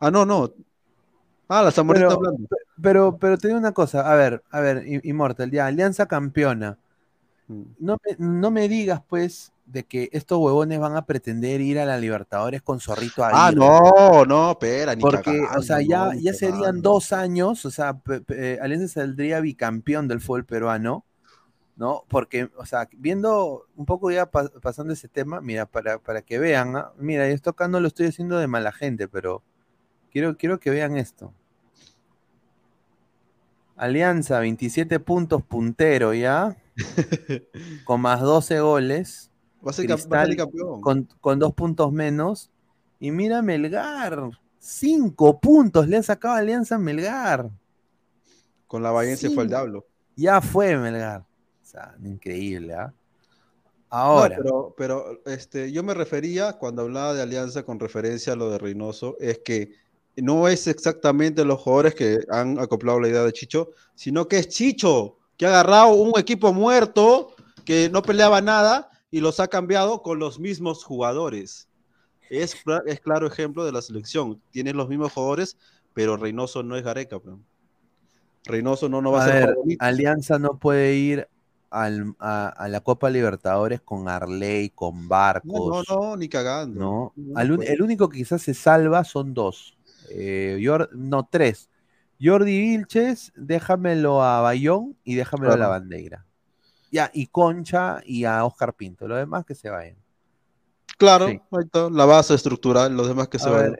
[0.00, 0.50] Ah, no, no.
[1.48, 2.48] Ah, la Zamorita Pero, hablando.
[2.82, 6.78] pero, pero te digo una cosa, a ver, a ver, Immortal, ya, Alianza campeona.
[7.48, 7.62] Mm.
[7.78, 11.84] No me, no me digas, pues, de que estos huevones van a pretender ir a
[11.86, 13.66] la Libertadores con Zorrito Ah, Aguirre.
[13.66, 18.00] no, no, espera, ni Porque, cagando, o sea, ya, ya serían dos años, o sea,
[18.28, 21.04] eh, Alianza saldría bicampeón del fútbol peruano,
[21.76, 22.04] ¿no?
[22.08, 26.38] Porque, o sea, viendo un poco ya pa- pasando ese tema, mira, para, para que
[26.38, 26.92] vean, ¿ah?
[26.98, 29.42] mira, esto acá no lo estoy haciendo de mala gente, pero
[30.10, 31.32] quiero, quiero que vean esto.
[33.76, 36.56] Alianza, 27 puntos puntero ya,
[37.84, 39.30] con más 12 goles.
[39.66, 40.80] Va a ser cam- va a salir campeón.
[40.80, 42.50] Con, con dos puntos menos.
[43.00, 47.50] Y mira Melgar, cinco puntos le ha sacado Alianza a Melgar.
[48.66, 49.86] Con la se fue el diablo.
[50.16, 51.20] Ya fue Melgar.
[51.20, 52.92] O sea, increíble, ¿ah?
[53.90, 58.50] Ahora, pero, pero este, yo me refería, cuando hablaba de alianza con referencia a lo
[58.50, 59.72] de Reynoso, es que
[60.16, 64.48] no es exactamente los jugadores que han acoplado la idea de Chicho, sino que es
[64.48, 67.34] Chicho, que ha agarrado un equipo muerto,
[67.64, 71.68] que no peleaba nada, y los ha cambiado con los mismos jugadores.
[72.28, 72.54] Es,
[72.86, 74.38] es claro ejemplo de la selección.
[74.50, 75.56] Tienen los mismos jugadores,
[75.94, 77.18] pero Reynoso no es Gareca.
[77.18, 77.36] pues.
[78.44, 79.76] Reynoso no, no va a, a ser ver.
[79.78, 81.28] Alianza no puede ir
[81.70, 85.84] al- a, a la Copa Libertadores con Arley, con Barcos.
[85.88, 86.80] no, no, ni cagando.
[86.80, 87.12] ¿no?
[87.34, 87.70] Al un- pues.
[87.70, 89.76] el único que quizás se salva son dos.
[90.10, 91.67] Eh, Jor- no, tres.
[92.20, 96.24] Jordi Vilches, déjamelo a Bayón y déjamelo a la bandera.
[96.90, 99.06] Ya, y Concha y a Oscar Pinto.
[99.06, 99.96] Lo demás que se vayan.
[100.96, 101.40] Claro, Sí.
[101.52, 103.76] ahí está, la base estructural, los demás que A se vayan.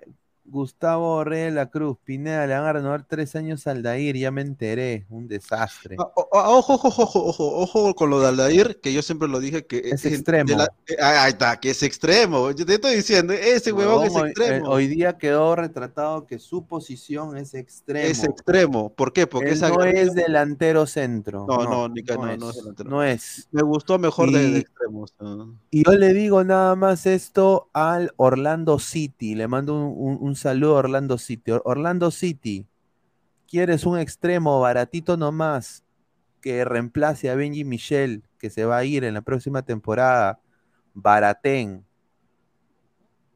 [0.51, 4.31] Gustavo Rey de la Cruz, Pineda, le van a renovar tres años al Dair, ya
[4.31, 5.07] me enteré.
[5.11, 5.97] Un desastre.
[5.99, 6.11] Ah,
[6.51, 9.79] Ojo, ojo, ojo, ojo, ojo, con lo de Aldair, que yo siempre lo dije que
[9.85, 10.63] Es extremo.
[10.87, 12.51] eh, ah, ahí está, que es extremo.
[12.53, 14.67] Yo te estoy diciendo, ese huevón es extremo.
[14.67, 18.07] eh, hoy día quedó retratado que su posición es extremo.
[18.09, 18.93] es extremo.
[18.95, 19.27] ¿Por qué?
[19.27, 21.47] Porque no es delantero centro.
[21.49, 23.49] No, no, no, es, no es no es.
[23.51, 25.15] Me gustó mejor de, extremos.
[25.21, 25.47] ah.
[25.71, 29.35] Y yo le digo nada más esto al Orlando City.
[29.35, 31.51] Le mando un saludo a Orlando City.
[31.51, 32.67] Or- Orlando City,
[33.47, 35.85] ¿quieres un extremo baratito nomás
[36.41, 40.41] que reemplace a Benji Michel, que se va a ir en la próxima temporada?
[40.95, 41.85] Baratén.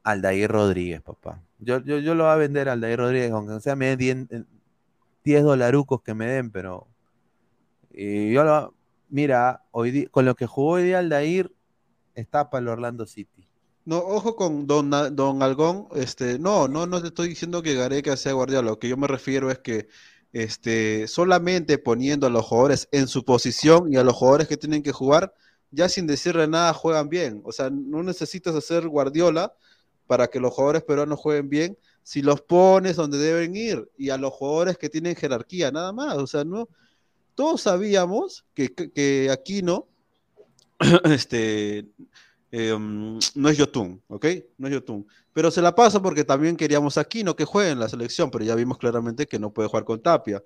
[0.03, 1.43] Aldair Rodríguez, papá.
[1.59, 4.45] Yo, yo, yo lo voy a vender a Aldair Rodríguez, aunque sea me den 10,
[5.25, 6.89] 10 dolarucos que me den, pero
[7.91, 8.75] y yo lo,
[9.11, 11.53] mira, hoy con lo que jugó hoy día Aldair,
[12.15, 13.42] está para el Orlando City.
[13.85, 18.17] No, ojo con Don, Don Algón, este, no, no, no te estoy diciendo que Gareca
[18.17, 19.89] sea Guardiola, lo que yo me refiero es que
[20.33, 24.83] este, solamente poniendo a los jugadores en su posición y a los jugadores que tienen
[24.83, 25.35] que jugar,
[25.71, 27.43] ya sin decirle nada juegan bien.
[27.45, 29.55] O sea, no necesitas hacer Guardiola
[30.07, 34.17] para que los jugadores peruanos jueguen bien si los pones donde deben ir y a
[34.17, 36.17] los jugadores que tienen jerarquía, nada más.
[36.19, 36.69] O sea, no,
[37.35, 39.89] todos sabíamos que, que, que Aquino
[41.05, 41.87] este,
[42.53, 44.27] eh, um, no es Yotun, ¿ok?
[44.59, 45.07] No es Yotun.
[45.33, 48.45] Pero se la pasa porque también queríamos a Aquino que juegue en la selección, pero
[48.45, 50.43] ya vimos claramente que no puede jugar con Tapia.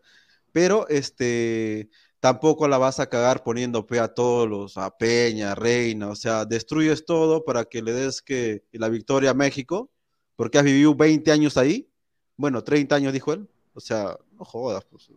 [0.53, 6.09] Pero este, tampoco la vas a cagar poniendo pe a todos los, a Peña, Reina,
[6.09, 9.91] o sea, destruyes todo para que le des que la victoria a México,
[10.37, 11.89] porque has vivido 20 años ahí.
[12.37, 13.49] Bueno, 30 años dijo él.
[13.75, 15.11] O sea, no jodas, pues.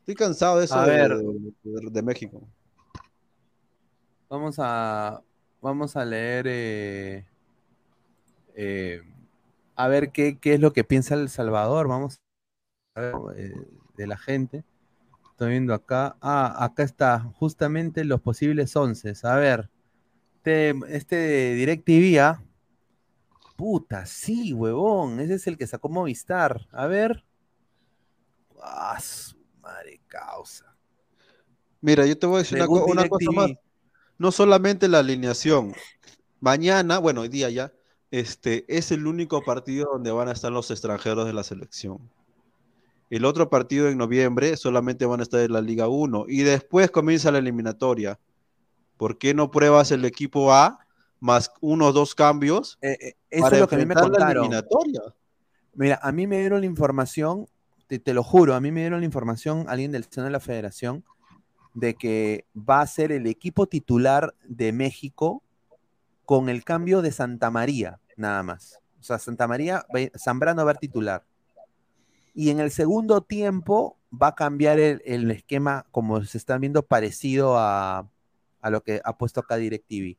[0.00, 1.16] Estoy cansado de eso A de, ver.
[1.18, 2.48] de- de México.
[4.28, 5.22] Vamos a,
[5.62, 7.24] vamos a leer eh,
[8.54, 9.00] eh,
[9.76, 11.88] a ver qué, qué es lo que piensa El Salvador.
[11.88, 12.20] Vamos
[12.94, 13.54] a ver eh,
[13.96, 14.64] de la gente.
[15.30, 16.16] Estoy viendo acá.
[16.20, 19.14] Ah, acá está, justamente los posibles once.
[19.22, 19.70] A ver,
[20.36, 22.42] este, este de DirecTV, ¿ah?
[23.56, 25.20] Puta, sí, huevón.
[25.20, 26.66] Ese es el que sacó Movistar.
[26.72, 27.24] A ver.
[28.60, 30.76] Ah, su madre causa.
[31.80, 33.50] Mira, yo te voy a decir una, cosa más.
[34.22, 35.74] No solamente la alineación.
[36.38, 37.72] Mañana, bueno, hoy día ya,
[38.12, 41.98] este, es el único partido donde van a estar los extranjeros de la selección.
[43.10, 46.92] El otro partido en noviembre solamente van a estar en la Liga 1 y después
[46.92, 48.20] comienza la eliminatoria.
[48.96, 50.78] ¿Por qué no pruebas el equipo A
[51.18, 53.94] más uno o dos cambios Eh, eh, eso para es lo que a mí me
[53.94, 54.44] enfrentar la contaron.
[54.44, 55.00] eliminatoria?
[55.74, 57.48] Mira, a mí me dieron la información,
[57.88, 60.38] te, te lo juro, a mí me dieron la información, alguien del seno de la
[60.38, 61.02] federación,
[61.74, 65.42] de que va a ser el equipo titular de México
[66.24, 68.78] con el cambio de Santa María, nada más.
[69.00, 69.84] O sea, Santa María,
[70.16, 71.24] Zambrano va a ser titular.
[72.34, 76.82] Y en el segundo tiempo va a cambiar el, el esquema, como se están viendo,
[76.82, 78.08] parecido a,
[78.60, 80.16] a lo que ha puesto acá DirecTV.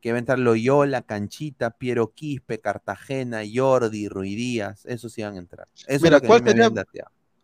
[0.00, 5.38] que va a entrar Loyola, Canchita, Piero Quispe, Cartagena, Jordi, Ruidías, esos sí van a
[5.38, 5.68] entrar.
[5.86, 6.70] Eso es Mira, lo que ¿cuál me sería.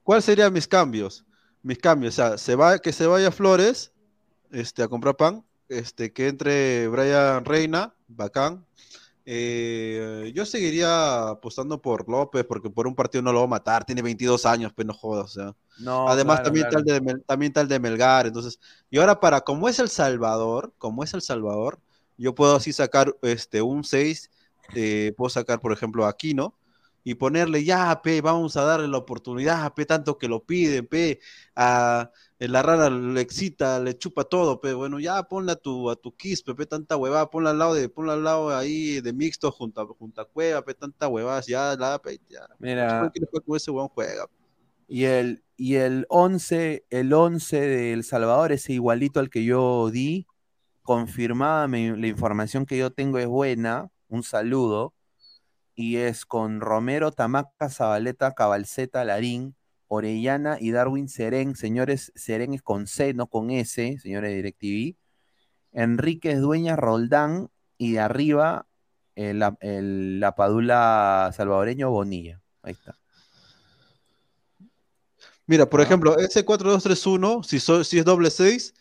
[0.03, 1.25] ¿cuál serían mis cambios?
[1.65, 3.93] Mis cambios, o sea, se va, que se vaya Flores
[4.53, 8.65] este, a comprar pan, este, que entre Brian Reina, bacán.
[9.27, 13.85] Eh, yo seguiría apostando por López, porque por un partido no lo va a matar,
[13.87, 15.57] tiene 22 años, pero no jodas, o sea.
[15.79, 16.85] No, Además, claro, también, claro.
[16.85, 18.61] Tal de, Mel- también tal de Melgar, entonces.
[18.91, 21.81] Y ahora, para, como es El Salvador, como es El Salvador,
[22.19, 24.31] yo puedo así sacar este, un 6,
[24.75, 26.55] eh, puedo sacar, por ejemplo, a Aquino,
[27.07, 31.21] y ponerle, ya, pe, vamos a darle la oportunidad, pe, tanto que lo piden, pe,
[31.55, 35.97] a la rara le excita, le chupa todo, pe, bueno, ya ponle a tu, a
[35.97, 39.53] tu Quispe, pe, tanta huevada, ponla al lado de, ponla al lado ahí de mixto
[39.53, 42.49] junto a, junto a Cueva, pe, tanta huevada, ya, la, pe, ya.
[42.59, 43.13] Mira.
[43.45, 44.27] Con ese huevón, juega.
[44.89, 49.91] Y el, y el 11, el 11 de El Salvador, ese igualito al que yo
[49.91, 50.27] di,
[50.83, 54.95] confirmada la información que yo tengo es buena, un saludo,
[55.75, 59.55] y es con Romero, Tamaca, Zabaleta, Cabalceta, Larín,
[59.89, 64.97] Orellana y Darwin Serén, señores, Serén es con C, no con S, señores de DirecTV,
[65.73, 68.67] Enríquez Dueñas, Roldán, y de arriba
[69.17, 72.97] el, el- la Padula salvadoreño Bonilla, ahí está.
[75.47, 78.75] Mira, por ejemplo, ese 4-2-3-1, si, so- si es doble 6,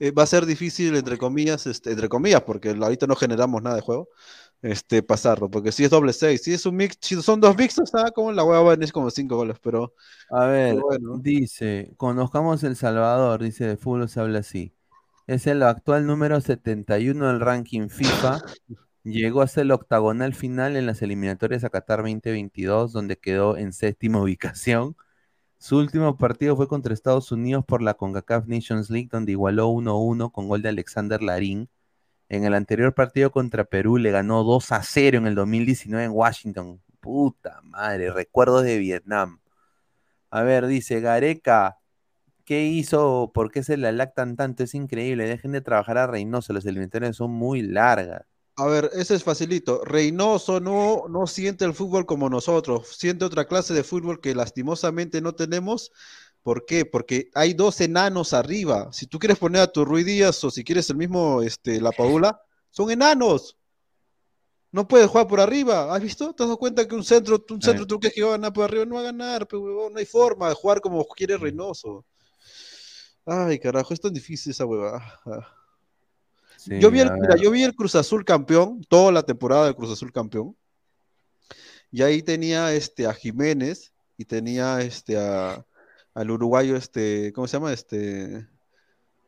[0.00, 3.76] eh, va a ser difícil, entre comillas, este, entre comillas, porque ahorita no generamos nada
[3.76, 4.08] de juego,
[4.62, 7.90] este, pasarlo, porque si es doble 6, si es un mix, si son dos mixtos,
[7.94, 9.94] ah, como la hueá venir como 5 goles, pero
[10.30, 11.18] A ver, Pero bueno.
[11.18, 14.74] dice, conozcamos El Salvador, dice, de fútbol se habla así.
[15.26, 18.42] Es el actual número 71 del ranking FIFA.
[19.04, 23.72] Llegó a ser el octagonal final en las eliminatorias a Qatar 2022, donde quedó en
[23.72, 24.96] séptima ubicación.
[25.58, 30.30] Su último partido fue contra Estados Unidos por la CONCACAF Nations League, donde igualó 1-1
[30.32, 31.68] con gol de Alexander Larín.
[32.28, 36.10] En el anterior partido contra Perú le ganó 2 a 0 en el 2019 en
[36.12, 36.82] Washington.
[37.00, 39.40] Puta madre, recuerdos de Vietnam.
[40.30, 41.78] A ver, dice Gareca,
[42.44, 43.30] ¿qué hizo?
[43.32, 44.62] ¿Por qué se la lactan tanto?
[44.62, 45.26] Es increíble.
[45.26, 48.26] Dejen de trabajar a Reynoso, las eliminatorias son muy largas.
[48.56, 49.84] A ver, ese es facilito.
[49.84, 55.20] Reynoso no, no siente el fútbol como nosotros, siente otra clase de fútbol que lastimosamente
[55.20, 55.92] no tenemos.
[56.48, 56.86] ¿Por qué?
[56.86, 58.90] Porque hay dos enanos arriba.
[58.90, 61.92] Si tú quieres poner a tu Rui Díaz o si quieres el mismo, este, la
[61.92, 63.58] Paula, son enanos.
[64.72, 65.94] No puedes jugar por arriba.
[65.94, 66.32] ¿Has visto?
[66.32, 68.54] ¿Te has dado cuenta que un centro, un centro tú crees que va a ganar
[68.54, 68.86] por arriba?
[68.86, 72.06] No va a ganar, pero huevón, no hay forma de jugar como quiere Reynoso.
[73.26, 75.20] Ay, carajo, es tan difícil esa huevada.
[75.26, 75.54] Ah.
[76.56, 79.76] Sí, Yo vi, el, mira, yo vi el Cruz Azul campeón, toda la temporada del
[79.76, 80.56] Cruz Azul campeón.
[81.90, 85.66] Y ahí tenía este, a Jiménez y tenía este, a,
[86.18, 87.72] al uruguayo, este, ¿cómo se llama?
[87.72, 88.44] Este,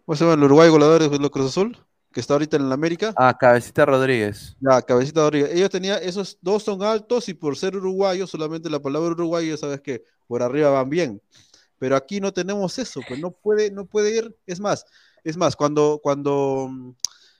[0.04, 1.78] ¿Cómo se llama el uruguayo goleador de Cruz Azul?
[2.12, 3.14] Que está ahorita en la América.
[3.16, 4.56] Ah, Cabecita Rodríguez.
[4.58, 5.50] Ya, Cabecita Rodríguez.
[5.52, 9.80] Ellos tenían, esos dos son altos y por ser uruguayos, solamente la palabra uruguayo, sabes
[9.80, 11.22] que por arriba van bien.
[11.78, 14.36] Pero aquí no tenemos eso, pues no puede, no puede ir.
[14.44, 14.84] Es más,
[15.22, 16.68] es más, cuando, cuando,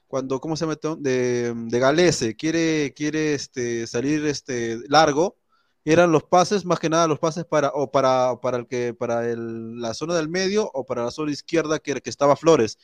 [0.07, 0.79] cuando, ¿cómo se llama?
[1.01, 5.40] De, de Galese quiere, quiere este, salir este, largo,
[5.85, 9.29] eran los pases, más que nada los pases para, o para, para el que, para
[9.31, 12.79] el- la zona del medio o para la zona izquierda que, que estaba Flores.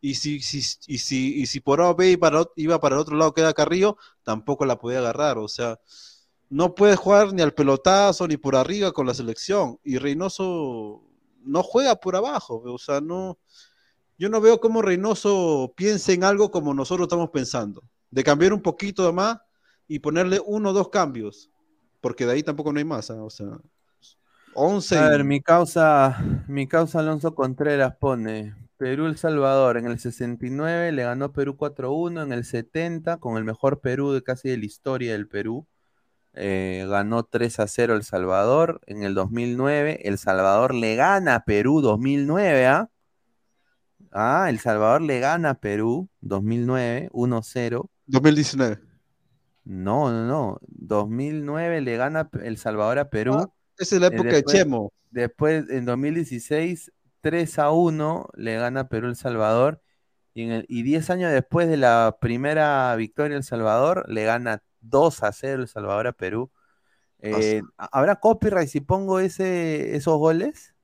[0.00, 2.10] Y si, si, y si, y si por A o B
[2.56, 5.38] iba para, el otro lado que era Carrillo, tampoco la podía agarrar.
[5.38, 5.78] O sea,
[6.48, 9.78] no puede jugar ni al pelotazo ni por arriba con la selección.
[9.84, 11.02] Y Reynoso
[11.44, 12.62] no juega por abajo.
[12.66, 13.38] O sea, no.
[14.18, 17.82] Yo no veo cómo Reynoso piense en algo como nosotros estamos pensando.
[18.10, 19.38] De cambiar un poquito más
[19.88, 21.49] y ponerle uno o dos cambios.
[22.00, 23.10] Porque de ahí tampoco no hay más.
[23.10, 23.22] ¿ah?
[23.22, 23.58] O sea,
[24.54, 24.98] 11.
[24.98, 30.92] A ver, mi causa, mi causa Alonso Contreras pone Perú El Salvador en el 69
[30.92, 34.64] le ganó Perú 4-1, en el 70 con el mejor Perú de casi de la
[34.64, 35.66] historia del Perú
[36.32, 42.66] eh, ganó 3-0 El Salvador, en el 2009 El Salvador le gana a Perú 2009,
[42.66, 42.90] ¿ah?
[44.12, 47.88] Ah, El Salvador le gana a Perú 2009 1-0.
[48.06, 48.89] 2019.
[49.64, 50.58] No, no, no.
[50.68, 53.34] 2009 le gana El Salvador a Perú.
[53.34, 54.92] Ah, esa es la época de después- Chemo.
[55.10, 59.82] Después, en 2016, 3 a 1 le gana Perú El Salvador.
[60.34, 64.62] Y, en el- y 10 años después de la primera victoria El Salvador, le gana
[64.80, 66.50] 2 a 0 El Salvador a Perú.
[67.18, 70.74] Eh, ¿Habrá copyright si pongo ese, esos goles?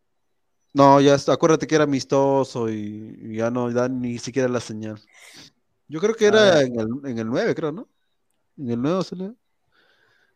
[0.74, 4.60] No, ya está, acuérdate que era amistoso y, y ya no da ni siquiera la
[4.60, 5.00] señal.
[5.88, 7.88] Yo creo que era en el, en el 9, creo, ¿no?
[8.58, 9.34] En el 9 se le-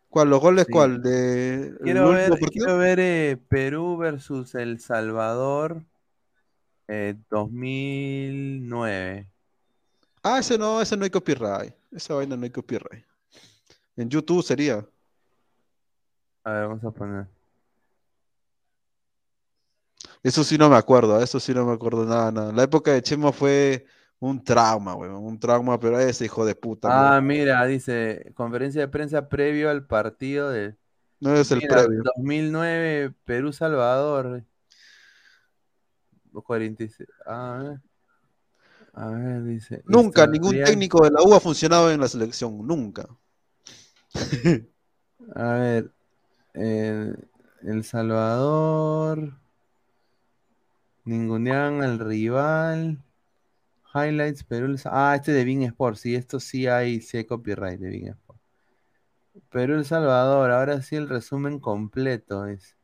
[0.09, 0.31] ¿Cuál?
[0.31, 0.73] ¿Los goles Sí.
[0.73, 1.01] cuál?
[1.03, 5.85] De, Quiero ver, quiero ver eh, Perú versus El Salvador
[6.89, 9.29] eh, 2009.
[10.23, 11.73] Ah, ese no, ese no hay copyright.
[11.93, 13.05] Esa vaina no hay copyright.
[13.97, 14.85] En YouTube sería.
[16.45, 17.27] A ver, vamos a poner.
[20.23, 22.53] Eso sí no me acuerdo, eso sí no me acuerdo nada, nada.
[22.53, 23.87] La época de Chema fue
[24.21, 27.17] un trauma, weón, un trauma, pero ese hijo de puta.
[27.17, 30.77] Ah, mira, dice, conferencia de prensa previo al partido de
[31.21, 32.03] No es el previo.
[32.17, 34.45] 2009 Perú-Salvador.
[36.33, 37.09] 46.
[37.27, 37.81] A ver.
[38.93, 39.83] A ver, dice.
[39.87, 43.09] Nunca ningún técnico de la U ha funcionado en la selección, nunca.
[45.35, 45.91] A ver.
[46.53, 47.29] El,
[47.63, 49.33] El Salvador.
[51.05, 53.03] Ningunean al rival.
[53.95, 54.77] Highlights, Perú.
[54.87, 55.97] Ah, este de Bing Sport.
[55.97, 58.41] Sí, esto sí hay, sí hay copyright de Bing Sport.
[59.51, 60.51] Perú El Salvador.
[60.51, 62.77] Ahora sí el resumen completo es.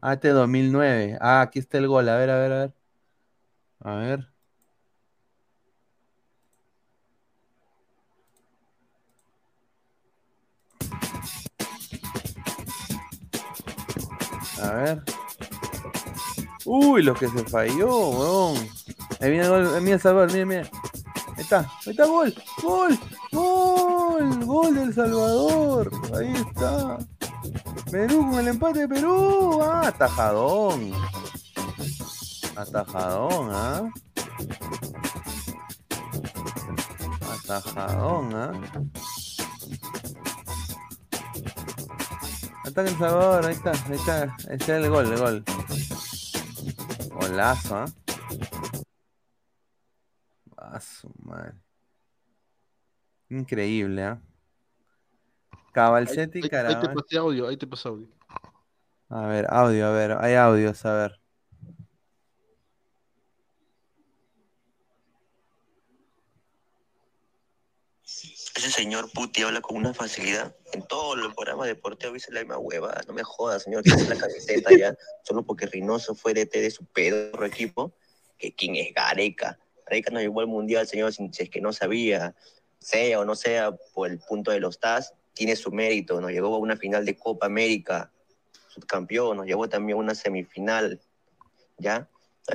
[0.00, 1.18] Ah, este 2009.
[1.20, 2.08] Ah, aquí está el gol.
[2.08, 2.74] A ver, a ver, a ver.
[3.80, 4.28] A ver.
[14.60, 15.21] A ver.
[16.64, 18.56] Uy, lo que se falló, weón.
[19.20, 19.82] Ahí viene el gol.
[19.82, 20.70] Mira, Salvador, mira, mira.
[21.36, 22.34] Ahí está, ahí está, gol.
[22.62, 22.98] Gol,
[23.32, 25.90] gol, gol del Salvador.
[26.16, 26.98] Ahí está.
[27.90, 29.60] Perú con el empate de Perú.
[29.62, 30.92] Ah, atajadón.
[32.56, 33.90] Atajadón, ¿ah?
[37.44, 38.52] Atajadón, ¿ah?
[42.64, 45.44] Ataca El Salvador, ahí está, ahí está, ahí está el gol, el gol.
[47.22, 47.86] Golazo, ¿ah?
[50.56, 51.54] A su madre.
[53.30, 54.20] Increíble, ¿ah?
[55.72, 58.08] Cabalcetti Ahí, ahí te pasé audio, ahí te pasé audio.
[59.08, 61.21] A ver, audio, a ver, hay audios, a ver.
[68.54, 70.54] Ese señor Puti habla con una facilidad.
[70.72, 73.00] En todos los programas deportivos dice la misma hueva.
[73.06, 74.94] No me jodas, señor, que la camiseta ya.
[75.24, 77.92] Solo porque Reynoso fue DT de su pedorro equipo.
[78.38, 79.58] Que quién es Gareca.
[79.86, 82.34] Gareca nos llevó al mundial, señor, si, si es que no sabía.
[82.78, 86.20] Sea o no sea por el punto de los TAS, tiene su mérito.
[86.20, 88.12] Nos llevó a una final de Copa América.
[88.68, 89.38] Subcampeón.
[89.38, 91.00] Nos llevó también a una semifinal.
[91.78, 92.08] ¿Ya?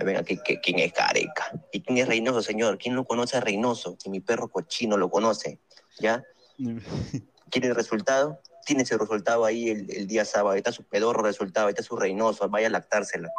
[0.06, 1.52] Venga, ¿qué- qué- ¿quién es Gareca?
[1.72, 2.78] ¿Y quién es Reynoso, señor?
[2.78, 3.98] ¿Quién no conoce a Reynoso?
[3.98, 5.60] Que mi perro cochino lo conoce.
[6.00, 6.24] ¿Ya?
[7.52, 8.42] ¿Quiere el resultado?
[8.66, 10.52] Tiene ese resultado ahí el, el día sábado.
[10.52, 12.48] Ahí está su pedorro resultado, ahí está su Reynoso.
[12.50, 13.30] Vaya a lactársela.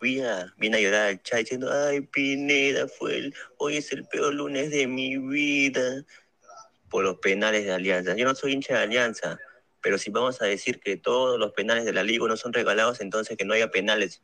[0.00, 4.34] Viene, viene a llorar al chat diciendo, ay, Pineda, fue el, hoy es el peor
[4.34, 6.04] lunes de mi vida.
[6.88, 8.14] Por los penales de Alianza.
[8.14, 9.38] Yo no soy hincha de Alianza,
[9.82, 13.00] pero si vamos a decir que todos los penales de la Liga no son regalados,
[13.00, 14.22] entonces que no haya penales.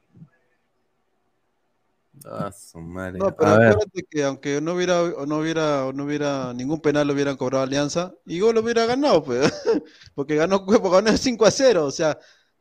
[2.27, 3.19] A su madre.
[3.19, 3.69] No, pero a ver.
[3.69, 8.15] acuérdate que aunque no hubiera, no hubiera, no hubiera ningún penal lo hubieran cobrado Alianza,
[8.27, 9.53] igual lo hubiera ganado, pues.
[10.15, 11.87] Porque ganó, porque ganó 5 a 0.
[11.87, 12.19] O sea,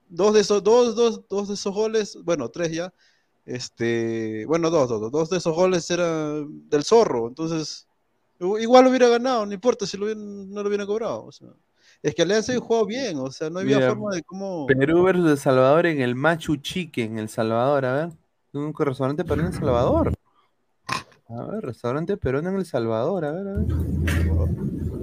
[0.07, 2.93] dos de esos, dos, dos, dos de esos goles, bueno, tres ya.
[3.45, 7.27] Este, bueno, dos, dos, dos, de esos goles eran del zorro.
[7.27, 7.87] Entonces,
[8.39, 11.25] igual lo hubiera ganado, no importa si lo hubieran- no lo hubieran cobrado.
[11.25, 11.49] O sea,
[12.03, 14.65] es que Alianza jugó bien, o sea, no había Mira, forma de cómo.
[14.67, 18.09] Perú versus El Salvador en el Machu Chicken, en El Salvador, a ver.
[18.53, 20.11] Un restaurante peruano en El Salvador.
[21.29, 23.65] A ver, restaurante peruano en El Salvador, a ver, a ver.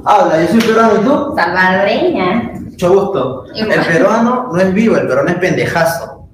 [0.05, 1.35] Habla, yo soy peruano y tú.
[1.35, 2.53] Salvadoreña.
[2.61, 3.45] Mucho gusto.
[3.55, 6.29] El peruano no es vivo, el peruano es pendejazo.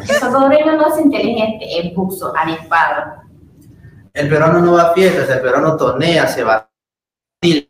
[0.00, 3.22] El salvadoreño no es inteligente, es buzo, avispado.
[4.14, 6.66] El peruano no va a fiestas, el peruano tonea, se va.
[7.42, 7.68] El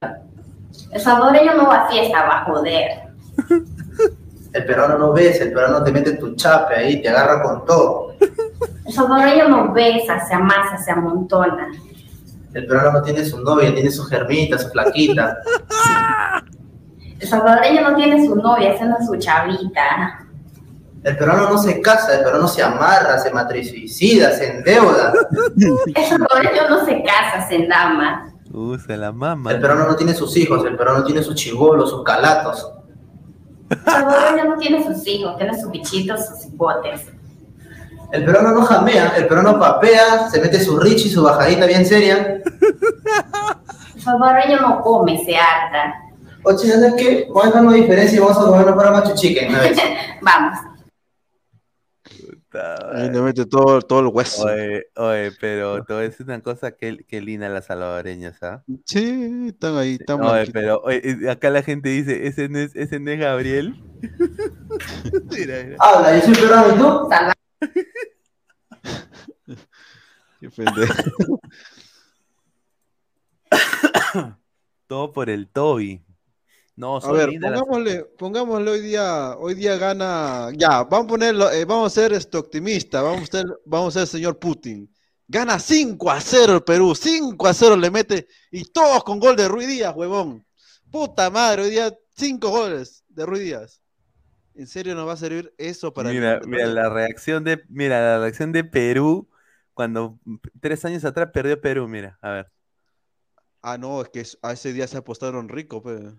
[0.96, 3.08] salvadoreño no va a fiesta, va a joder.
[4.52, 8.14] El peruano no besa, el peruano te mete tu chape ahí, te agarra con todo.
[8.88, 11.68] El salvadoreño no besa, se amasa, se amontona.
[12.54, 15.36] El peruano no tiene su novia, tiene su germita, su flaquita.
[17.20, 20.24] El salvadoreño no tiene su novia, haciendo su chavita.
[21.04, 25.12] El peruano no se casa, el peruano se amarra, se matrisuicida, se endeuda.
[25.94, 28.32] El salvadoreño no se casa, se endama.
[28.52, 29.50] Uh, se la mama.
[29.50, 32.72] El peruano no tiene sus hijos, el peruano tiene sus chibolos, sus calatos.
[33.68, 37.17] El salvadoreño no tiene sus hijos, tiene sus bichitos, sus hipotes.
[38.10, 42.40] El peruano no jamea, el peruano papea, se mete su richi, su bajadita bien seria.
[43.94, 45.94] El salvadoreño no come, se harta.
[46.44, 47.28] Oye, ¿sabes qué?
[47.30, 49.78] Vamos a una diferencia y vamos a comernos para Machu Chicken vez.
[50.22, 50.58] Vamos.
[52.94, 54.44] Ahí le mete todo, todo el hueso.
[54.46, 58.62] Oye, oye, pero te voy a decir una cosa, que, que linda las salvadoreñas, ¿ah?
[58.86, 62.98] Sí, están ahí, están Oye, pero oye, acá la gente dice, ese no es, ese
[63.00, 63.74] no es Gabriel.
[65.30, 65.76] Mira, mira.
[65.78, 67.08] Habla, yo soy peruano y tú.
[70.40, 71.40] Qué pendejo.
[74.86, 76.02] Todo por el Toby.
[76.76, 81.08] No, A ver, lindas las- pongámosle, pongámosle hoy día, hoy día gana, ya, vamos a
[81.08, 84.88] ponerlo, eh, vamos a ser este optimista, vamos a ser, vamos a ser señor Putin.
[85.26, 89.34] Gana 5 a 0 el Perú, 5 a 0 le mete, y todos con gol
[89.34, 90.46] de Ruiz Díaz, huevón.
[90.88, 93.80] Puta madre, hoy día 5 goles de Ruiz Díaz.
[94.58, 98.50] ¿En serio nos va a servir eso para Mira, la reacción de, mira la reacción
[98.50, 99.28] de Perú
[99.72, 100.18] cuando
[100.60, 102.50] tres años atrás perdió Perú, mira, a ver.
[103.62, 106.12] Ah, no, es que a ese día se apostaron rico, pe.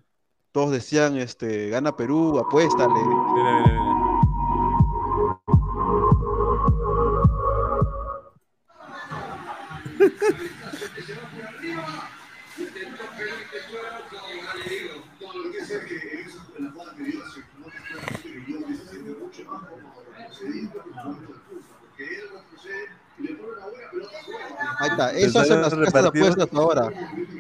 [0.53, 2.93] Todos decían, este, gana Perú, apuéstale.
[2.93, 3.79] Mira, mira,
[9.99, 10.49] mira.
[24.79, 26.89] Ahí está, eso hacen las a casas de apuestas ahora.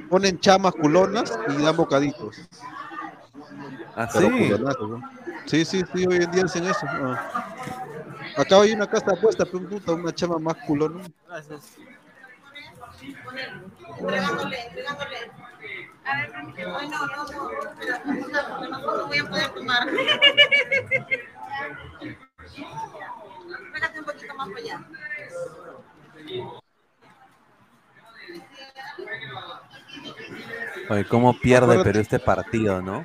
[0.09, 2.35] Ponen chamas culonas y dan bocaditos.
[3.95, 4.27] ¿Ah, sí?
[4.59, 5.01] ¿no?
[5.45, 6.85] Sí, sí, sí, hoy en día hacen eso.
[8.35, 11.03] Acá hay una casa de apuestas, pero puta, una chama más culona.
[23.73, 24.79] Pégate un poquito más para allá.
[30.89, 33.03] Oye, cómo pierde Acuérdate- Perú este partido, ¿no?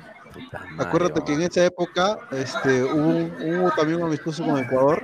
[0.79, 5.01] Acuérdate que en esa época este, hubo, un- hubo también un amistoso con Ecuador.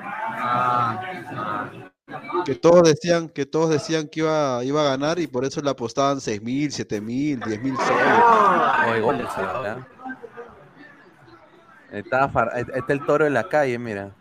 [2.46, 5.70] Que todos decían que todos decían que iba, iba a ganar y por eso le
[5.70, 8.02] apostaban 6 mil, 7 mil, 10 mil soles.
[11.92, 12.32] Está,
[12.76, 14.12] está el toro en la calle, mira.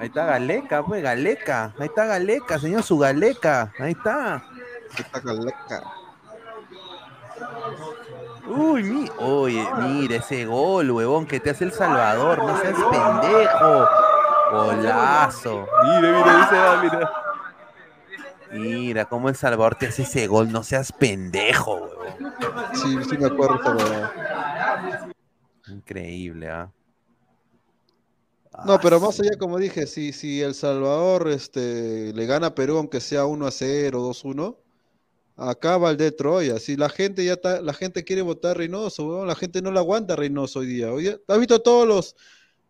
[0.00, 1.74] Ahí está Galeca, pues, Galeca.
[1.78, 3.70] Ahí está Galeca, señor, su Galeca.
[3.78, 4.42] Ahí está.
[4.96, 5.82] Está Galeca.
[8.46, 9.10] Uy, mi...
[9.18, 12.38] Oye, mira ese gol, huevón, que te hace El Salvador.
[12.38, 13.88] No seas pendejo.
[14.52, 15.66] Golazo.
[15.84, 17.12] Mira, mira, ese va, mira.
[18.52, 20.50] Mira cómo El Salvador te hace ese gol.
[20.50, 22.34] No seas pendejo, huevón.
[22.72, 25.10] Sí, sí me acuerdo huevada.
[25.68, 26.70] Increíble, ¿ah?
[28.66, 32.76] No, pero más allá, como dije, si, si El Salvador este, le gana a Perú,
[32.78, 34.56] aunque sea 1 a 0, 2 1,
[35.36, 36.58] acaba el de Troya.
[36.58, 39.70] Si la gente ya está, la gente quiere votar a Reynoso, weón, la gente no
[39.72, 40.92] la aguanta Reynoso hoy día.
[40.92, 42.16] Hoy día- ¿Has visto todos los?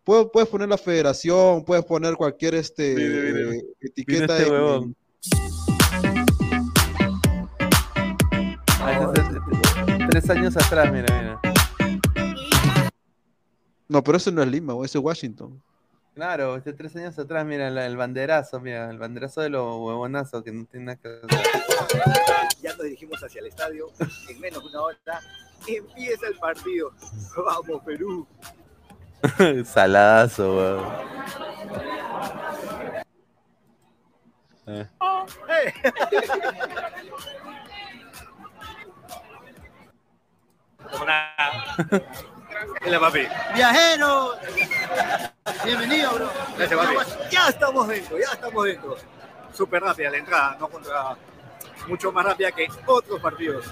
[0.03, 3.55] Puedes, poner la federación, puedes poner cualquier este Mira, mira.
[3.55, 4.51] eh, etiqueta este.
[8.79, 9.21] Ah, ese
[9.91, 11.41] el- Tres años atrás, mira, mira.
[13.87, 15.61] No, pero eso no es Lima, eso es Washington.
[16.13, 20.43] Claro, este tres años atrás, mira, la- el banderazo, mira, el banderazo de los huevonazos
[20.43, 21.21] que no tiene nada que ver.
[22.61, 23.87] Ya nos dirigimos hacia el estadio.
[24.29, 24.97] En menos de una hora
[25.65, 26.91] empieza el partido.
[27.37, 28.27] Vamos, Perú.
[29.65, 30.85] Saladazo, weón.
[34.67, 34.87] Eh.
[42.85, 43.27] Hola, papi.
[43.55, 44.35] Viajero,
[45.65, 46.29] bienvenido, bro.
[46.57, 46.95] Gracias, papi.
[47.31, 48.97] Ya estamos dentro, ya estamos dentro.
[49.53, 51.15] Súper rápida la entrada, no contra.
[51.87, 53.65] Mucho más rápida que otros partidos.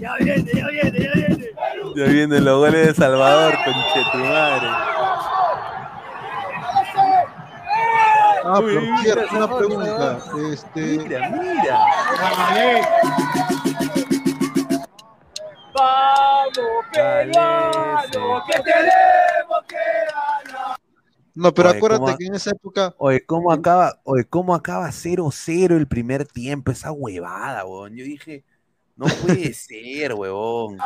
[0.00, 1.50] Ya viene, ya viene, ya viene.
[1.94, 4.95] Ya vienen los goles de Salvador, conchetumare.
[8.48, 10.18] Ah, por mira, cierto, una pregunta.
[10.52, 11.86] Este, Mira, mira.
[15.74, 19.76] Vamos, peruanos, que tenemos que
[20.46, 20.78] ganar.
[21.34, 24.90] no, pero Oye, acuérdate ¿cómo- que en esa época Oye, ¿cómo acaba, oye, cómo acaba
[24.90, 26.70] 0-0 el primer tiempo?
[26.72, 27.94] Esa huevada, weón.
[27.96, 28.44] Yo dije,
[28.96, 30.78] no puede ser, huevón.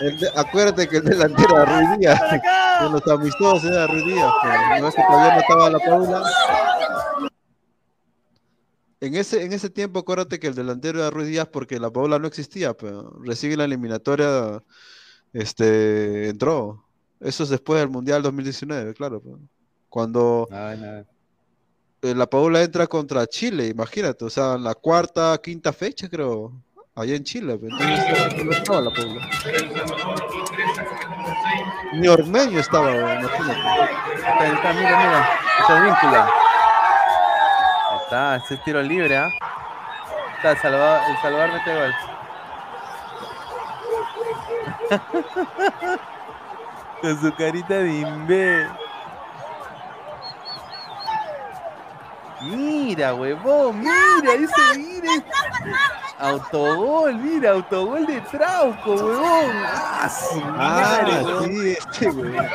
[0.00, 2.20] De- acuérdate que el delantero era Ruiz Díaz.
[2.80, 4.32] En los amistosos era Ruiz Díaz.
[4.42, 6.22] pero no es que todavía no estaba la Paula.
[9.00, 12.18] En ese, en ese tiempo, acuérdate que el delantero era Ruiz Díaz porque la Paula
[12.18, 14.62] no existía, pero recién la eliminatoria
[15.32, 16.84] este, entró.
[17.20, 19.20] Eso es después del Mundial 2019, claro.
[19.20, 19.36] pues.
[19.88, 26.08] Cuando eh, la Paula entra contra Chile, imagínate, o sea, en la cuarta, quinta fecha,
[26.08, 26.52] creo,
[26.96, 27.56] allá en Chile.
[27.58, 27.72] pues,
[28.44, 29.28] no estaba la Paula.
[31.92, 33.60] Ni Ormeño estaba, imagínate.
[34.40, 35.30] Ahí está, mira, mira.
[35.60, 36.30] Esa es víncula.
[37.90, 39.28] Ahí está, ese es tiro libre, ¿ah?
[40.36, 41.94] Está, el Salvador, el Salvador mete gol.
[47.02, 48.66] Con su carita de imbé.
[52.46, 55.24] Mira, huevón, mira, ese mira.
[56.18, 59.50] Autogol, mira, autogol de Trauco, huevón.
[59.66, 60.10] Ah,
[60.56, 61.44] madre, Ah, huevón.
[61.44, 62.46] sí, este weón.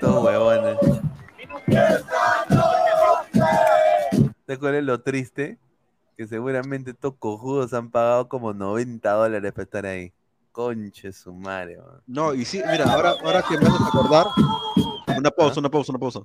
[0.00, 0.78] Todos huevones.
[4.46, 5.58] ¿Te acuerdas lo triste?
[6.16, 10.12] Que seguramente estos cojudos han pagado como 90 dólares para estar ahí.
[10.54, 12.00] Conche su madre, man.
[12.06, 14.26] No, y sí, mira, ahora, ahora que me haces acordar,
[15.18, 16.20] una pausa, una pausa, una pausa.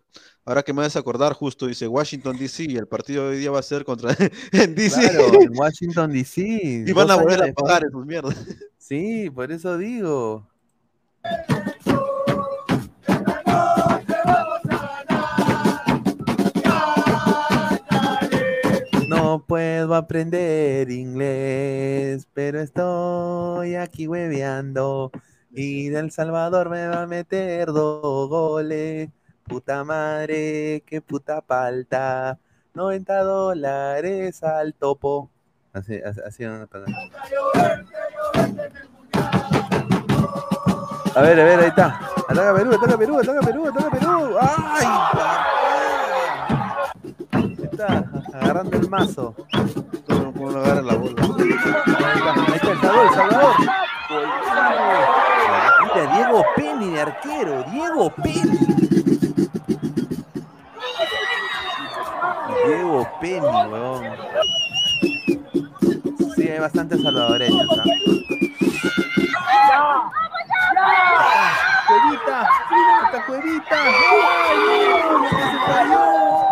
[0.45, 3.49] Ahora que me haces acordar, justo dice Washington DC y el partido de hoy día
[3.49, 4.11] va a ser contra
[4.51, 4.99] en DC.
[4.99, 6.41] Claro, en Washington DC.
[6.85, 8.37] Y van a volver a pagar esos mierdas.
[8.77, 10.47] Sí, por eso digo.
[19.29, 25.11] No puedo aprender inglés, pero estoy aquí hueveando.
[25.51, 29.09] Y del Salvador me va a meter dos goles.
[29.43, 32.39] Puta madre, qué puta palta.
[32.73, 35.29] 90 dólares al topo.
[35.73, 36.67] Así, así, así van
[41.15, 41.99] a ver, a ver, ahí está.
[42.27, 44.37] Ataca Perú, ataca Perú, ataca Perú, ataca Perú.
[44.41, 44.87] ¡Ay!
[47.31, 49.35] Ahí está, agarrando el mazo.
[50.07, 51.21] No puedo agarrar la bola.
[51.21, 53.55] Ahí está, ahí está el Salvador, el Salvador.
[55.81, 58.59] Mira, Diego Penny de arquero, Diego Penny.
[62.65, 64.03] Diego Penny, weón.
[66.35, 67.83] Sí, hay bastantes salvadoreños, ¿ah?
[71.87, 72.47] ¡Cuevita!
[73.05, 73.77] ¡Esta cuevita!
[73.81, 74.57] ¡Ay,
[75.01, 75.29] no!
[75.29, 76.48] ¡Se cayó!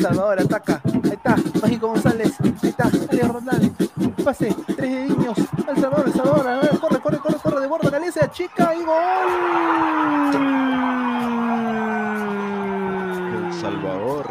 [0.00, 0.08] ¡No!
[0.08, 0.80] El Salvador ataca.
[1.04, 1.36] Ahí está.
[1.62, 2.32] Mágico González.
[2.40, 2.84] Ahí está.
[2.84, 3.76] Alex Roldán.
[4.24, 4.54] Pase.
[4.76, 5.38] Tres dediños.
[5.68, 6.48] El Salvador, El Salvador.
[6.48, 7.60] A ver, corre, corre, corre, corre.
[7.60, 7.90] De bordo.
[7.90, 8.30] Galicia.
[8.30, 8.96] Chica y gol.
[13.46, 14.26] El Salvador.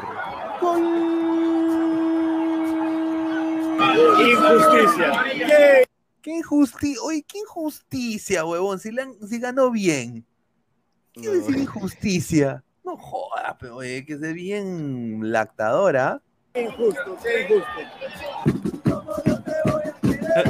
[4.20, 5.24] Injusticia.
[5.34, 5.86] ¿Qué?
[6.22, 7.02] ¿Qué injusticia?
[7.04, 8.80] Oye, qué injusticia, huevón.
[8.80, 10.26] Si, la han- si ganó bien.
[11.14, 12.64] ¿Qué decir injusticia?
[12.90, 16.24] No jodas, pero oye, que se bien lactadora.
[16.56, 17.70] Injusto, qué injusto.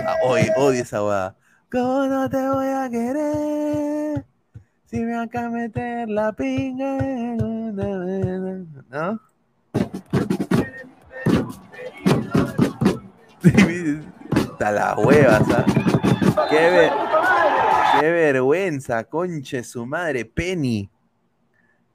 [0.07, 1.35] Ah, Oye, odio esa hueá.
[1.69, 4.25] ¿Cómo no te voy a querer?
[4.85, 6.97] Si me acá meter la pinga.
[8.89, 9.19] ¿No?
[14.33, 15.65] Hasta las huevas, ¿ah?
[16.49, 16.91] Qué, ver-
[17.99, 20.89] qué vergüenza, conche su madre, Penny.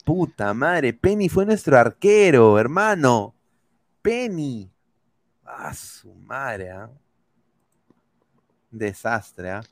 [0.04, 3.34] Puta madre, Penny fue nuestro arquero, hermano.
[4.02, 4.70] Penny.
[5.42, 6.90] Ah, su madre, ¿ah?
[8.70, 9.62] Desastre, ¿ah?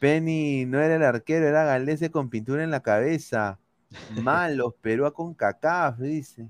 [0.00, 3.60] Penny no era el arquero, era Galese con pintura en la cabeza.
[4.22, 6.48] Malos, Perú con cacaf, dice.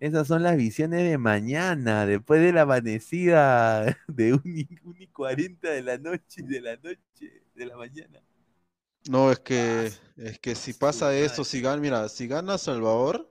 [0.00, 5.06] Esas son las visiones de mañana, después de la amanecida de 1 y, 1 y
[5.06, 8.20] 40 de la noche, de la noche, de la mañana.
[9.08, 13.28] No, es que, es que si pasa eso, si gana, mira, si gana Salvador,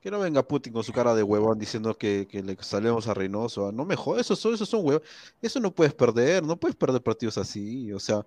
[0.00, 3.14] que no venga Putin con su cara de huevón diciendo que, que le salemos a
[3.14, 3.68] Reynoso.
[3.68, 5.02] ah, No me jodas, esos son, esos son huevos.
[5.40, 7.92] Eso no puedes perder, no puedes perder partidos así.
[7.92, 8.24] O sea,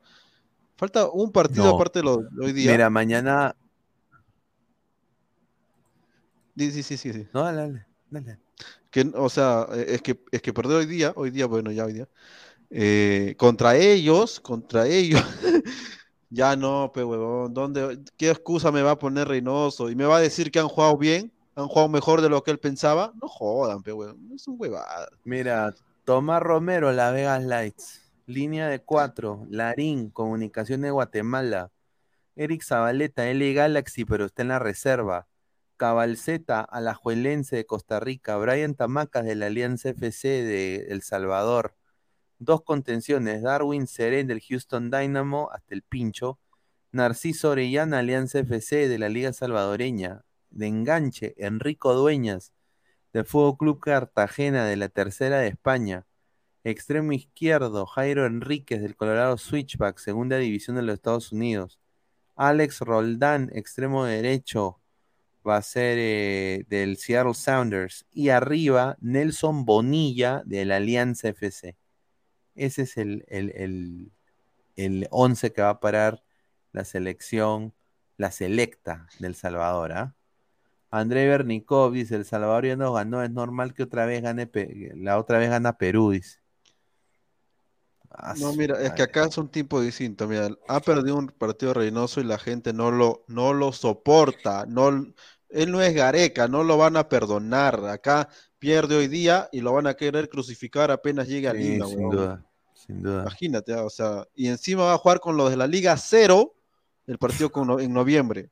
[0.76, 1.76] falta un partido No.
[1.76, 2.72] aparte de lo de hoy día.
[2.72, 3.56] Mira, mañana.
[6.58, 7.28] Sí, sí, sí, sí, sí.
[7.34, 8.40] No, dale, dale.
[8.92, 11.86] Que, o sea, eh, es que, es que perder hoy día, hoy día, bueno, ya
[11.86, 12.10] hoy día,
[12.72, 15.24] eh, contra ellos, contra ellos,
[16.30, 19.90] ya no, pe huevón, ¿dónde, qué excusa me va a poner Reynoso?
[19.90, 22.52] Y me va a decir que han jugado bien, han jugado mejor de lo que
[22.52, 23.12] él pensaba.
[23.22, 25.10] No jodan, pe huevón, es un huevada.
[25.24, 25.74] Mira,
[26.06, 28.12] Tomás Romero, La Vegas Lights.
[28.26, 29.46] Línea de cuatro.
[29.50, 31.72] Larín, Comunicación de Guatemala.
[32.36, 35.28] Eric Zabaleta, L Galaxy, pero está en la reserva.
[35.78, 38.38] Cabalceta, Alajuelense de Costa Rica.
[38.38, 41.76] Brian Tamacas de la Alianza FC de El Salvador.
[42.40, 43.42] Dos contenciones.
[43.44, 46.40] Darwin Seren del Houston Dynamo, hasta el pincho.
[46.92, 50.24] Narciso Orellana, Alianza FC de la Liga Salvadoreña.
[50.50, 52.54] De enganche, Enrico Dueñas,
[53.14, 56.08] del Fútbol Club Cartagena de la Tercera de España.
[56.64, 61.80] Extremo izquierdo, Jairo Enríquez del Colorado Switchback, Segunda División de los Estados Unidos.
[62.36, 64.80] Alex Roldán, extremo derecho,
[65.48, 68.06] va a ser eh, del Seattle Sounders.
[68.12, 71.76] Y arriba, Nelson Bonilla de la Alianza FC.
[72.60, 74.12] Ese es el, el, el,
[74.76, 76.24] el 11 que va a parar
[76.72, 77.74] la selección,
[78.18, 79.94] la selecta del Salvador.
[79.94, 80.16] ¿ah?
[80.92, 84.50] André Bernikov dice, El Salvador ya no ganó, es normal que otra vez gane,
[84.96, 86.40] la otra vez gana Perú, dice.
[88.12, 90.28] Ah, No, mira, es que acá es un tipo distinto.
[90.28, 94.66] Mira, ha perdido un partido Reynoso y la gente no lo, no lo soporta.
[94.66, 94.90] No,
[95.50, 97.86] él no es Gareca, no lo van a perdonar.
[97.86, 101.86] Acá pierde hoy día y lo van a querer crucificar apenas llegue a Sí, Lima,
[101.86, 102.46] sin duda,
[102.90, 103.22] sin duda.
[103.22, 106.56] Imagínate, ah, o sea, y encima va a jugar con los de la Liga Cero
[107.06, 108.50] el partido con no- en noviembre.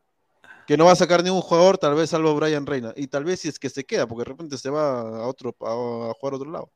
[0.67, 2.93] Que no va a sacar ningún jugador, tal vez salvo Brian Reina.
[2.95, 5.56] Y tal vez si es que se queda, porque de repente se va a otro
[5.61, 6.66] a, a jugar a otro lado.
[6.66, 6.74] O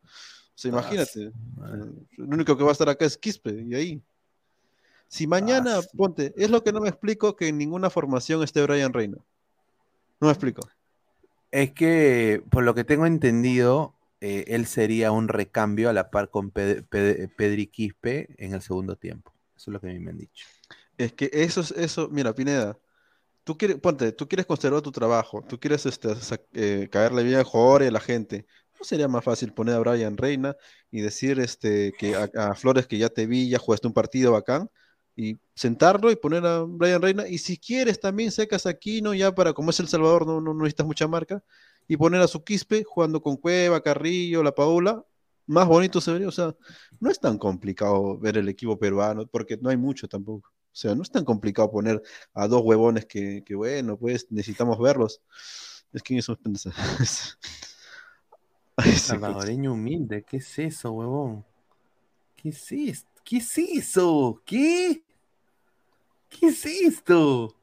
[0.56, 1.12] sea, Ah, imagínate.
[1.12, 1.92] su madre.
[2.18, 4.02] Lo único que va a estar acá es Quispe, y ahí.
[5.08, 8.62] Si mañana, Ah, ponte, es lo que no me explico que en ninguna formación esté
[8.64, 9.18] Brian Reina.
[10.22, 10.62] No me explico.
[11.52, 16.30] Es que, por lo que tengo entendido, eh, él sería un recambio a la par
[16.30, 19.34] con Ped- Ped- Pedri Quispe en el segundo tiempo.
[19.56, 20.46] Eso es lo que a mí me han dicho.
[20.98, 22.78] Es que eso es eso, mira, Pineda,
[23.44, 26.10] tú quieres, ponte, tú quieres conservar tu trabajo, tú quieres este,
[26.54, 28.46] eh, caerle bien al jugador y a la gente.
[28.80, 30.56] ¿No sería más fácil poner a Brian Reina
[30.92, 34.32] y decir este, que a, a Flores que ya te vi, ya jugaste un partido
[34.34, 34.70] bacán,
[35.16, 37.28] y sentarlo y poner a Brian Reina?
[37.28, 39.14] Y si quieres también secas aquí, ¿no?
[39.14, 41.44] Ya para, como es El Salvador, no, no, no necesitas mucha marca,
[41.88, 45.04] y poner a su Quispe jugando con Cueva, Carrillo, La Paula,
[45.48, 46.28] más bonito se vería.
[46.28, 46.56] O sea,
[47.00, 50.50] no es tan complicado ver el equipo peruano, porque no hay mucho tampoco.
[50.50, 52.02] O sea, no es tan complicado poner
[52.34, 55.22] a dos huevones que, que bueno, pues necesitamos verlos.
[55.92, 56.40] Es que eso es
[58.76, 59.02] pues.
[59.02, 61.46] Salvadoreño humilde, ¿qué es eso, huevón?
[62.38, 63.10] ¿Qué es esto?
[63.24, 64.42] ¿Qué es eso?
[64.46, 65.04] ¿Qué?
[66.30, 67.54] ¿Qué es esto?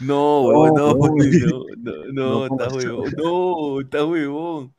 [0.00, 4.74] No, huevón, no, no, no, no, No está huevón, no, está huevón.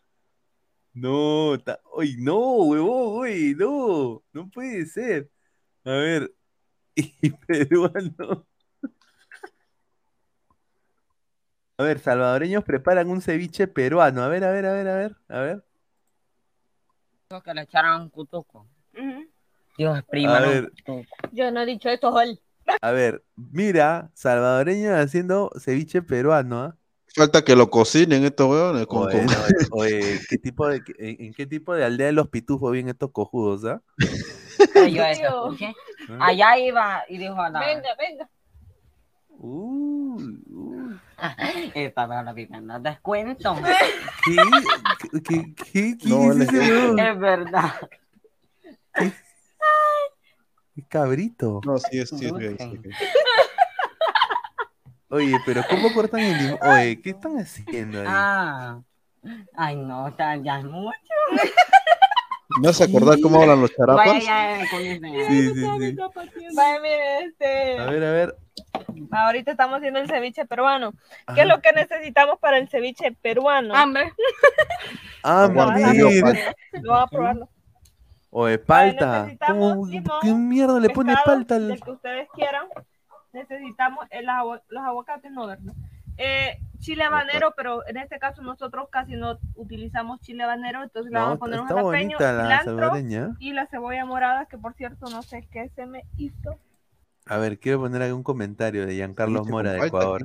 [0.94, 5.30] No, está, uy, no, huevón, uy, no, no puede ser.
[5.86, 6.34] A ver,
[6.96, 8.48] y peruano.
[11.78, 14.24] A ver, salvadoreños preparan un ceviche peruano.
[14.24, 15.64] A ver, a ver, a ver, a ver, a ver.
[17.44, 18.68] que le echaran un cutuco.
[19.78, 20.72] Dios, A prima, ver,
[21.32, 22.40] Yo no he dicho esto, Jol.
[22.82, 26.76] A ver, mira, salvadoreños haciendo ceviche peruano, ¿ah?
[27.14, 28.88] Falta que lo cocinen estos huevones.
[28.88, 29.34] Con, Oye, con- no,
[29.72, 33.12] oye, ¿qué tipo de, en, en qué tipo de aldea de los pitufos viven estos
[33.12, 33.82] cojudos, ah?
[36.20, 37.60] Allá iba y dijo la.
[37.60, 38.30] Venga, venga.
[39.30, 41.00] Uy, uy.
[41.74, 43.56] Esta no la pica, no descuento.
[44.26, 44.36] ¿Qué?
[45.28, 47.00] ¿Qué, qué, qué No, dice él ese es-?
[47.00, 47.74] Es verdad.
[48.94, 49.14] ¿Qué
[50.88, 51.62] cabrito?
[51.66, 52.80] No, sí, es, sí, es gay, sí.
[55.10, 56.60] Oye, pero ¿cómo cortan el limón?
[56.62, 58.08] Oye, ¿qué están haciendo ahí?
[58.10, 58.80] Ah.
[59.56, 60.98] Ay, no, está, ya es mucho.
[62.60, 64.06] ¿Me vas a acordar cómo hablan los charapas?
[64.06, 64.20] Vaya,
[64.60, 65.98] ya, con ese- Sí, sí, sí.
[66.56, 67.80] Vaya, mire, este.
[67.80, 68.36] A ver, a ver.
[69.12, 70.94] Ahorita estamos haciendo el ceviche peruano.
[71.36, 73.76] ¿Qué es lo que necesitamos para el ceviche peruano?
[73.76, 74.14] Hambre.
[75.24, 76.56] Ah, Aguardiente, mira.
[76.82, 77.50] No va a probarlo.
[79.24, 81.68] Necesitamos ¿Cómo- limón, ¿Qué mierda le pone pescado, palta al...
[81.68, 82.66] del que ustedes quieran.
[83.34, 85.74] Necesitamos el agua- los aguacates, no, ¿verdad?
[86.18, 91.18] Eh, chile habanero, pero en este caso nosotros casi no utilizamos chile habanero, entonces le
[91.18, 93.36] No, vamos a poner un jalapeño, la cilantro salvadoreña.
[93.40, 96.58] y la cebolla morada, que por cierto no sé qué se me hizo.
[97.28, 100.24] A ver, quiero poner algún comentario de Giancarlo Mora de Ecuador.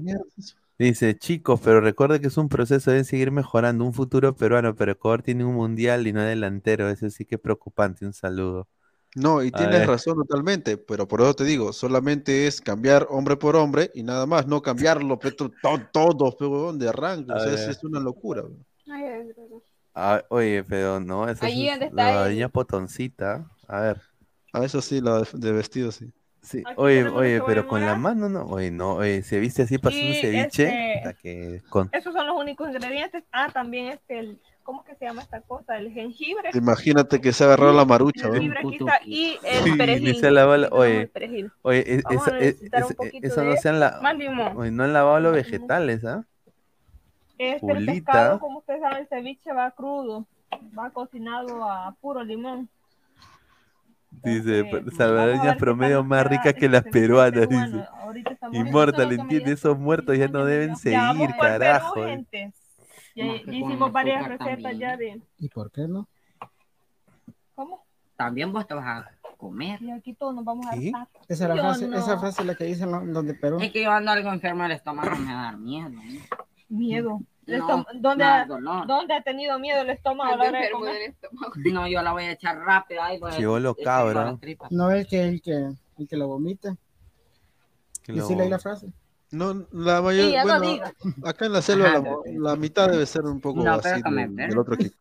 [0.78, 3.84] Dice, chicos, pero recuerde que es un proceso, deben seguir mejorando.
[3.84, 6.88] Un futuro peruano, pero Ecuador tiene un mundial y no delantero.
[6.90, 8.04] Eso sí que es preocupante.
[8.06, 8.68] Un saludo.
[9.14, 9.88] No, y A tienes ver.
[9.88, 14.26] razón totalmente, pero por eso te digo, solamente es cambiar hombre por hombre y nada
[14.26, 17.82] más, no cambiarlo pe, to- to- todos pe, huevón, de arranque, o sea, es, es
[17.82, 18.42] una locura.
[18.42, 18.66] huevón.
[19.94, 23.50] Ah, oye, pero no, esa Allí es donde está la niña potoncita.
[23.66, 24.02] A ver.
[24.52, 26.12] A eso sí, la de, de vestido sí.
[26.46, 28.44] Sí, Aquí oye, oye, pero con la mano no.
[28.44, 30.94] Oye, no, oye, se viste así para hacer un ceviche.
[30.98, 31.88] este, que con...
[31.92, 33.24] Esos son los únicos ingredientes.
[33.32, 35.76] Ah, también este, el, ¿cómo que se llama esta cosa?
[35.76, 36.50] El jengibre.
[36.54, 40.04] Imagínate que se ha agarrado la marucha, El aquí está, y el Sí, perejil.
[40.12, 41.52] ni se ha lavado la- Necesitamos oye, el perejil.
[41.62, 42.62] Oye, Vamos esa- es-
[43.22, 43.98] eso no se han la...
[44.00, 44.56] más limón.
[44.56, 46.24] Oye, no han lavado los vegetales, ¿ah?
[47.38, 48.12] Este, el Julita.
[48.12, 50.26] pescado, como ustedes saben, el ceviche va crudo,
[50.78, 52.68] va cocinado a puro limón.
[54.24, 57.66] Dice, Entonces, "Pero salvadoreñas vamos a ver qué promedio más ricas que las peruanas, peruano.
[57.78, 57.88] dice.
[58.00, 62.04] Ahorita estamos Inmortal, entiende, esos muertos ya no deben seguir, Perú, carajo.
[62.04, 62.08] eh.
[62.08, 62.52] gente.
[63.14, 64.78] Ya, hicimos varias recetas también.
[64.78, 65.22] ya de...
[65.38, 66.06] ¿Y por qué no?
[67.54, 67.84] ¿Cómo?
[68.16, 69.80] También vos te vas a comer.
[69.82, 71.08] Y aquí todos nos vamos a hartar.
[71.28, 71.98] Esa es la frase, no.
[71.98, 73.58] esa frase es la que dicen lo- donde Perú.
[73.60, 75.90] Es que yo ando algo enfermo del estómago, me va a dar miedo.
[76.68, 77.20] Miedo.
[77.46, 78.86] El No, ¿Dónde, ha, dolor.
[78.86, 80.70] ¿Dónde ha tenido miedo el estómago comer?
[81.72, 83.02] No, yo la voy a echar rápido.
[83.20, 84.36] Pues, Chivolo este, cabra.
[84.70, 86.76] No es que el que, el que lo vomite.
[88.02, 88.88] Que Y sí leí la frase.
[89.30, 90.84] No, la Sí, mayoría, ya no bueno,
[91.24, 94.28] acá en la selva Ajá, la, la mitad debe ser un poco No, así come,
[94.28, 94.96] de- pero- del otro equipo.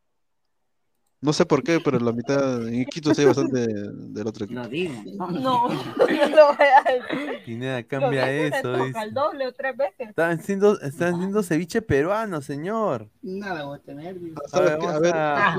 [1.22, 4.62] No sé por qué, pero la mitad en Quito sí hay bastante del otro equipo.
[4.62, 4.94] Lo digo.
[5.32, 5.70] No, no
[6.08, 7.44] lo voy a decir.
[7.46, 8.74] Pineda, cambia se eso.
[8.84, 9.00] dice.
[9.02, 10.10] el doble o tres veces.
[10.10, 13.10] Están haciendo, están haciendo ceviche peruano, señor.
[13.24, 14.18] Nada voy a tener.
[14.48, 14.90] ¿Sabes A ver?
[14.90, 15.56] A ver, a-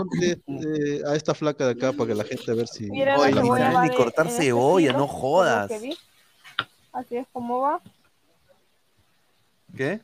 [0.60, 2.88] eh, a esta flaca de acá para que la gente a ver si.
[2.90, 5.70] Mira, Oye, ni cebolla sabes va ni cortar este cebolla, no jodas.
[6.92, 7.80] Así es como va.
[9.76, 10.00] ¿Qué?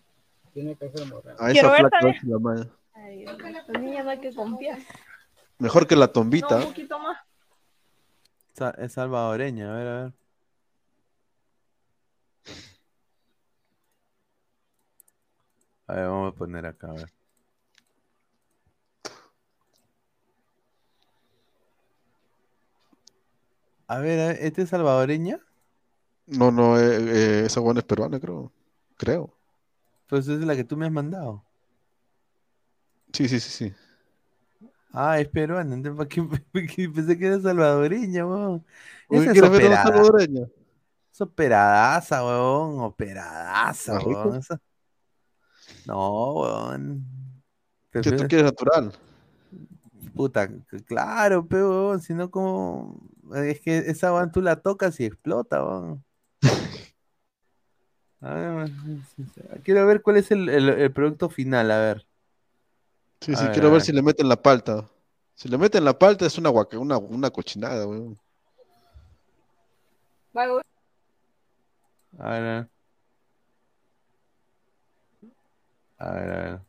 [0.52, 1.36] Tiene que ser morado.
[1.38, 2.68] A Quiero esa ver flaca es la madre.
[2.94, 3.24] Ay,
[3.80, 4.78] niña no hay que confiar.
[5.62, 6.56] Mejor que la No, tombita.
[6.56, 7.16] un poquito más.
[8.54, 10.12] Sa- Es salvadoreña, a ver, a ver.
[15.86, 17.12] A ver, vamos a poner acá, a ver.
[23.86, 25.38] A ver, a ver, ¿este es salvadoreña?
[26.26, 28.50] No, no, eh, eh, esa buena es peruana, creo.
[28.96, 29.32] Creo.
[30.08, 31.44] Pues es la que tú me has mandado.
[33.12, 33.74] Sí, sí, sí, sí.
[34.94, 36.22] Ah, es peruana, entonces ¿para qué,
[36.52, 38.64] para qué pensé que era salvadoreña, weón?
[39.08, 39.82] Esa es ¿Quieres ver a una operada.
[39.82, 40.46] salvadoreña?
[41.12, 44.36] Es operadaza, weón, operadaza, weón.
[44.36, 44.60] esa-
[45.86, 47.04] No, weón.
[47.90, 48.92] ¿Qué tú quieres natural?
[50.14, 50.48] Puta,
[50.86, 53.00] claro, pero weón, si no como...
[53.34, 56.04] Es que esa weón tú la tocas y explota, weón.
[59.64, 62.06] Quiero ver cuál es el, el- el producto final, a ver.
[63.22, 64.88] Sí, sí, quiero ver si le meten la palta.
[65.34, 68.18] Si le meten la palta es una guaca, una, una cochinada, weón.
[72.18, 72.68] A ver,
[75.98, 76.60] a ver.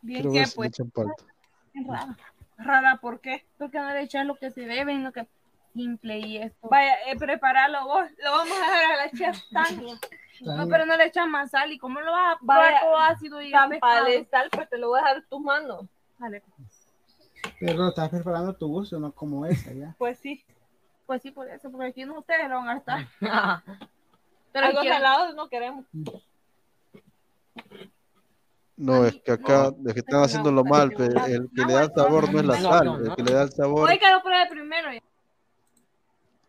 [0.00, 0.68] Bien Quiero que ver si le pues.
[0.70, 1.24] echan palta.
[1.86, 2.16] Rara.
[2.56, 3.44] Rara, ¿por qué?
[3.58, 5.26] Porque no le echas lo que se debe, no que
[5.72, 6.68] simple y esto.
[6.68, 8.06] Vaya, eh, prepararlo vos.
[8.22, 9.94] Lo vamos a dejar a la chef Tania.
[10.40, 12.96] No, pero no le echas más sal y cómo lo vas a probar Vaya, todo
[12.96, 15.86] ácido y sal, pues te lo voy a dejar en tus manos.
[16.18, 16.42] Vale,
[17.60, 19.94] Pero estás preparando tu gusto, no como esa ya.
[19.98, 20.44] pues sí.
[21.06, 23.06] Pues sí, por eso, porque aquí no ustedes lo van a gastar.
[24.52, 25.84] Pero Algo quiero- salado no queremos.
[28.76, 31.92] No, es que acá, es que están haciéndolo mal, pe, el que le da el
[31.94, 34.48] sabor no es la sal, el que le da el sabor Hoy que lo pruebe
[34.50, 34.90] primero.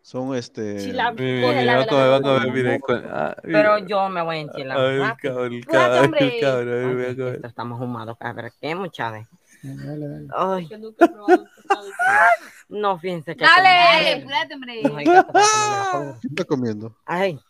[0.04, 0.74] Son este...
[1.16, 2.78] Mire.
[2.80, 3.34] con- ah.
[3.42, 4.76] Pero yo me voy a enchilar.
[4.78, 7.34] Ay, cabrón, el cabrón, el cabrón, a ver, Ay, voy a comer.
[7.36, 8.50] esto Estamos humados, cabrón.
[8.60, 9.26] ¿Qué, muchachos?
[9.62, 10.28] Dale, dale.
[10.36, 10.68] Ay.
[12.68, 13.44] No, fíjense que.
[13.46, 14.82] Dale, espérate, hombre.
[14.82, 16.18] La.
[16.20, 16.94] ¿Qué está comiendo?
[17.06, 17.40] Ay,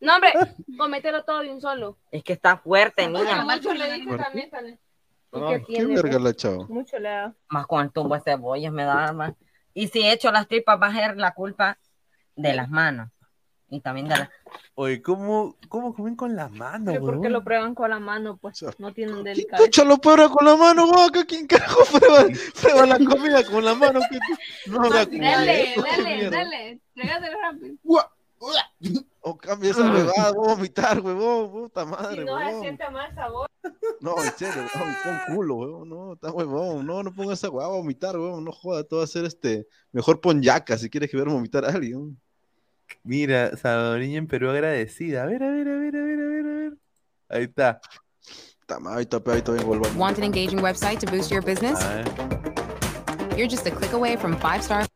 [0.00, 0.32] No, hombre,
[0.76, 1.96] comételo todo de un solo.
[2.10, 3.42] es que está fuerte, niña.
[3.42, 4.24] Mucho le dice Fuerte.
[4.24, 4.78] también, Tania.
[5.32, 6.66] ¿Y Ay, qué verga ha echado?
[6.68, 7.34] Mucho le da.
[7.48, 9.32] Más con el tubo de cebollas me da más.
[9.74, 11.78] Y si echo las tripas va a ser la culpa
[12.36, 13.10] de las manos.
[13.68, 14.28] Y también de las...
[14.74, 18.64] Oye, ¿cómo, cómo comen con la mano, Pero porque lo prueban con la mano, pues
[18.78, 19.64] no tienen delicadeza.
[19.64, 22.26] Échalo prueba con la mano, vaca, ¿quién carajo prueba,
[22.60, 24.00] prueba la comida con la mano?
[24.10, 24.18] que
[24.70, 26.80] No habrá Dale, dale, dale.
[26.94, 27.76] Trágatelo rápido.
[29.22, 32.60] O cambia esa huevada, voy a vomitar, huevón, puta madre, Si no huevón.
[32.62, 33.50] siente mal sabor.
[34.00, 37.74] No, en serio, huevón, pon culo, huevón, no, está huevón, no, no ponga esa huevada
[37.74, 41.10] a vomitar, huevón, no joda, todo va a ser este, mejor pon yaca si quieres
[41.10, 42.18] que ver vomitar a alguien.
[43.04, 45.22] Mira, salvadoreña en Perú agradecida.
[45.22, 46.72] A ver, a ver, a ver, a ver, a ver, a ver.
[47.28, 47.80] Ahí está.
[48.60, 49.86] Está mal, ahí está, ahí está bien, vuelvo.
[49.96, 51.78] Want an engaging website to boost your business?
[51.82, 52.04] A ver.
[53.36, 54.86] You're just a click away from five star.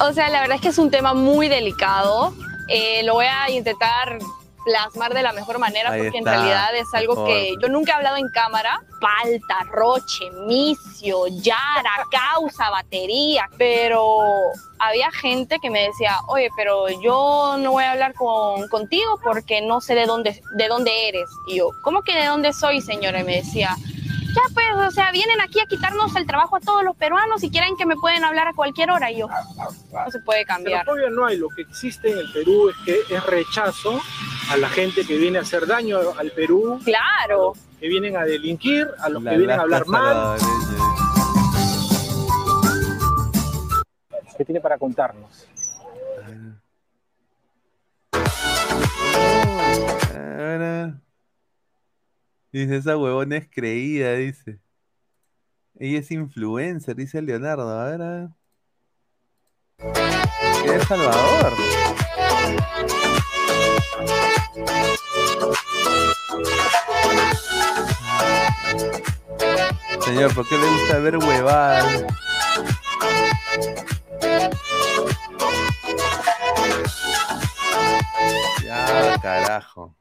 [0.00, 2.32] O sea, la verdad es que es un tema muy delicado.
[2.68, 4.18] Eh, lo voy a intentar
[4.66, 7.28] plasmar de la mejor manera Ahí porque en realidad es algo mejor.
[7.28, 8.82] que yo nunca he hablado en cámara.
[9.00, 13.48] Falta, roche, micio, yara, causa, batería.
[13.56, 14.18] Pero
[14.80, 19.60] había gente que me decía, oye, pero yo no voy a hablar con, contigo porque
[19.60, 21.30] no sé de dónde, de dónde eres.
[21.46, 23.20] Y yo, ¿cómo que de dónde soy, señora?
[23.20, 23.76] Y me decía,
[24.36, 27.50] ya pues, o sea, vienen aquí a quitarnos el trabajo a todos los peruanos y
[27.50, 29.10] quieren que me pueden hablar a cualquier hora.
[29.10, 30.84] Y yo, no se puede cambiar.
[30.84, 34.00] Xenofobia no hay, lo que existe en el Perú es que es rechazo
[34.50, 36.78] a la gente que viene a hacer daño al Perú.
[36.84, 37.54] Claro.
[37.80, 40.38] Que vienen a delinquir, a los La que vienen a hablar mal.
[44.36, 45.46] ¿Qué tiene para contarnos?
[52.52, 54.60] Dice, esa huevona es creída, dice.
[55.78, 57.68] Ella es influencer, dice Leonardo.
[57.68, 58.28] A ver, a ver.
[60.64, 61.52] ¿Qué es Salvador?
[70.04, 72.04] Señor, ¿por qué le gusta ver huevadas?
[78.64, 79.96] Ya, carajo.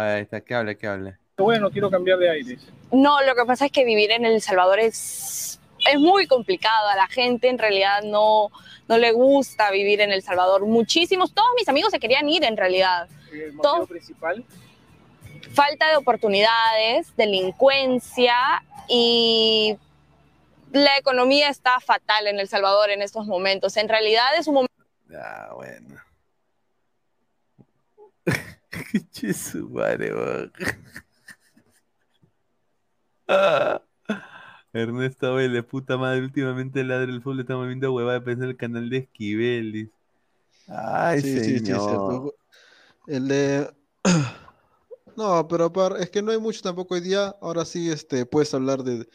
[0.00, 1.16] A ver, está, que hable, que hable.
[1.36, 2.60] Bueno, quiero cambiar de aires.
[2.92, 5.60] No, lo que pasa es que vivir en El Salvador es,
[5.90, 6.88] es muy complicado.
[6.88, 8.50] A la gente en realidad no,
[8.88, 10.64] no le gusta vivir en El Salvador.
[10.66, 13.08] Muchísimos, todos mis amigos se querían ir en realidad.
[13.32, 14.44] El motivo Todos- principal.
[15.52, 18.34] falta de oportunidades, delincuencia
[18.88, 19.76] y
[20.72, 23.76] la economía está fatal en El Salvador en estos momentos.
[23.76, 24.74] En realidad es un momento
[25.14, 25.96] Ah, bueno.
[29.12, 30.50] Che su madre.
[33.28, 33.82] Ah.
[34.72, 38.56] Ernesto Vélez, puta madre, últimamente el ladre del fútbol estamos viendo huevada de pensar el
[38.56, 39.90] canal de Esquivel.
[40.68, 41.80] Ay, Sí, sí, sí, señor.
[41.80, 42.34] cierto.
[43.06, 43.74] El de...
[45.16, 47.34] No, pero par- es que no hay mucho tampoco hoy día.
[47.40, 49.08] Ahora sí, este, puedes hablar de,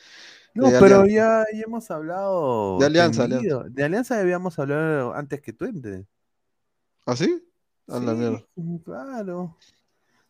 [0.54, 1.08] No, de pero Alianza.
[1.08, 2.78] ya, ya hemos hablado.
[2.80, 3.64] De Alianza, tendido.
[3.70, 6.06] De Alianza debíamos hablar antes que tú entres.
[7.06, 7.42] ¿Ah, sí?
[7.88, 8.46] A la Sí, mierda.
[8.84, 9.58] claro.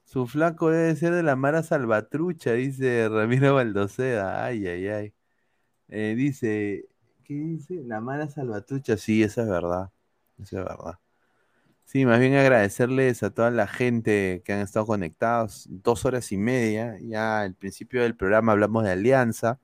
[0.05, 4.45] Su flaco debe ser de la Mara Salvatrucha, dice Ramiro Baldoceda.
[4.45, 5.13] Ay, ay, ay.
[5.89, 6.87] Eh, dice,
[7.25, 7.83] ¿qué dice?
[7.85, 9.91] La Mara Salvatrucha, sí, esa es verdad.
[10.39, 10.99] Esa es verdad.
[11.85, 15.67] Sí, más bien agradecerles a toda la gente que han estado conectados.
[15.69, 16.97] Dos horas y media.
[17.01, 19.59] Ya al principio del programa hablamos de Alianza.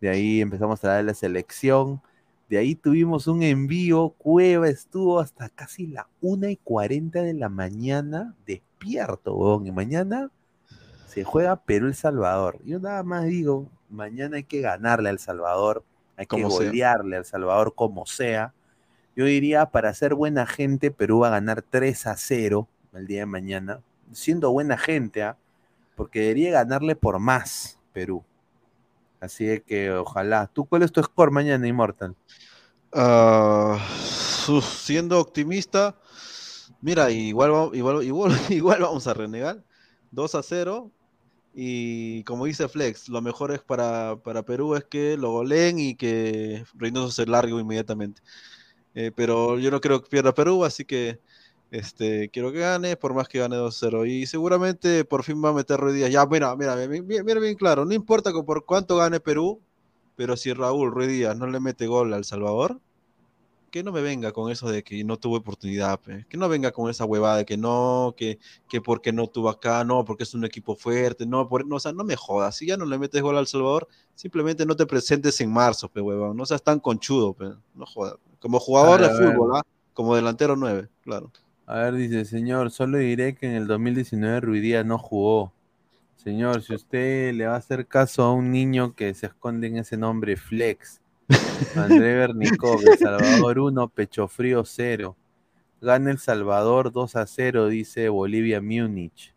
[0.00, 2.02] De ahí empezamos a hablar de la selección.
[2.48, 4.10] De ahí tuvimos un envío.
[4.10, 9.66] Cueva estuvo hasta casi la 1 y 40 de la mañana despierto, huevón.
[9.66, 10.30] Y mañana
[11.08, 12.58] se juega Perú-El Salvador.
[12.64, 15.84] Yo nada más digo, mañana hay que ganarle al Salvador.
[16.16, 18.54] Hay que golearle al Salvador como sea.
[19.16, 23.20] Yo diría, para ser buena gente, Perú va a ganar 3 a 0 el día
[23.20, 23.80] de mañana.
[24.12, 25.36] Siendo buena gente, ¿ah?
[25.94, 28.22] porque debería ganarle por más Perú.
[29.20, 30.46] Así de que ojalá.
[30.48, 32.14] ¿Tú cuál es tu score mañana, Immortal?
[32.92, 35.98] Uf, siendo optimista,
[36.80, 39.62] mira, igual, igual, igual, igual vamos a renegar.
[40.10, 40.90] 2 a 0.
[41.54, 45.94] Y como dice Flex, lo mejor es para, para Perú es que lo goleen y
[45.96, 48.20] que Reynoso se largue inmediatamente.
[48.94, 51.20] Eh, pero yo no creo que pierda Perú, así que
[51.70, 54.06] este, quiero que gane, por más que gane 2-0.
[54.08, 56.10] Y seguramente por fin va a meter Ruiz Díaz.
[56.10, 59.60] Ya, mira, mira, mira, mira, bien claro, no importa por cuánto gane Perú,
[60.16, 62.80] pero si Raúl Ruiz Díaz no le mete gol al Salvador,
[63.70, 66.24] que no me venga con eso de que no tuvo oportunidad, pe.
[66.28, 68.38] que no venga con esa huevada de que no, que,
[68.68, 71.80] que porque no tuvo acá, no, porque es un equipo fuerte, no, por, no, o
[71.80, 74.86] sea, no me jodas, si ya no le metes gol al Salvador, simplemente no te
[74.86, 77.52] presentes en marzo, pe, huevón, no seas tan conchudo, pe.
[77.74, 79.34] no jodas, como jugador de ver, a ver.
[79.34, 79.62] fútbol, ¿ah?
[79.92, 81.30] como delantero 9, claro.
[81.66, 85.52] A ver, dice, señor, solo diré que en el 2019 Ruidías no jugó.
[86.14, 89.78] Señor, si usted le va a hacer caso a un niño que se esconde en
[89.78, 91.00] ese nombre, Flex,
[91.74, 95.16] André Bernicov, El Salvador 1, Pecho Frío 0.
[95.80, 99.35] Gana El Salvador 2 a 0, dice Bolivia Múnich.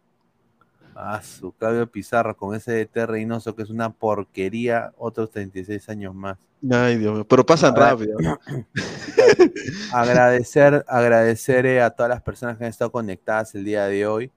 [1.02, 6.14] Ah, su Claudio Pizarro con ese DT Reynoso que es una porquería, otros 36 años
[6.14, 6.38] más.
[6.70, 8.18] Ay, Dios mío, pero pasan rápido.
[9.94, 14.30] agradecer, agradecer a todas las personas que han estado conectadas el día de hoy.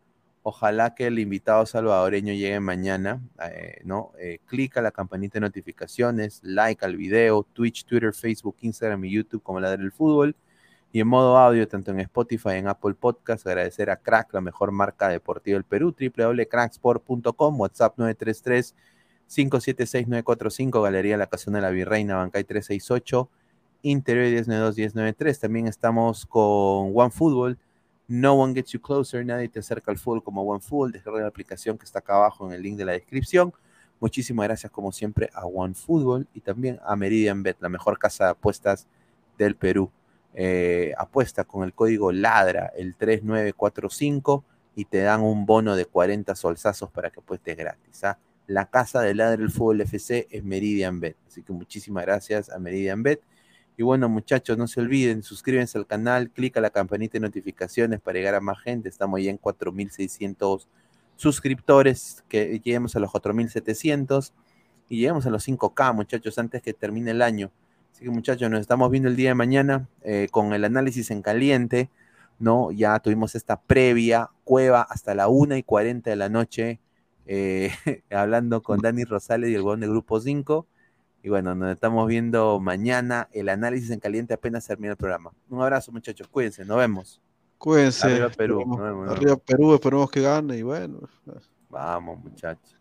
[0.45, 4.13] Ojalá que el invitado salvadoreño llegue mañana, eh, ¿no?
[4.21, 9.11] Eh, clic a la campanita de notificaciones, like al video, Twitch, Twitter, Facebook, Instagram y
[9.11, 10.37] YouTube como la del fútbol.
[10.93, 14.73] Y en modo audio, tanto en Spotify, en Apple Podcast, agradecer a Crack, la mejor
[14.73, 18.75] marca deportiva del Perú, www.cracksport.com, WhatsApp 933
[19.33, 23.31] 576-945, Galería La Casona de la Virreina, Bancay 368,
[23.83, 25.41] Interior 1092-1093.
[25.41, 27.59] También estamos con OneFootball.
[28.09, 30.93] No one gets you closer, nadie te acerca al fútbol como OneFootball.
[30.93, 33.53] Descarga la aplicación que está acá abajo en el link de la descripción.
[34.01, 38.31] Muchísimas gracias, como siempre, a OneFootball y también a Meridian Bet, la mejor casa de
[38.33, 38.87] apuestas
[39.39, 39.91] del Perú.
[40.35, 44.45] Eh, apuesta con el código LADRA, el 3945,
[44.75, 48.05] y te dan un bono de 40 solsazos para que apuestes gratis.
[48.05, 48.19] ¿ah?
[48.47, 51.17] La casa de Ladra el Fútbol FC es Meridian Bet.
[51.27, 53.21] Así que muchísimas gracias a Meridian Bet.
[53.77, 58.19] Y bueno, muchachos, no se olviden, suscríbanse al canal, clica la campanita de notificaciones para
[58.19, 58.89] llegar a más gente.
[58.89, 60.67] Estamos ya en 4.600
[61.17, 64.33] suscriptores, que lleguemos a los 4.700
[64.89, 67.51] y lleguemos a los 5K, muchachos, antes que termine el año.
[68.03, 71.23] Así que muchachos, nos estamos viendo el día de mañana eh, con el análisis en
[71.23, 71.89] caliente,
[72.41, 72.73] ¿no?
[72.73, 76.81] Ya tuvimos esta previa, cueva, hasta la 1 y 40 de la noche,
[77.27, 77.71] eh,
[78.11, 80.67] hablando con Dani Rosales y el huevón de Grupo 5.
[81.23, 85.31] Y bueno, nos estamos viendo mañana el análisis en caliente apenas termina el programa.
[85.49, 87.21] Un abrazo, muchachos, cuídense, nos vemos.
[87.57, 88.09] Cuídense.
[88.09, 88.63] Arriba Perú.
[88.63, 89.37] Esperemos- nos vemos, nos Arriba.
[89.37, 91.09] Perú, esperemos que gane y bueno.
[91.71, 92.77] Vamos, muchachos.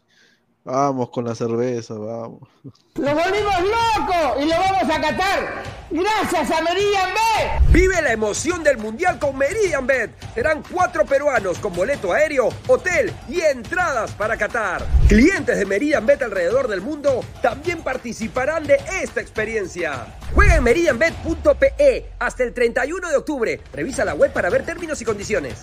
[0.63, 2.47] Vamos con la cerveza, vamos.
[2.95, 4.39] ¡Lo volvimos loco!
[4.39, 5.63] ¡Y lo vamos a catar!
[5.89, 7.71] ¡Gracias a Meridian Bet!
[7.71, 10.11] Vive la emoción del Mundial con Meridian Bet.
[10.35, 14.85] Serán cuatro peruanos con boleto aéreo, hotel y entradas para Qatar.
[15.07, 20.15] Clientes de Meridian Bet alrededor del mundo también participarán de esta experiencia.
[20.35, 23.61] Juega en meridianbet.pe hasta el 31 de octubre.
[23.73, 25.61] Revisa la web para ver términos y condiciones.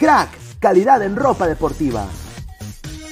[0.00, 2.08] Crack, calidad en ropa deportiva.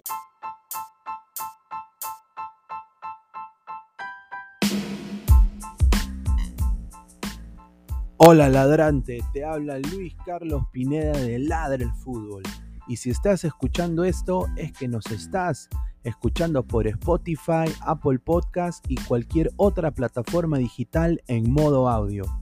[8.24, 12.44] Hola ladrante, te habla Luis Carlos Pineda de Ladre el Fútbol.
[12.86, 15.68] Y si estás escuchando esto es que nos estás
[16.04, 22.41] escuchando por Spotify, Apple Podcast y cualquier otra plataforma digital en modo audio.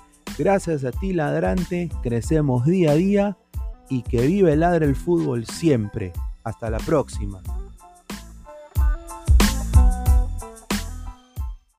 [0.37, 3.37] Gracias a ti, ladrante, crecemos día a día
[3.89, 6.13] y que vive Ladre el Fútbol siempre.
[6.43, 7.41] Hasta la próxima.